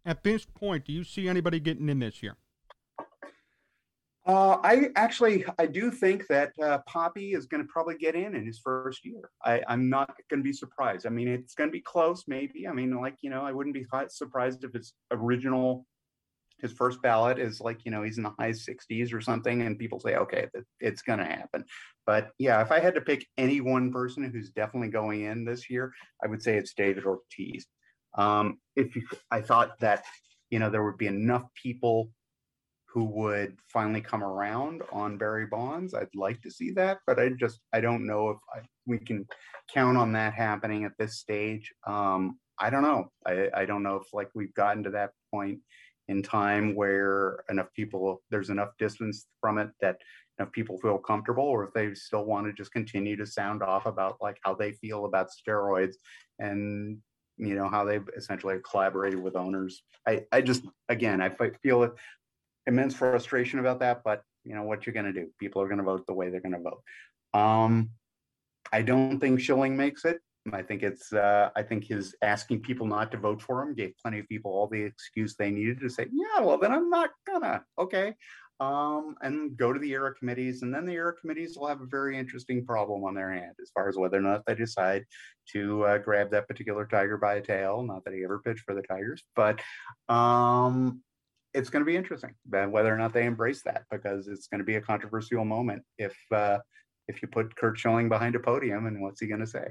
At 0.05 0.23
this 0.23 0.45
point, 0.45 0.85
do 0.85 0.93
you 0.93 1.03
see 1.03 1.27
anybody 1.27 1.59
getting 1.59 1.89
in 1.89 1.99
this 1.99 2.23
year? 2.23 2.37
Uh, 4.23 4.57
I 4.63 4.89
actually 4.95 5.43
I 5.57 5.65
do 5.65 5.89
think 5.89 6.27
that 6.27 6.51
uh, 6.61 6.79
Papi 6.87 7.35
is 7.35 7.47
going 7.47 7.63
to 7.63 7.67
probably 7.67 7.97
get 7.97 8.13
in 8.13 8.35
in 8.35 8.45
his 8.45 8.59
first 8.59 9.03
year. 9.03 9.31
I, 9.43 9.61
I'm 9.67 9.89
not 9.89 10.15
going 10.29 10.39
to 10.39 10.43
be 10.43 10.53
surprised. 10.53 11.07
I 11.07 11.09
mean, 11.09 11.27
it's 11.27 11.55
going 11.55 11.69
to 11.69 11.71
be 11.71 11.81
close, 11.81 12.25
maybe. 12.27 12.67
I 12.67 12.71
mean, 12.71 12.95
like 12.95 13.15
you 13.21 13.31
know, 13.31 13.41
I 13.41 13.51
wouldn't 13.51 13.73
be 13.73 13.85
surprised 14.09 14.63
if 14.63 14.73
his 14.73 14.93
original, 15.09 15.87
his 16.61 16.71
first 16.71 17.01
ballot 17.01 17.39
is 17.39 17.59
like 17.59 17.85
you 17.85 17.91
know 17.91 18.03
he's 18.03 18.17
in 18.17 18.23
the 18.23 18.33
high 18.39 18.51
60s 18.51 19.13
or 19.13 19.21
something, 19.21 19.61
and 19.61 19.79
people 19.79 19.99
say, 19.99 20.15
okay, 20.15 20.47
it's 20.79 21.01
going 21.01 21.19
to 21.19 21.25
happen. 21.25 21.65
But 22.05 22.31
yeah, 22.37 22.61
if 22.61 22.71
I 22.71 22.79
had 22.79 22.95
to 22.95 23.01
pick 23.01 23.25
any 23.37 23.61
one 23.61 23.91
person 23.91 24.23
who's 24.23 24.49
definitely 24.49 24.89
going 24.89 25.21
in 25.21 25.45
this 25.45 25.69
year, 25.69 25.93
I 26.23 26.27
would 26.27 26.41
say 26.41 26.57
it's 26.57 26.73
David 26.73 27.05
Ortiz. 27.05 27.65
Um, 28.17 28.57
if 28.75 28.95
you, 28.95 29.03
I 29.29 29.41
thought 29.41 29.79
that 29.79 30.03
you 30.49 30.59
know 30.59 30.69
there 30.69 30.83
would 30.83 30.97
be 30.97 31.07
enough 31.07 31.43
people 31.61 32.11
who 32.93 33.05
would 33.05 33.55
finally 33.71 34.01
come 34.01 34.23
around 34.23 34.81
on 34.91 35.17
Barry 35.17 35.45
Bonds. 35.45 35.93
I'd 35.93 36.07
like 36.13 36.41
to 36.41 36.51
see 36.51 36.71
that, 36.71 36.99
but 37.07 37.19
I 37.19 37.29
just 37.29 37.59
I 37.73 37.81
don't 37.81 38.05
know 38.05 38.29
if 38.31 38.37
I, 38.53 38.59
we 38.85 38.99
can 38.99 39.25
count 39.73 39.97
on 39.97 40.13
that 40.13 40.33
happening 40.33 40.83
at 40.83 40.97
this 40.99 41.17
stage. 41.17 41.71
Um, 41.87 42.37
I 42.59 42.69
don't 42.69 42.83
know. 42.83 43.11
I, 43.25 43.49
I 43.53 43.65
don't 43.65 43.83
know 43.83 43.95
if 43.95 44.13
like 44.13 44.29
we've 44.35 44.53
gotten 44.53 44.83
to 44.83 44.91
that 44.91 45.11
point 45.33 45.59
in 46.11 46.21
time 46.21 46.75
where 46.75 47.43
enough 47.49 47.71
people 47.73 48.21
there's 48.29 48.49
enough 48.49 48.71
distance 48.77 49.27
from 49.39 49.57
it 49.57 49.69
that 49.79 49.97
enough 50.37 50.51
people 50.51 50.77
feel 50.77 50.97
comfortable, 50.97 51.43
or 51.43 51.63
if 51.63 51.73
they 51.73 51.93
still 51.95 52.25
want 52.25 52.45
to 52.45 52.53
just 52.53 52.73
continue 52.73 53.15
to 53.15 53.25
sound 53.25 53.63
off 53.63 53.85
about 53.85 54.17
like 54.21 54.37
how 54.43 54.53
they 54.53 54.73
feel 54.73 55.05
about 55.05 55.29
steroids 55.29 55.95
and 56.37 56.97
you 57.37 57.55
know 57.55 57.69
how 57.69 57.85
they've 57.85 58.09
essentially 58.15 58.57
collaborated 58.69 59.19
with 59.19 59.35
owners. 59.37 59.83
I 60.07 60.25
I 60.31 60.41
just 60.41 60.63
again 60.89 61.21
I 61.21 61.29
feel 61.63 61.95
immense 62.67 62.93
frustration 62.93 63.59
about 63.59 63.79
that, 63.79 64.01
but 64.03 64.21
you 64.43 64.53
know 64.53 64.63
what 64.63 64.85
you're 64.85 64.93
going 64.93 65.11
to 65.11 65.13
do. 65.13 65.29
People 65.39 65.61
are 65.61 65.67
going 65.67 65.77
to 65.77 65.83
vote 65.83 66.05
the 66.07 66.13
way 66.13 66.29
they're 66.29 66.41
going 66.41 66.59
to 66.61 66.69
vote. 66.69 66.83
Um, 67.33 67.91
I 68.73 68.81
don't 68.81 69.19
think 69.19 69.39
Schilling 69.39 69.77
makes 69.77 70.03
it. 70.05 70.19
I 70.51 70.61
think 70.63 70.81
it's. 70.81 71.13
Uh, 71.13 71.49
I 71.55 71.61
think 71.61 71.85
his 71.85 72.15
asking 72.21 72.61
people 72.61 72.87
not 72.87 73.11
to 73.11 73.17
vote 73.17 73.41
for 73.41 73.61
him 73.61 73.75
gave 73.75 73.93
plenty 74.01 74.19
of 74.19 74.27
people 74.27 74.51
all 74.51 74.67
the 74.67 74.81
excuse 74.81 75.35
they 75.35 75.51
needed 75.51 75.79
to 75.81 75.89
say, 75.89 76.07
"Yeah, 76.11 76.41
well 76.41 76.57
then 76.57 76.71
I'm 76.71 76.89
not 76.89 77.11
gonna." 77.27 77.63
Okay, 77.77 78.15
um, 78.59 79.15
and 79.21 79.55
go 79.55 79.71
to 79.71 79.79
the 79.79 79.91
era 79.91 80.13
committees, 80.15 80.63
and 80.63 80.73
then 80.73 80.85
the 80.85 80.93
era 80.93 81.13
committees 81.13 81.57
will 81.57 81.67
have 81.67 81.81
a 81.81 81.85
very 81.85 82.17
interesting 82.17 82.65
problem 82.65 83.03
on 83.03 83.13
their 83.13 83.31
hand 83.31 83.53
as 83.61 83.69
far 83.73 83.87
as 83.87 83.97
whether 83.97 84.17
or 84.17 84.21
not 84.21 84.43
they 84.47 84.55
decide 84.55 85.05
to 85.53 85.83
uh, 85.85 85.97
grab 85.99 86.31
that 86.31 86.47
particular 86.47 86.87
tiger 86.87 87.17
by 87.17 87.35
a 87.35 87.41
tail. 87.41 87.83
Not 87.83 88.03
that 88.05 88.13
he 88.13 88.23
ever 88.23 88.39
pitched 88.39 88.61
for 88.61 88.73
the 88.73 88.81
Tigers, 88.81 89.23
but 89.35 89.59
um, 90.09 91.01
it's 91.53 91.69
going 91.69 91.81
to 91.81 91.89
be 91.89 91.97
interesting 91.97 92.33
whether 92.49 92.93
or 92.93 92.97
not 92.97 93.13
they 93.13 93.25
embrace 93.25 93.61
that 93.63 93.83
because 93.91 94.27
it's 94.27 94.47
going 94.47 94.59
to 94.59 94.65
be 94.65 94.75
a 94.75 94.81
controversial 94.81 95.45
moment 95.45 95.83
if 95.97 96.15
uh, 96.31 96.57
if 97.07 97.21
you 97.21 97.27
put 97.27 97.55
Curt 97.55 97.77
Schilling 97.77 98.09
behind 98.09 98.35
a 98.35 98.39
podium 98.39 98.87
and 98.87 99.01
what's 99.01 99.19
he 99.19 99.27
going 99.27 99.41
to 99.41 99.47
say? 99.47 99.67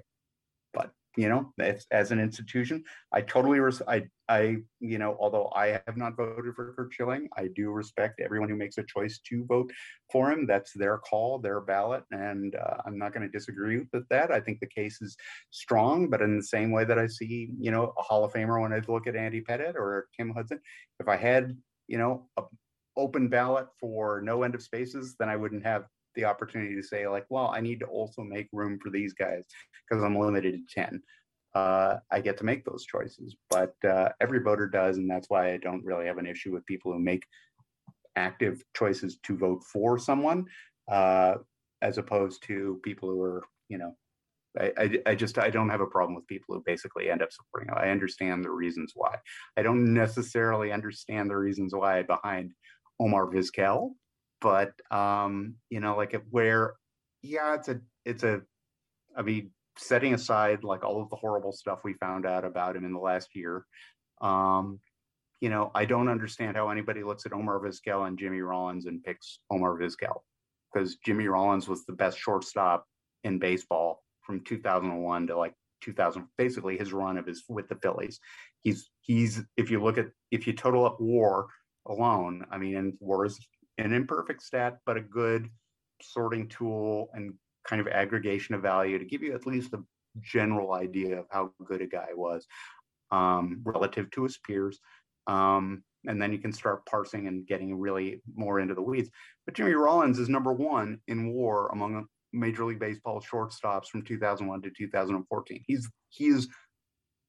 But 0.72 0.90
you 1.16 1.28
know, 1.28 1.52
as 1.90 2.12
an 2.12 2.20
institution, 2.20 2.84
I 3.12 3.22
totally 3.22 3.58
res- 3.58 3.82
I 3.88 4.06
I 4.28 4.58
you 4.78 4.98
know, 4.98 5.16
although 5.18 5.50
I 5.54 5.80
have 5.86 5.96
not 5.96 6.16
voted 6.16 6.54
for 6.54 6.72
Curt 6.74 6.92
Schilling, 6.92 7.28
I 7.36 7.48
do 7.54 7.70
respect 7.70 8.20
everyone 8.20 8.48
who 8.48 8.56
makes 8.56 8.78
a 8.78 8.84
choice 8.84 9.18
to 9.28 9.44
vote 9.46 9.72
for 10.12 10.30
him. 10.30 10.46
That's 10.46 10.72
their 10.72 10.98
call, 10.98 11.38
their 11.38 11.60
ballot, 11.60 12.04
and 12.12 12.54
uh, 12.54 12.76
I'm 12.86 12.98
not 12.98 13.12
going 13.12 13.28
to 13.28 13.38
disagree 13.38 13.82
with 13.92 14.08
that. 14.10 14.30
I 14.30 14.40
think 14.40 14.60
the 14.60 14.66
case 14.66 15.02
is 15.02 15.16
strong, 15.50 16.08
but 16.08 16.22
in 16.22 16.36
the 16.36 16.44
same 16.44 16.70
way 16.70 16.84
that 16.84 16.98
I 16.98 17.08
see, 17.08 17.50
you 17.58 17.72
know, 17.72 17.92
a 17.98 18.02
Hall 18.02 18.24
of 18.24 18.32
Famer 18.32 18.60
when 18.62 18.72
I 18.72 18.80
look 18.86 19.06
at 19.06 19.16
Andy 19.16 19.40
Pettitte 19.40 19.74
or 19.74 20.06
Tim 20.16 20.30
Hudson, 20.30 20.60
if 21.00 21.08
I 21.08 21.16
had 21.16 21.56
you 21.90 21.98
know, 21.98 22.28
a 22.38 22.44
open 22.96 23.28
ballot 23.28 23.66
for 23.78 24.22
no 24.22 24.44
end 24.44 24.54
of 24.54 24.62
spaces, 24.62 25.16
then 25.18 25.28
I 25.28 25.36
wouldn't 25.36 25.64
have 25.64 25.84
the 26.14 26.24
opportunity 26.24 26.74
to 26.74 26.82
say 26.82 27.06
like, 27.06 27.26
well, 27.30 27.52
I 27.54 27.60
need 27.60 27.80
to 27.80 27.86
also 27.86 28.22
make 28.22 28.48
room 28.52 28.78
for 28.82 28.90
these 28.90 29.12
guys 29.12 29.44
because 29.88 30.02
I'm 30.02 30.18
limited 30.18 30.54
to 30.54 30.74
10. 30.74 31.02
Uh, 31.54 31.96
I 32.10 32.20
get 32.20 32.36
to 32.38 32.44
make 32.44 32.64
those 32.64 32.84
choices, 32.84 33.36
but 33.48 33.74
uh, 33.84 34.10
every 34.20 34.40
voter 34.40 34.68
does. 34.68 34.98
And 34.98 35.10
that's 35.10 35.28
why 35.28 35.52
I 35.52 35.56
don't 35.56 35.84
really 35.84 36.06
have 36.06 36.18
an 36.18 36.26
issue 36.26 36.52
with 36.52 36.66
people 36.66 36.92
who 36.92 37.00
make 37.00 37.24
active 38.16 38.62
choices 38.76 39.18
to 39.24 39.36
vote 39.36 39.62
for 39.64 39.98
someone 39.98 40.46
uh, 40.90 41.34
as 41.82 41.98
opposed 41.98 42.42
to 42.44 42.80
people 42.84 43.08
who 43.08 43.20
are, 43.22 43.42
you 43.68 43.78
know, 43.78 43.96
I, 44.58 44.72
I, 44.76 44.98
I, 45.06 45.14
just 45.14 45.38
I 45.38 45.48
don't 45.48 45.68
have 45.68 45.80
a 45.80 45.86
problem 45.86 46.16
with 46.16 46.26
people 46.26 46.54
who 46.54 46.62
basically 46.66 47.08
end 47.08 47.22
up 47.22 47.30
supporting. 47.32 47.72
I 47.72 47.90
understand 47.90 48.44
the 48.44 48.50
reasons 48.50 48.92
why. 48.94 49.14
I 49.56 49.62
don't 49.62 49.94
necessarily 49.94 50.72
understand 50.72 51.30
the 51.30 51.36
reasons 51.36 51.72
why 51.72 52.02
behind 52.02 52.52
Omar 52.98 53.26
Vizquel, 53.26 53.92
but 54.40 54.72
um, 54.90 55.54
you 55.68 55.80
know, 55.80 55.96
like 55.96 56.20
where, 56.30 56.74
yeah, 57.22 57.54
it's 57.54 57.68
a 57.68 57.80
it's 58.04 58.22
a, 58.22 58.42
I 59.16 59.22
mean, 59.22 59.50
setting 59.78 60.14
aside 60.14 60.64
like 60.64 60.84
all 60.84 61.02
of 61.02 61.10
the 61.10 61.16
horrible 61.16 61.52
stuff 61.52 61.80
we 61.84 61.94
found 61.94 62.26
out 62.26 62.44
about 62.44 62.76
him 62.76 62.84
in 62.84 62.92
the 62.92 62.98
last 62.98 63.34
year, 63.34 63.64
um, 64.20 64.80
you 65.40 65.50
know, 65.50 65.70
I 65.74 65.84
don't 65.84 66.08
understand 66.08 66.56
how 66.56 66.68
anybody 66.68 67.02
looks 67.02 67.26
at 67.26 67.32
Omar 67.32 67.60
Vizquel 67.60 68.06
and 68.06 68.18
Jimmy 68.18 68.40
Rollins 68.40 68.86
and 68.86 69.02
picks 69.02 69.40
Omar 69.50 69.78
Vizquel 69.78 70.20
because 70.72 70.96
Jimmy 71.04 71.28
Rollins 71.28 71.68
was 71.68 71.84
the 71.84 71.92
best 71.92 72.18
shortstop 72.18 72.86
in 73.24 73.38
baseball 73.38 74.02
from 74.22 74.40
2001 74.44 75.26
to 75.26 75.36
like 75.36 75.54
2000 75.82 76.26
basically 76.36 76.76
his 76.76 76.92
run 76.92 77.16
of 77.16 77.26
his 77.26 77.44
with 77.48 77.68
the 77.68 77.74
phillies. 77.76 78.20
He's 78.62 78.90
he's 79.00 79.42
if 79.56 79.70
you 79.70 79.82
look 79.82 79.98
at 79.98 80.08
if 80.30 80.46
you 80.46 80.52
total 80.52 80.84
up 80.84 81.00
war 81.00 81.48
alone 81.86 82.44
i 82.50 82.58
mean 82.58 82.76
and 82.76 82.92
war 83.00 83.24
is 83.24 83.38
an 83.80 83.92
imperfect 83.92 84.42
stat 84.42 84.78
but 84.86 84.96
a 84.96 85.00
good 85.00 85.48
sorting 86.02 86.48
tool 86.48 87.10
and 87.14 87.34
kind 87.66 87.80
of 87.80 87.88
aggregation 87.88 88.54
of 88.54 88.62
value 88.62 88.98
to 88.98 89.04
give 89.04 89.22
you 89.22 89.34
at 89.34 89.46
least 89.46 89.72
a 89.74 89.82
general 90.20 90.74
idea 90.74 91.18
of 91.18 91.26
how 91.30 91.52
good 91.64 91.82
a 91.82 91.86
guy 91.86 92.08
was 92.14 92.46
um, 93.10 93.60
relative 93.64 94.10
to 94.10 94.22
his 94.22 94.38
peers 94.38 94.80
um, 95.26 95.82
and 96.06 96.20
then 96.20 96.32
you 96.32 96.38
can 96.38 96.52
start 96.52 96.86
parsing 96.86 97.28
and 97.28 97.46
getting 97.46 97.78
really 97.78 98.22
more 98.34 98.60
into 98.60 98.74
the 98.74 98.82
weeds 98.82 99.10
but 99.44 99.54
jimmy 99.54 99.72
rollins 99.72 100.18
is 100.18 100.28
number 100.28 100.52
one 100.52 100.98
in 101.08 101.32
war 101.32 101.68
among 101.72 102.06
Major 102.32 102.64
League 102.64 102.78
Baseball 102.78 103.20
shortstops 103.20 103.86
from 103.86 104.02
2001 104.02 104.62
to 104.62 104.70
2014. 104.70 105.64
He's 105.66 105.88
he's 106.10 106.48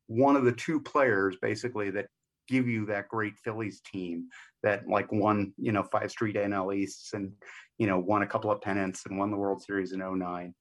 one 0.08 0.36
of 0.36 0.43
the 0.43 0.52
two 0.52 0.80
players 0.80 1.38
basically 1.41 1.89
that 1.91 2.08
give 2.52 2.68
you 2.68 2.86
that 2.86 3.08
great 3.08 3.38
Phillies 3.38 3.82
team 3.82 4.28
that 4.62 4.88
like 4.88 5.12
won, 5.12 5.54
you 5.58 5.72
know, 5.72 5.84
five 5.84 6.12
straight 6.12 6.36
NL 6.36 6.76
Easts 6.76 7.14
and, 7.14 7.32
you 7.78 7.88
know, 7.88 7.97
won 7.97 8.24
a 8.24 8.28
couple 8.28 8.52
of 8.52 8.62
pennants 8.62 9.06
and 9.06 9.18
won 9.18 9.32
the 9.32 9.38
World 9.38 9.64
Series 9.64 9.93
in 9.93 9.99
09. 9.99 10.54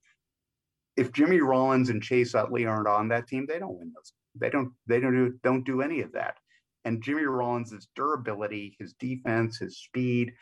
If 0.97 1.13
Jimmy 1.13 1.41
Rollins 1.41 1.91
and 1.91 2.03
Chase 2.03 2.35
Utley 2.35 2.67
aren't 2.67 2.89
on 2.89 3.09
that 3.09 3.27
team, 3.27 3.47
they 3.47 3.59
don't 3.59 3.79
win 3.79 3.93
those. 3.95 4.13
They 4.37 4.51
don't 4.51 4.73
they 4.87 5.01
don't 5.01 5.15
do 5.15 5.35
don't 5.43 5.65
do 5.65 5.83
any 5.83 6.01
of 6.03 6.13
that. 6.13 6.37
And 6.85 7.03
Jimmy 7.03 7.25
Rollins' 7.25 7.89
durability, 7.95 8.77
his 8.79 8.95
defense, 8.95 9.59
his 9.59 9.79
speed, 9.79 10.33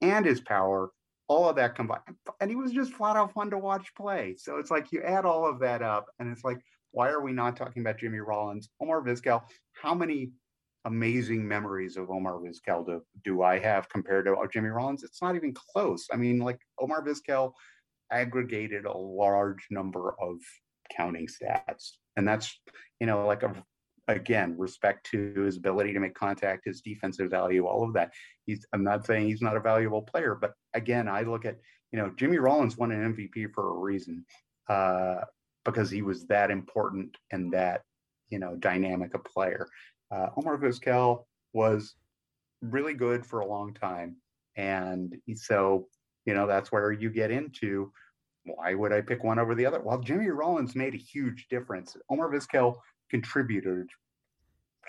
and 0.00 0.24
his 0.24 0.40
power 0.40 0.90
all 1.28 1.48
of 1.48 1.56
that 1.56 1.74
combined. 1.74 2.02
And 2.40 2.50
he 2.50 2.56
was 2.56 2.72
just 2.72 2.92
flat 2.92 3.16
out 3.16 3.32
fun 3.32 3.50
to 3.50 3.58
watch 3.58 3.94
play. 3.94 4.34
So 4.36 4.58
it's 4.58 4.70
like 4.70 4.92
you 4.92 5.02
add 5.02 5.24
all 5.24 5.48
of 5.48 5.60
that 5.60 5.82
up, 5.82 6.06
and 6.18 6.30
it's 6.30 6.44
like, 6.44 6.58
why 6.90 7.08
are 7.08 7.22
we 7.22 7.32
not 7.32 7.56
talking 7.56 7.82
about 7.82 7.98
Jimmy 7.98 8.18
Rollins, 8.18 8.68
Omar 8.80 9.02
Vizquel? 9.02 9.42
How 9.72 9.94
many 9.94 10.30
amazing 10.84 11.46
memories 11.46 11.96
of 11.96 12.10
Omar 12.10 12.38
Vizquel 12.40 12.86
do, 12.86 13.02
do 13.24 13.42
I 13.42 13.58
have 13.58 13.88
compared 13.88 14.26
to 14.26 14.36
Jimmy 14.52 14.68
Rollins? 14.68 15.02
It's 15.02 15.22
not 15.22 15.36
even 15.36 15.54
close. 15.54 16.06
I 16.12 16.16
mean, 16.16 16.38
like 16.38 16.58
Omar 16.80 17.04
Vizquel 17.04 17.52
aggregated 18.10 18.84
a 18.84 18.96
large 18.96 19.66
number 19.70 20.14
of 20.20 20.36
counting 20.94 21.26
stats. 21.26 21.92
And 22.16 22.26
that's, 22.26 22.60
you 23.00 23.06
know, 23.06 23.26
like 23.26 23.42
a 23.42 23.54
again, 24.06 24.54
respect 24.58 25.06
to 25.10 25.32
his 25.40 25.56
ability 25.56 25.94
to 25.94 26.00
make 26.00 26.14
contact, 26.14 26.66
his 26.66 26.82
defensive 26.82 27.30
value, 27.30 27.66
all 27.66 27.82
of 27.82 27.94
that. 27.94 28.12
He's 28.44 28.66
I'm 28.72 28.84
not 28.84 29.06
saying 29.06 29.26
he's 29.26 29.40
not 29.40 29.56
a 29.56 29.60
valuable 29.60 30.02
player, 30.02 30.36
but 30.38 30.52
again, 30.74 31.08
I 31.08 31.22
look 31.22 31.46
at, 31.46 31.58
you 31.90 31.98
know, 31.98 32.12
Jimmy 32.16 32.36
Rollins 32.36 32.76
won 32.76 32.92
an 32.92 33.14
MVP 33.14 33.52
for 33.54 33.70
a 33.70 33.78
reason. 33.78 34.26
Uh, 34.68 35.16
because 35.64 35.90
he 35.90 36.02
was 36.02 36.26
that 36.26 36.50
important 36.50 37.16
and 37.30 37.52
that, 37.52 37.82
you 38.28 38.38
know, 38.38 38.54
dynamic 38.56 39.14
a 39.14 39.18
player. 39.18 39.66
Uh, 40.14 40.28
Omar 40.36 40.58
Vizquel 40.58 41.24
was 41.52 41.94
really 42.60 42.94
good 42.94 43.26
for 43.26 43.40
a 43.40 43.46
long 43.46 43.74
time. 43.74 44.16
And 44.56 45.16
so, 45.34 45.88
you 46.24 46.34
know, 46.34 46.46
that's 46.46 46.70
where 46.70 46.92
you 46.92 47.10
get 47.10 47.30
into 47.30 47.90
why 48.44 48.74
would 48.74 48.92
I 48.92 49.00
pick 49.00 49.24
one 49.24 49.38
over 49.38 49.54
the 49.54 49.66
other? 49.66 49.80
Well, 49.80 50.00
Jimmy 50.00 50.28
Rollins 50.28 50.76
made 50.76 50.94
a 50.94 50.98
huge 50.98 51.46
difference. 51.48 51.96
Omar 52.10 52.30
Vizquel 52.30 52.76
contributed 53.10 53.88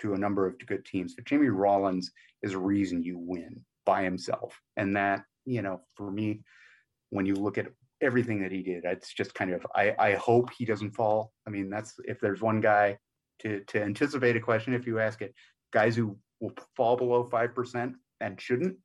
to 0.02 0.12
a 0.12 0.18
number 0.18 0.46
of 0.46 0.58
good 0.66 0.84
teams, 0.84 1.14
but 1.14 1.24
Jimmy 1.24 1.48
Rollins 1.48 2.10
is 2.42 2.52
a 2.52 2.58
reason 2.58 3.02
you 3.02 3.18
win 3.18 3.64
by 3.86 4.02
himself. 4.02 4.60
And 4.76 4.94
that, 4.96 5.24
you 5.46 5.62
know, 5.62 5.80
for 5.94 6.10
me, 6.10 6.42
when 7.10 7.24
you 7.24 7.34
look 7.34 7.56
at 7.56 7.68
everything 8.02 8.42
that 8.42 8.52
he 8.52 8.62
did, 8.62 8.84
it's 8.84 9.14
just 9.14 9.34
kind 9.34 9.52
of 9.52 9.66
I, 9.74 9.94
I 9.98 10.14
hope 10.14 10.50
he 10.56 10.66
doesn't 10.66 10.94
fall. 10.94 11.32
I 11.46 11.50
mean, 11.50 11.70
that's 11.70 11.94
if 12.04 12.20
there's 12.20 12.42
one 12.42 12.60
guy 12.60 12.98
to 13.40 13.60
to 13.68 13.82
anticipate 13.82 14.36
a 14.36 14.40
question, 14.40 14.74
if 14.74 14.86
you 14.86 14.98
ask 14.98 15.22
it, 15.22 15.34
guys 15.72 15.96
who 15.96 16.16
will 16.40 16.52
fall 16.76 16.96
below 16.96 17.24
five 17.24 17.54
percent 17.54 17.94
and 18.20 18.40
shouldn't 18.40 18.76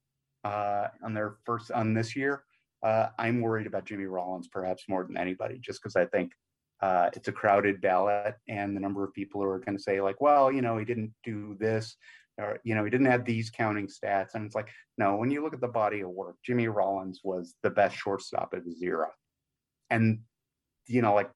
uh, 0.43 0.87
on 1.03 1.13
their 1.13 1.35
first 1.45 1.71
on 1.71 1.93
this 1.93 2.15
year. 2.15 2.43
Uh, 2.83 3.09
I'm 3.19 3.41
worried 3.41 3.67
about 3.67 3.85
Jimmy 3.85 4.05
Rollins 4.05 4.47
perhaps 4.47 4.85
more 4.89 5.03
than 5.03 5.17
anybody, 5.17 5.59
just 5.59 5.81
because 5.81 5.95
I 5.95 6.05
think 6.05 6.31
uh, 6.81 7.09
it's 7.13 7.27
a 7.27 7.31
crowded 7.31 7.79
ballot, 7.79 8.35
and 8.47 8.75
the 8.75 8.79
number 8.79 9.03
of 9.03 9.13
people 9.13 9.41
who 9.41 9.47
are 9.47 9.59
going 9.59 9.77
to 9.77 9.83
say 9.83 10.01
like, 10.01 10.19
well, 10.19 10.51
you 10.51 10.61
know, 10.61 10.77
he 10.77 10.85
didn't 10.85 11.13
do 11.23 11.55
this, 11.59 11.95
or 12.39 12.59
you 12.63 12.73
know, 12.73 12.83
he 12.83 12.89
didn't 12.89 13.05
have 13.05 13.23
these 13.23 13.51
counting 13.51 13.87
stats, 13.87 14.33
and 14.33 14.45
it's 14.45 14.55
like, 14.55 14.69
no, 14.97 15.15
when 15.15 15.29
you 15.29 15.43
look 15.43 15.53
at 15.53 15.61
the 15.61 15.67
body 15.67 16.01
of 16.01 16.09
work, 16.09 16.37
Jimmy 16.43 16.67
Rollins 16.67 17.21
was 17.23 17.55
the 17.61 17.69
best 17.69 17.95
shortstop 17.95 18.53
of 18.53 18.65
his 18.65 18.81
era, 18.81 19.09
and 19.91 20.21
you 20.87 21.03
know, 21.03 21.13
like 21.13 21.29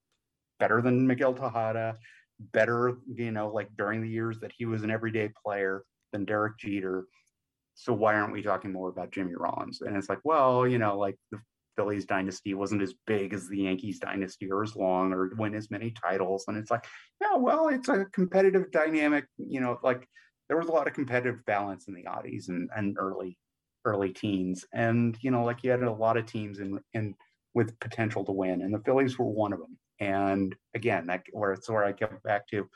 better 0.59 0.81
than 0.81 1.05
Miguel 1.05 1.33
Tejada, 1.33 1.95
better, 2.39 2.97
you 3.13 3.31
know, 3.31 3.49
like 3.49 3.69
during 3.77 4.01
the 4.01 4.09
years 4.09 4.39
that 4.39 4.51
he 4.57 4.65
was 4.65 4.83
an 4.83 4.91
everyday 4.91 5.31
player 5.43 5.83
than 6.11 6.25
Derek 6.25 6.57
Jeter. 6.57 7.05
So 7.75 7.93
why 7.93 8.15
aren't 8.15 8.33
we 8.33 8.41
talking 8.41 8.71
more 8.71 8.89
about 8.89 9.11
Jimmy 9.11 9.33
Rollins? 9.35 9.81
And 9.81 9.95
it's 9.97 10.09
like, 10.09 10.19
well, 10.23 10.67
you 10.67 10.77
know, 10.77 10.97
like 10.97 11.17
the 11.31 11.39
Phillies 11.75 12.05
dynasty 12.05 12.53
wasn't 12.53 12.81
as 12.81 12.93
big 13.05 13.33
as 13.33 13.47
the 13.47 13.59
Yankees 13.59 13.99
dynasty 13.99 14.49
or 14.49 14.63
as 14.63 14.75
long 14.75 15.11
or 15.13 15.31
win 15.37 15.55
as 15.55 15.71
many 15.71 15.91
titles. 15.91 16.45
And 16.47 16.57
it's 16.57 16.71
like, 16.71 16.85
yeah, 17.21 17.35
well, 17.35 17.67
it's 17.67 17.89
a 17.89 18.05
competitive 18.13 18.71
dynamic, 18.71 19.25
you 19.37 19.59
know, 19.59 19.77
like 19.83 20.07
there 20.47 20.57
was 20.57 20.67
a 20.67 20.71
lot 20.71 20.87
of 20.87 20.93
competitive 20.93 21.45
balance 21.45 21.87
in 21.87 21.93
the 21.93 22.03
oddies 22.03 22.49
and, 22.49 22.69
and 22.75 22.97
early 22.97 23.37
early 23.83 24.09
teens. 24.09 24.65
And, 24.73 25.17
you 25.21 25.31
know, 25.31 25.43
like 25.43 25.63
you 25.63 25.69
had 25.69 25.83
a 25.83 25.91
lot 25.91 26.17
of 26.17 26.25
teams 26.25 26.59
in 26.59 26.79
in 26.93 27.13
with 27.53 27.79
potential 27.79 28.23
to 28.25 28.31
win. 28.31 28.61
And 28.61 28.73
the 28.73 28.79
Phillies 28.79 29.17
were 29.17 29.25
one 29.25 29.53
of 29.53 29.59
them. 29.59 29.77
And 29.99 30.55
again, 30.73 31.07
that 31.07 31.23
where 31.31 31.53
it's 31.53 31.69
where 31.69 31.83
I 31.83 31.91
get 31.91 32.21
back 32.23 32.47
to 32.49 32.67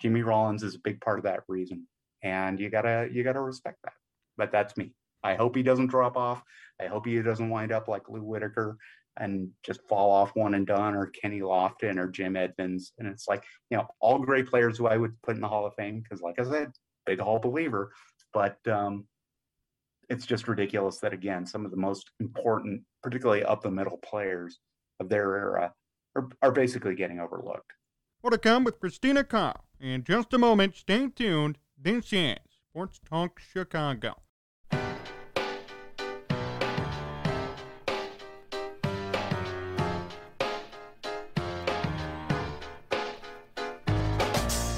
Jimmy 0.00 0.22
Rollins 0.22 0.62
is 0.62 0.76
a 0.76 0.80
big 0.80 1.00
part 1.00 1.18
of 1.18 1.24
that 1.24 1.42
reason. 1.48 1.86
And 2.22 2.58
you 2.60 2.70
gotta 2.70 3.08
you 3.12 3.24
gotta 3.24 3.40
respect 3.40 3.78
that. 3.84 3.94
But 4.36 4.52
that's 4.52 4.76
me. 4.76 4.94
I 5.24 5.34
hope 5.34 5.56
he 5.56 5.62
doesn't 5.62 5.88
drop 5.88 6.16
off. 6.16 6.42
I 6.80 6.86
hope 6.86 7.06
he 7.06 7.20
doesn't 7.20 7.50
wind 7.50 7.72
up 7.72 7.88
like 7.88 8.08
Lou 8.08 8.22
Whitaker 8.22 8.78
and 9.18 9.50
just 9.64 9.82
fall 9.88 10.12
off 10.12 10.36
one 10.36 10.54
and 10.54 10.66
done, 10.66 10.94
or 10.94 11.06
Kenny 11.06 11.40
Lofton 11.40 11.98
or 11.98 12.06
Jim 12.06 12.36
Edmonds. 12.36 12.92
And 12.98 13.08
it's 13.08 13.26
like, 13.26 13.44
you 13.68 13.76
know, 13.76 13.88
all 14.00 14.18
great 14.20 14.46
players 14.46 14.78
who 14.78 14.86
I 14.86 14.96
would 14.96 15.20
put 15.22 15.34
in 15.34 15.40
the 15.40 15.48
Hall 15.48 15.66
of 15.66 15.74
Fame 15.74 16.00
because, 16.00 16.22
like 16.22 16.38
I 16.38 16.44
said, 16.44 16.70
big 17.04 17.18
Hall 17.18 17.40
believer. 17.40 17.92
But 18.32 18.56
um, 18.68 19.06
it's 20.08 20.26
just 20.26 20.48
ridiculous 20.48 20.98
that 20.98 21.12
again, 21.12 21.46
some 21.46 21.64
of 21.64 21.70
the 21.70 21.76
most 21.76 22.10
important, 22.20 22.82
particularly 23.02 23.44
up 23.44 23.62
the 23.62 23.70
middle 23.70 23.98
players 23.98 24.58
of 25.00 25.08
their 25.08 25.36
era, 25.36 25.72
are, 26.18 26.28
are 26.42 26.52
basically 26.52 26.94
getting 26.94 27.20
overlooked. 27.20 27.72
More 28.22 28.30
to 28.30 28.38
come 28.38 28.64
with 28.64 28.80
Christina 28.80 29.22
Kahrl 29.24 29.60
in 29.80 30.04
just 30.04 30.34
a 30.34 30.38
moment. 30.38 30.76
Stay 30.76 31.08
tuned. 31.08 31.58
This 31.80 32.12
is 32.12 32.36
Sports 32.70 33.00
Talk 33.08 33.40
Chicago. 33.40 34.16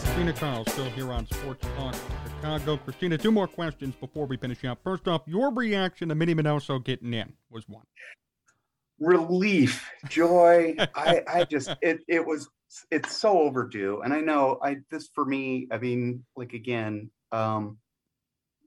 Christina 0.02 0.32
Kahrl 0.34 0.68
still 0.68 0.84
here 0.90 1.10
on 1.10 1.26
Sports 1.26 1.66
Talk 1.76 1.94
Chicago. 2.26 2.76
Christina, 2.76 3.16
two 3.16 3.32
more 3.32 3.48
questions 3.48 3.94
before 3.94 4.26
we 4.26 4.36
finish 4.36 4.62
up. 4.66 4.78
First 4.84 5.08
off, 5.08 5.22
your 5.24 5.50
reaction 5.50 6.10
to 6.10 6.14
Minnie 6.14 6.34
Minoso 6.34 6.84
getting 6.84 7.14
in 7.14 7.32
was 7.48 7.66
one. 7.66 7.84
Relief, 9.00 9.90
joy. 10.08 10.76
I, 10.94 11.22
I 11.26 11.44
just 11.44 11.74
it 11.80 12.00
it 12.06 12.26
was 12.26 12.48
it's 12.90 13.16
so 13.16 13.40
overdue. 13.40 14.02
And 14.02 14.12
I 14.12 14.20
know 14.20 14.58
I 14.62 14.78
this 14.90 15.08
for 15.14 15.24
me, 15.24 15.68
I 15.70 15.78
mean, 15.78 16.24
like 16.36 16.52
again, 16.52 17.10
um, 17.32 17.78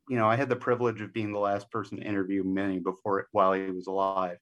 you 0.10 0.18
know, 0.18 0.28
I 0.28 0.36
had 0.36 0.50
the 0.50 0.56
privilege 0.56 1.02
of 1.02 1.14
being 1.14 1.32
the 1.32 1.40
last 1.40 1.72
person 1.72 1.98
to 1.98 2.04
interview 2.04 2.44
Minnie 2.44 2.80
before 2.80 3.28
while 3.32 3.54
he 3.54 3.72
was 3.72 3.88
alive. 3.88 4.38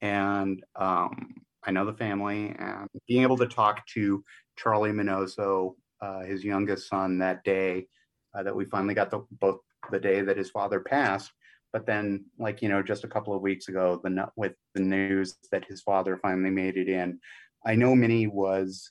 And 0.00 0.62
um, 0.76 1.34
I 1.64 1.70
know 1.70 1.86
the 1.86 1.92
family 1.94 2.54
and 2.58 2.88
being 3.08 3.22
able 3.22 3.38
to 3.38 3.46
talk 3.46 3.86
to 3.94 4.22
Charlie 4.56 4.90
Minoso 4.90 5.74
uh, 6.02 6.20
his 6.20 6.44
youngest 6.44 6.88
son 6.88 7.18
that 7.18 7.44
day 7.44 7.86
uh, 8.34 8.42
that 8.42 8.56
we 8.56 8.64
finally 8.64 8.94
got 8.94 9.10
the 9.10 9.24
both 9.30 9.60
the 9.90 10.00
day 10.00 10.20
that 10.20 10.36
his 10.36 10.50
father 10.50 10.80
passed. 10.80 11.30
But 11.72 11.86
then, 11.86 12.26
like 12.38 12.62
you 12.62 12.68
know, 12.68 12.82
just 12.82 13.04
a 13.04 13.08
couple 13.08 13.34
of 13.34 13.42
weeks 13.42 13.68
ago, 13.68 14.00
the 14.02 14.28
with 14.36 14.52
the 14.74 14.82
news 14.82 15.36
that 15.50 15.64
his 15.64 15.80
father 15.80 16.18
finally 16.18 16.50
made 16.50 16.76
it 16.76 16.88
in, 16.88 17.18
I 17.64 17.74
know 17.74 17.94
Minnie 17.94 18.26
was 18.26 18.90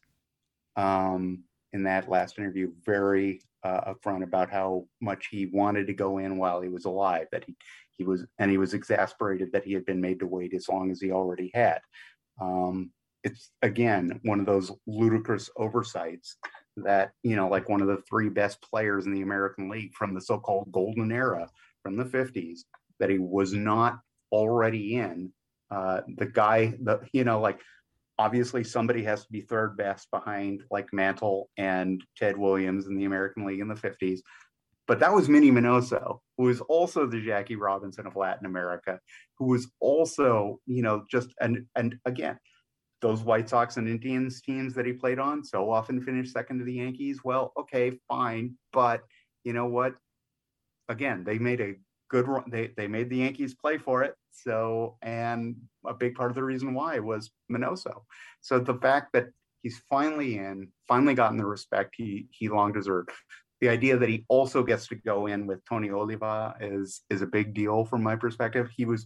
um, 0.76 1.44
in 1.74 1.84
that 1.84 2.10
last 2.10 2.40
interview 2.40 2.72
very 2.86 3.42
uh, 3.64 3.94
upfront 3.94 4.24
about 4.24 4.50
how 4.50 4.88
much 5.02 5.28
he 5.30 5.46
wanted 5.48 5.86
to 5.88 5.94
go 5.94 6.18
in 6.18 6.38
while 6.38 6.62
he 6.62 6.70
was 6.70 6.86
alive. 6.86 7.28
That 7.32 7.44
he 7.46 7.56
he 7.98 8.04
was 8.04 8.26
and 8.40 8.50
he 8.50 8.58
was 8.58 8.74
exasperated 8.74 9.52
that 9.52 9.64
he 9.64 9.74
had 9.74 9.86
been 9.86 10.02
made 10.02 10.20
to 10.20 10.28
wait 10.28 10.54
as 10.54 10.68
long 10.68 10.92
as 10.92 11.00
he 11.00 11.12
already 11.12 11.52
had. 11.54 11.82
Um, 12.42 12.92
it's 13.24 13.52
again 13.62 14.20
one 14.24 14.40
of 14.40 14.46
those 14.46 14.72
ludicrous 14.88 15.50
oversights 15.58 16.38
that 16.78 17.12
you 17.24 17.36
know 17.36 17.48
like 17.48 17.70
one 17.70 17.82
of 17.82 17.88
the 17.88 18.02
three 18.10 18.30
best 18.30 18.62
players 18.62 19.06
in 19.06 19.14
the 19.14 19.22
american 19.22 19.70
league 19.70 19.94
from 19.94 20.14
the 20.14 20.22
so-called 20.22 20.72
golden 20.72 21.12
era 21.12 21.48
from 21.84 21.98
the 21.98 22.06
50s 22.06 22.62
that 23.00 23.10
he 23.10 23.18
was 23.20 23.54
not 23.54 24.00
already 24.32 24.96
in 24.96 25.32
uh, 25.72 26.02
the 26.18 26.26
guy 26.26 26.74
the 26.82 27.00
you 27.14 27.24
know 27.24 27.40
like 27.40 27.60
obviously 28.20 28.64
somebody 28.64 29.04
has 29.04 29.24
to 29.26 29.32
be 29.32 29.42
third 29.42 29.76
best 29.78 30.08
behind 30.12 30.64
like 30.70 30.88
mantle 30.94 31.50
and 31.58 32.04
ted 32.18 32.38
williams 32.38 32.88
in 32.88 32.96
the 32.96 33.06
american 33.06 33.46
league 33.46 33.60
in 33.60 33.68
the 33.68 33.76
50s 33.76 34.20
but 34.88 35.00
that 35.00 35.14
was 35.14 35.30
Minnie 35.30 35.52
Minoso, 35.52 36.20
who 36.38 36.46
was 36.46 36.60
also 36.60 37.06
the 37.06 37.22
Jackie 37.22 37.56
Robinson 37.56 38.06
of 38.06 38.18
Latin 38.18 38.46
America, 38.46 39.00
who 39.38 39.46
was 39.46 39.72
also, 39.80 40.60
you 40.66 40.82
know, 40.82 41.06
just 41.10 41.30
and 41.40 41.66
and 41.78 41.96
again, 42.06 42.38
those 43.02 43.22
White 43.22 43.48
Sox 43.48 43.78
and 43.78 43.88
Indians 43.88 44.42
teams 44.42 44.74
that 44.74 44.86
he 44.86 44.92
played 44.92 45.18
on 45.18 45.44
so 45.44 45.72
often 45.72 46.02
finished 46.02 46.34
second 46.34 46.60
to 46.60 46.66
the 46.66 46.74
Yankees. 46.74 47.22
Well, 47.24 47.54
okay, 47.58 48.00
fine, 48.10 48.56
but 48.74 49.02
you 49.44 49.54
know 49.54 49.68
what? 49.68 49.94
Again, 50.92 51.24
they 51.24 51.40
made 51.40 51.62
a 51.62 51.76
good 52.10 52.28
run. 52.28 52.44
They 52.50 52.72
they 52.76 52.88
made 52.88 53.10
the 53.10 53.18
Yankees 53.18 53.56
play 53.56 53.78
for 53.78 54.04
it. 54.04 54.14
So, 54.32 54.98
and 55.02 55.56
a 55.86 55.94
big 55.94 56.16
part 56.16 56.32
of 56.32 56.36
the 56.36 56.44
reason 56.44 56.74
why 56.74 57.00
was 57.00 57.32
Minoso. 57.50 58.04
So 58.42 58.60
the 58.60 58.76
fact 58.76 59.14
that 59.14 59.28
he's 59.64 59.82
finally 59.90 60.38
in, 60.38 60.68
finally 60.88 61.14
gotten 61.14 61.38
the 61.38 61.46
respect 61.46 61.96
he 61.98 62.28
he 62.32 62.50
long 62.50 62.74
deserved. 62.74 63.10
The 63.62 63.70
idea 63.70 63.98
that 63.98 64.10
he 64.10 64.26
also 64.28 64.64
gets 64.64 64.88
to 64.88 64.96
go 64.96 65.28
in 65.28 65.48
with 65.48 65.64
Tony 65.66 65.90
Oliva 65.90 66.56
is 66.60 67.02
is 67.10 67.22
a 67.22 67.28
big 67.38 67.54
deal 67.54 67.86
from 67.86 68.04
my 68.04 68.18
perspective. 68.18 68.70
He 68.76 68.86
was 68.86 69.06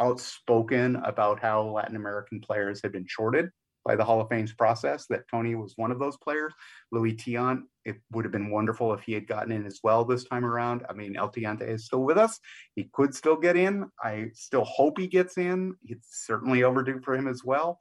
outspoken 0.00 0.96
about 0.96 1.40
how 1.40 1.62
Latin 1.62 1.96
American 1.96 2.40
players 2.40 2.80
had 2.82 2.92
been 2.92 3.06
shorted 3.06 3.50
by 3.84 3.96
the 3.96 4.04
Hall 4.04 4.20
of 4.20 4.28
Fame's 4.28 4.52
process, 4.52 5.06
that 5.06 5.28
Tony 5.28 5.54
was 5.54 5.74
one 5.76 5.90
of 5.90 5.98
those 5.98 6.16
players. 6.18 6.52
Luis 6.92 7.14
Tiant, 7.14 7.62
it 7.84 7.96
would 8.12 8.24
have 8.24 8.32
been 8.32 8.50
wonderful 8.50 8.92
if 8.92 9.02
he 9.02 9.12
had 9.12 9.26
gotten 9.26 9.52
in 9.52 9.66
as 9.66 9.80
well 9.82 10.04
this 10.04 10.24
time 10.24 10.44
around. 10.44 10.84
I 10.88 10.92
mean, 10.92 11.16
El 11.16 11.30
Tiante 11.30 11.68
is 11.68 11.86
still 11.86 12.02
with 12.04 12.18
us. 12.18 12.38
He 12.74 12.88
could 12.92 13.14
still 13.14 13.36
get 13.36 13.56
in. 13.56 13.86
I 14.02 14.26
still 14.34 14.64
hope 14.64 14.98
he 14.98 15.06
gets 15.06 15.38
in. 15.38 15.74
It's 15.84 16.24
certainly 16.26 16.62
overdue 16.62 17.00
for 17.00 17.14
him 17.14 17.28
as 17.28 17.42
well. 17.44 17.78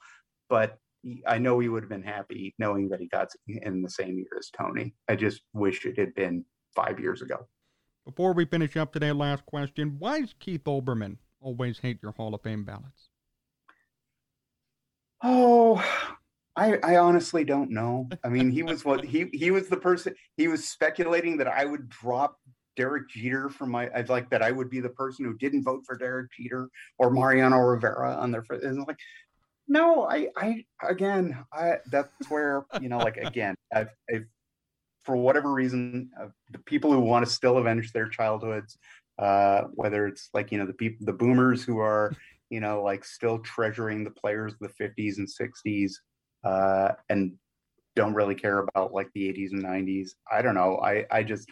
But 0.49 0.77
I 1.27 1.37
know 1.37 1.59
he 1.59 1.69
would 1.69 1.83
have 1.83 1.89
been 1.89 2.03
happy 2.03 2.53
knowing 2.59 2.89
that 2.89 2.99
he 2.99 3.07
got 3.07 3.29
in 3.47 3.81
the 3.81 3.89
same 3.89 4.17
year 4.17 4.37
as 4.37 4.49
Tony. 4.49 4.93
I 5.07 5.15
just 5.15 5.41
wish 5.53 5.85
it 5.85 5.97
had 5.97 6.13
been 6.15 6.45
five 6.75 6.99
years 6.99 7.21
ago. 7.21 7.47
Before 8.05 8.33
we 8.33 8.45
finish 8.45 8.75
up 8.75 8.91
today, 8.93 9.11
last 9.11 9.45
question. 9.45 9.97
Why 9.99 10.21
does 10.21 10.33
Keith 10.39 10.63
Olbermann 10.63 11.17
always 11.39 11.79
hate 11.79 11.99
your 12.01 12.13
Hall 12.13 12.33
of 12.33 12.41
Fame 12.41 12.63
ballots? 12.63 13.10
Oh, 15.23 15.83
I, 16.55 16.77
I 16.83 16.97
honestly 16.97 17.43
don't 17.43 17.71
know. 17.71 18.09
I 18.23 18.29
mean, 18.29 18.49
he 18.51 18.63
was 18.63 18.83
what 18.83 19.03
he 19.03 19.29
he 19.33 19.51
was 19.51 19.69
the 19.69 19.77
person. 19.77 20.15
He 20.35 20.47
was 20.47 20.67
speculating 20.67 21.37
that 21.37 21.47
I 21.47 21.65
would 21.65 21.89
drop 21.89 22.37
Derek 22.75 23.09
Jeter 23.09 23.49
from 23.49 23.71
my. 23.71 23.89
I'd 23.95 24.09
like 24.09 24.29
that 24.31 24.41
I 24.41 24.51
would 24.51 24.69
be 24.69 24.79
the 24.79 24.89
person 24.89 25.25
who 25.25 25.37
didn't 25.37 25.63
vote 25.63 25.83
for 25.85 25.97
Derek 25.97 26.31
Jeter 26.31 26.69
or 26.97 27.09
Mariano 27.09 27.57
Rivera 27.57 28.15
on 28.15 28.31
their. 28.31 28.43
And 28.49 28.85
like, 28.85 28.99
no, 29.67 30.07
I 30.09 30.27
I 30.35 30.65
again, 30.87 31.45
I 31.53 31.77
that's 31.89 32.29
where 32.29 32.65
you 32.81 32.89
know, 32.89 32.97
like 32.97 33.17
again, 33.17 33.55
I've, 33.73 33.89
I've 34.13 34.25
for 35.03 35.15
whatever 35.15 35.51
reason, 35.51 36.11
uh, 36.21 36.27
the 36.51 36.59
people 36.59 36.91
who 36.91 36.99
want 36.99 37.25
to 37.25 37.31
still 37.31 37.57
avenge 37.57 37.91
their 37.91 38.07
childhoods 38.07 38.77
uh, 39.21 39.63
whether 39.75 40.07
it's 40.07 40.29
like 40.33 40.51
you 40.51 40.57
know 40.57 40.65
the 40.65 40.73
people 40.73 41.05
the 41.05 41.13
boomers 41.13 41.63
who 41.63 41.77
are 41.77 42.11
you 42.51 42.59
know 42.59 42.83
like 42.83 43.03
still 43.03 43.39
treasuring 43.39 44.03
the 44.03 44.11
players 44.11 44.53
of 44.53 44.59
the 44.59 44.83
50s 44.83 45.17
and 45.17 45.27
60s 45.27 45.93
uh, 46.43 46.93
and 47.09 47.33
don't 47.95 48.13
really 48.13 48.35
care 48.35 48.59
about 48.59 48.93
like 48.93 49.09
the 49.13 49.27
80s 49.33 49.51
and 49.51 49.63
90s. 49.63 50.11
I 50.31 50.41
don't 50.41 50.55
know. 50.55 50.77
I 50.77 51.05
I 51.11 51.23
just 51.23 51.49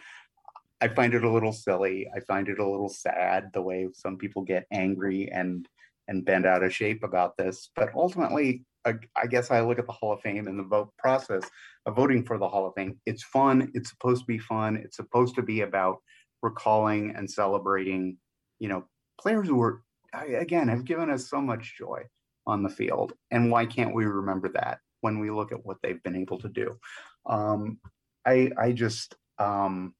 I 0.80 0.88
find 0.88 1.14
it 1.14 1.24
a 1.24 1.30
little 1.30 1.52
silly. 1.52 2.08
I 2.14 2.20
find 2.20 2.48
it 2.48 2.58
a 2.58 2.68
little 2.68 2.88
sad 2.88 3.50
the 3.52 3.60
way 3.62 3.88
some 3.92 4.16
people 4.16 4.42
get 4.42 4.66
angry 4.72 5.30
and 5.30 5.66
and 6.08 6.24
bend 6.24 6.46
out 6.46 6.62
of 6.62 6.74
shape 6.74 7.04
about 7.04 7.36
this. 7.36 7.70
But 7.76 7.90
ultimately, 7.94 8.64
I, 8.84 8.94
I 9.16 9.26
guess 9.26 9.50
I 9.50 9.60
look 9.60 9.78
at 9.78 9.86
the 9.86 9.92
Hall 9.92 10.12
of 10.12 10.20
Fame 10.20 10.48
and 10.48 10.58
the 10.58 10.64
vote 10.64 10.92
process 10.98 11.48
of 11.86 11.94
voting 11.94 12.24
for 12.24 12.38
the 12.38 12.48
Hall 12.48 12.66
of 12.66 12.74
Fame. 12.74 12.98
It's 13.06 13.22
fun. 13.22 13.70
It's 13.74 13.90
supposed 13.90 14.22
to 14.22 14.26
be 14.26 14.38
fun. 14.38 14.76
It's 14.76 14.96
supposed 14.96 15.34
to 15.36 15.42
be 15.42 15.60
about 15.60 15.98
recalling 16.42 17.14
and 17.14 17.30
celebrating, 17.30 18.16
you 18.58 18.68
know, 18.68 18.84
players 19.20 19.46
who 19.46 19.56
were 19.56 19.82
again 20.12 20.68
have 20.68 20.84
given 20.84 21.10
us 21.10 21.28
so 21.28 21.40
much 21.40 21.76
joy 21.76 22.02
on 22.46 22.62
the 22.62 22.68
field. 22.68 23.12
And 23.30 23.50
why 23.50 23.66
can't 23.66 23.94
we 23.94 24.04
remember 24.04 24.48
that 24.54 24.78
when 25.00 25.18
we 25.18 25.30
look 25.30 25.52
at 25.52 25.64
what 25.64 25.78
they've 25.82 26.02
been 26.02 26.16
able 26.16 26.38
to 26.38 26.48
do? 26.48 26.78
Um, 27.26 27.78
I 28.26 28.50
I 28.58 28.72
just 28.72 29.14
um, 29.38 29.94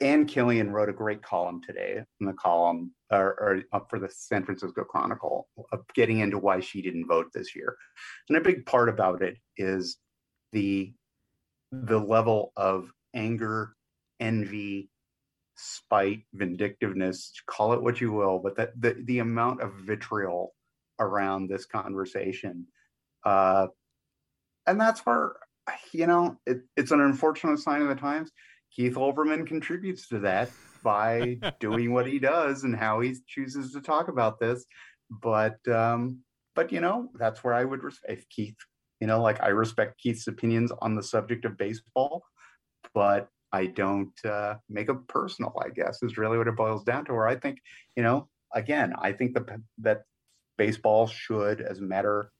Ann 0.00 0.26
Killion 0.26 0.70
wrote 0.70 0.88
a 0.88 0.92
great 0.92 1.22
column 1.22 1.60
today 1.62 2.02
in 2.20 2.26
the 2.26 2.32
column 2.32 2.92
or, 3.10 3.64
or 3.72 3.80
for 3.90 3.98
the 3.98 4.08
San 4.08 4.44
Francisco 4.44 4.84
Chronicle 4.84 5.48
of 5.72 5.84
getting 5.94 6.20
into 6.20 6.38
why 6.38 6.60
she 6.60 6.80
didn't 6.80 7.08
vote 7.08 7.26
this 7.34 7.54
year. 7.56 7.76
And 8.28 8.38
a 8.38 8.40
big 8.40 8.66
part 8.66 8.88
about 8.88 9.22
it 9.22 9.36
is 9.56 9.98
the 10.52 10.92
the 11.72 11.98
level 11.98 12.52
of 12.56 12.88
anger, 13.14 13.74
envy, 14.20 14.90
spite, 15.56 16.22
vindictiveness, 16.32 17.32
call 17.46 17.72
it 17.72 17.82
what 17.82 18.00
you 18.00 18.12
will, 18.12 18.38
but 18.38 18.56
that 18.56 18.80
the, 18.80 18.96
the 19.04 19.18
amount 19.20 19.60
of 19.60 19.72
vitriol 19.74 20.54
around 20.98 21.48
this 21.48 21.66
conversation. 21.66 22.66
Uh, 23.24 23.68
and 24.66 24.80
that's 24.80 25.00
where, 25.00 25.32
you 25.92 26.06
know, 26.06 26.36
it, 26.46 26.58
it's 26.76 26.90
an 26.90 27.00
unfortunate 27.00 27.58
sign 27.58 27.82
of 27.82 27.88
the 27.88 27.94
times. 27.94 28.30
Keith 28.74 28.94
Olbermann 28.94 29.46
contributes 29.46 30.08
to 30.08 30.18
that 30.20 30.50
by 30.82 31.38
doing 31.60 31.92
what 31.92 32.06
he 32.06 32.18
does 32.18 32.64
and 32.64 32.74
how 32.76 33.00
he 33.00 33.14
chooses 33.26 33.72
to 33.72 33.80
talk 33.80 34.08
about 34.08 34.40
this. 34.40 34.64
But 35.10 35.66
um, 35.68 36.20
but 36.54 36.72
you 36.72 36.80
know, 36.80 37.10
that's 37.14 37.44
where 37.44 37.54
I 37.54 37.64
would 37.64 37.82
respect 37.82 38.24
Keith. 38.30 38.56
You 39.00 39.06
know, 39.06 39.20
like 39.20 39.42
I 39.42 39.48
respect 39.48 40.00
Keith's 40.00 40.26
opinions 40.26 40.72
on 40.80 40.94
the 40.94 41.02
subject 41.02 41.44
of 41.44 41.58
baseball, 41.58 42.24
but 42.94 43.28
I 43.54 43.66
don't 43.66 44.18
uh, 44.24 44.56
make 44.68 44.88
it 44.88 45.06
personal. 45.06 45.54
I 45.64 45.68
guess 45.68 46.02
is 46.02 46.18
really 46.18 46.38
what 46.38 46.48
it 46.48 46.56
boils 46.56 46.82
down 46.82 47.04
to. 47.04 47.14
Where 47.14 47.28
I 47.28 47.36
think, 47.36 47.60
you 47.94 48.02
know, 48.02 48.28
again, 48.52 48.92
I 48.98 49.12
think 49.12 49.34
that 49.34 49.46
that 49.78 50.02
baseball 50.58 51.06
should, 51.06 51.60
as 51.60 51.78
a 51.78 51.82
matter 51.82 52.32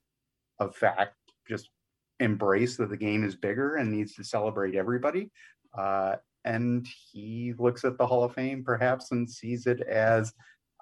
of 0.59 0.75
fact, 0.75 1.15
just 1.49 1.71
embrace 2.19 2.77
that 2.79 2.91
the 2.91 2.97
game 2.97 3.25
is 3.25 3.37
bigger 3.37 3.77
and 3.77 3.93
needs 3.93 4.15
to 4.15 4.25
celebrate 4.25 4.75
everybody. 4.75 5.31
Uh, 5.79 6.17
and 6.45 6.85
he 7.13 7.55
looks 7.59 7.85
at 7.85 7.97
the 7.97 8.07
Hall 8.07 8.25
of 8.25 8.35
Fame 8.35 8.65
perhaps 8.65 9.13
and 9.13 9.31
sees 9.31 9.67
it 9.67 9.83
as 9.83 10.33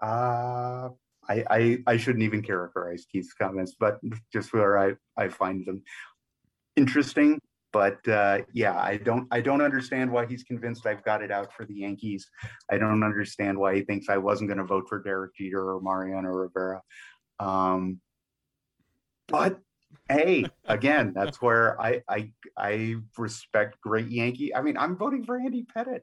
uh, 0.00 0.88
I, 1.28 1.44
I, 1.50 1.78
I 1.86 1.96
shouldn't 1.98 2.24
even 2.24 2.42
characterize 2.42 3.06
Keith's 3.10 3.34
comments, 3.34 3.76
but 3.78 4.00
just 4.32 4.52
where 4.54 4.78
I, 4.78 4.94
I 5.16 5.28
find 5.28 5.66
them 5.66 5.82
interesting. 6.74 7.38
But 7.72 8.06
uh, 8.06 8.40
yeah, 8.52 8.78
I 8.78 8.98
don't 8.98 9.26
I 9.30 9.40
don't 9.40 9.62
understand 9.62 10.10
why 10.10 10.26
he's 10.26 10.42
convinced 10.42 10.86
I've 10.86 11.04
got 11.04 11.22
it 11.22 11.30
out 11.30 11.52
for 11.52 11.64
the 11.64 11.74
Yankees. 11.74 12.28
I 12.70 12.78
don't 12.78 13.02
understand 13.02 13.58
why 13.58 13.76
he 13.76 13.82
thinks 13.82 14.08
I 14.08 14.18
wasn't 14.18 14.48
going 14.48 14.58
to 14.58 14.64
vote 14.64 14.84
for 14.88 15.02
Derek 15.02 15.34
Jeter 15.36 15.72
or 15.74 15.80
Mariano 15.80 16.28
Rivera. 16.28 16.82
Um, 17.40 18.00
but 19.28 19.58
hey, 20.08 20.44
again, 20.66 21.12
that's 21.14 21.40
where 21.40 21.80
I 21.80 22.02
I 22.08 22.32
I 22.56 22.96
respect 23.16 23.80
great 23.80 24.08
Yankee. 24.08 24.54
I 24.54 24.62
mean, 24.62 24.76
I'm 24.76 24.96
voting 24.96 25.24
for 25.24 25.38
Andy 25.38 25.64
Pettitte, 25.64 26.02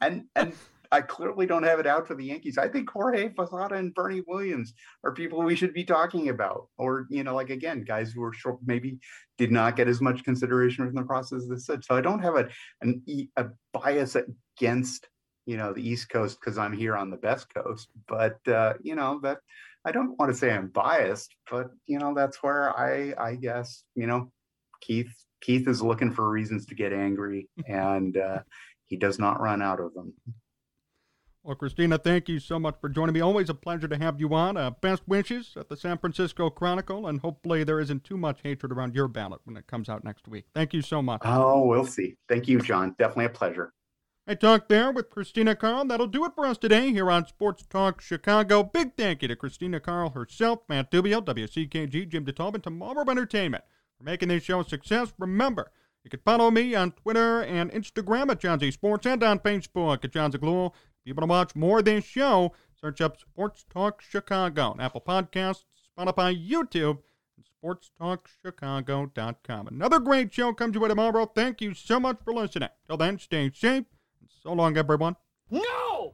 and 0.00 0.24
and 0.34 0.54
I 0.92 1.00
clearly 1.00 1.46
don't 1.46 1.62
have 1.62 1.80
it 1.80 1.86
out 1.86 2.06
for 2.06 2.14
the 2.14 2.24
Yankees. 2.24 2.58
I 2.58 2.68
think 2.68 2.88
Jorge 2.90 3.30
Posada 3.30 3.74
and 3.76 3.94
Bernie 3.94 4.22
Williams 4.28 4.74
are 5.04 5.12
people 5.12 5.42
we 5.42 5.56
should 5.56 5.74
be 5.74 5.84
talking 5.84 6.28
about, 6.28 6.68
or 6.78 7.06
you 7.10 7.24
know, 7.24 7.34
like 7.34 7.50
again, 7.50 7.82
guys 7.82 8.12
who 8.12 8.22
are 8.22 8.32
short, 8.32 8.58
maybe 8.64 8.98
did 9.38 9.50
not 9.50 9.74
get 9.74 9.88
as 9.88 10.00
much 10.00 10.22
consideration 10.22 10.86
in 10.86 10.94
the 10.94 11.02
process 11.02 11.42
as 11.50 11.66
this. 11.66 11.66
So 11.66 11.96
I 11.96 12.00
don't 12.02 12.22
have 12.22 12.36
a 12.36 12.48
an 12.82 13.02
a 13.36 13.46
bias 13.72 14.16
against 14.16 15.08
you 15.46 15.56
know 15.56 15.72
the 15.72 15.86
East 15.86 16.10
Coast 16.10 16.38
because 16.40 16.58
I'm 16.58 16.72
here 16.72 16.96
on 16.96 17.10
the 17.10 17.16
Best 17.16 17.52
Coast, 17.52 17.88
but 18.06 18.36
uh, 18.46 18.74
you 18.82 18.94
know 18.94 19.18
that 19.22 19.38
I 19.84 19.92
don't 19.92 20.18
want 20.18 20.30
to 20.30 20.38
say 20.38 20.52
I'm 20.52 20.68
biased, 20.68 21.34
but 21.50 21.70
you 21.86 21.98
know, 21.98 22.14
that's 22.14 22.42
where 22.42 22.78
I 22.78 23.14
I 23.18 23.34
guess, 23.34 23.84
you 23.94 24.06
know, 24.06 24.30
Keith 24.80 25.12
Keith 25.40 25.66
is 25.66 25.82
looking 25.82 26.12
for 26.12 26.28
reasons 26.30 26.66
to 26.66 26.74
get 26.74 26.92
angry 26.92 27.48
and 27.66 28.16
uh, 28.16 28.40
he 28.86 28.96
does 28.96 29.18
not 29.18 29.40
run 29.40 29.62
out 29.62 29.80
of 29.80 29.92
them. 29.94 30.14
Well, 31.44 31.56
Christina, 31.56 31.98
thank 31.98 32.28
you 32.28 32.38
so 32.38 32.60
much 32.60 32.76
for 32.80 32.88
joining 32.88 33.14
me. 33.14 33.20
Always 33.20 33.50
a 33.50 33.54
pleasure 33.54 33.88
to 33.88 33.98
have 33.98 34.20
you 34.20 34.32
on. 34.32 34.56
Uh, 34.56 34.70
best 34.70 35.02
wishes 35.08 35.54
at 35.56 35.68
the 35.68 35.76
San 35.76 35.98
Francisco 35.98 36.50
Chronicle, 36.50 37.08
and 37.08 37.20
hopefully 37.20 37.64
there 37.64 37.80
isn't 37.80 38.04
too 38.04 38.16
much 38.16 38.42
hatred 38.44 38.70
around 38.70 38.94
your 38.94 39.08
ballot 39.08 39.40
when 39.42 39.56
it 39.56 39.66
comes 39.66 39.88
out 39.88 40.04
next 40.04 40.28
week. 40.28 40.44
Thank 40.54 40.72
you 40.72 40.82
so 40.82 41.02
much. 41.02 41.22
Oh, 41.24 41.66
we'll 41.66 41.84
see. 41.84 42.14
Thank 42.28 42.46
you, 42.46 42.60
Jon. 42.60 42.94
Definitely 42.96 43.24
a 43.24 43.30
pleasure. 43.30 43.72
I 44.24 44.36
talked 44.36 44.68
there 44.68 44.92
with 44.92 45.10
Christina 45.10 45.56
Kahrl. 45.56 45.88
That'll 45.88 46.06
do 46.06 46.24
it 46.24 46.32
for 46.36 46.46
us 46.46 46.58
today 46.58 46.92
here 46.92 47.10
on 47.10 47.26
Sports 47.26 47.66
Talk 47.68 48.00
Chicago. 48.00 48.62
Big 48.62 48.92
thank 48.96 49.22
you 49.22 49.26
to 49.26 49.34
Christina 49.34 49.80
Kahrl 49.80 50.14
herself, 50.14 50.60
Matt 50.68 50.92
Dubio, 50.92 51.20
WCKG, 51.20 52.08
Jim 52.08 52.24
DeTalb, 52.24 52.64
and 52.64 52.78
Marlboro 52.78 53.10
Entertainment 53.10 53.64
for 53.98 54.04
making 54.04 54.28
this 54.28 54.44
show 54.44 54.60
a 54.60 54.64
success. 54.64 55.12
Remember, 55.18 55.72
you 56.04 56.10
can 56.10 56.20
follow 56.24 56.52
me 56.52 56.76
on 56.76 56.92
Twitter 56.92 57.42
and 57.42 57.72
Instagram 57.72 58.30
at 58.30 58.38
Jon 58.38 58.60
Z 58.60 58.70
Sports 58.70 59.06
and 59.06 59.24
on 59.24 59.40
Facebook 59.40 60.04
at 60.04 60.12
Jon 60.12 60.30
you 61.04 61.14
want 61.14 61.22
to 61.22 61.26
watch 61.26 61.56
more 61.56 61.78
of 61.80 61.84
this 61.84 62.04
show, 62.04 62.52
search 62.80 63.00
up 63.00 63.18
Sports 63.18 63.64
Talk 63.72 64.02
Chicago 64.02 64.70
on 64.70 64.80
Apple 64.80 65.00
Podcasts, 65.00 65.64
Spotify, 65.98 66.34
YouTube, 66.48 66.98
and 67.36 67.44
SportsTalkChicago.com. 68.00 69.68
Another 69.68 69.98
great 69.98 70.32
show 70.32 70.52
comes 70.52 70.74
your 70.74 70.82
way 70.82 70.88
tomorrow. 70.88 71.26
Thank 71.26 71.60
you 71.60 71.74
so 71.74 72.00
much 72.00 72.18
for 72.24 72.32
listening. 72.32 72.68
Till 72.86 72.96
then, 72.96 73.18
stay 73.18 73.50
safe 73.54 73.84
and 74.20 74.30
so 74.42 74.52
long, 74.52 74.76
everyone. 74.76 75.16
No! 75.50 76.12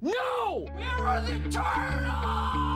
No! 0.00 0.66
Mirror 0.76 1.22
the 1.26 1.50
turtle! 1.50 2.69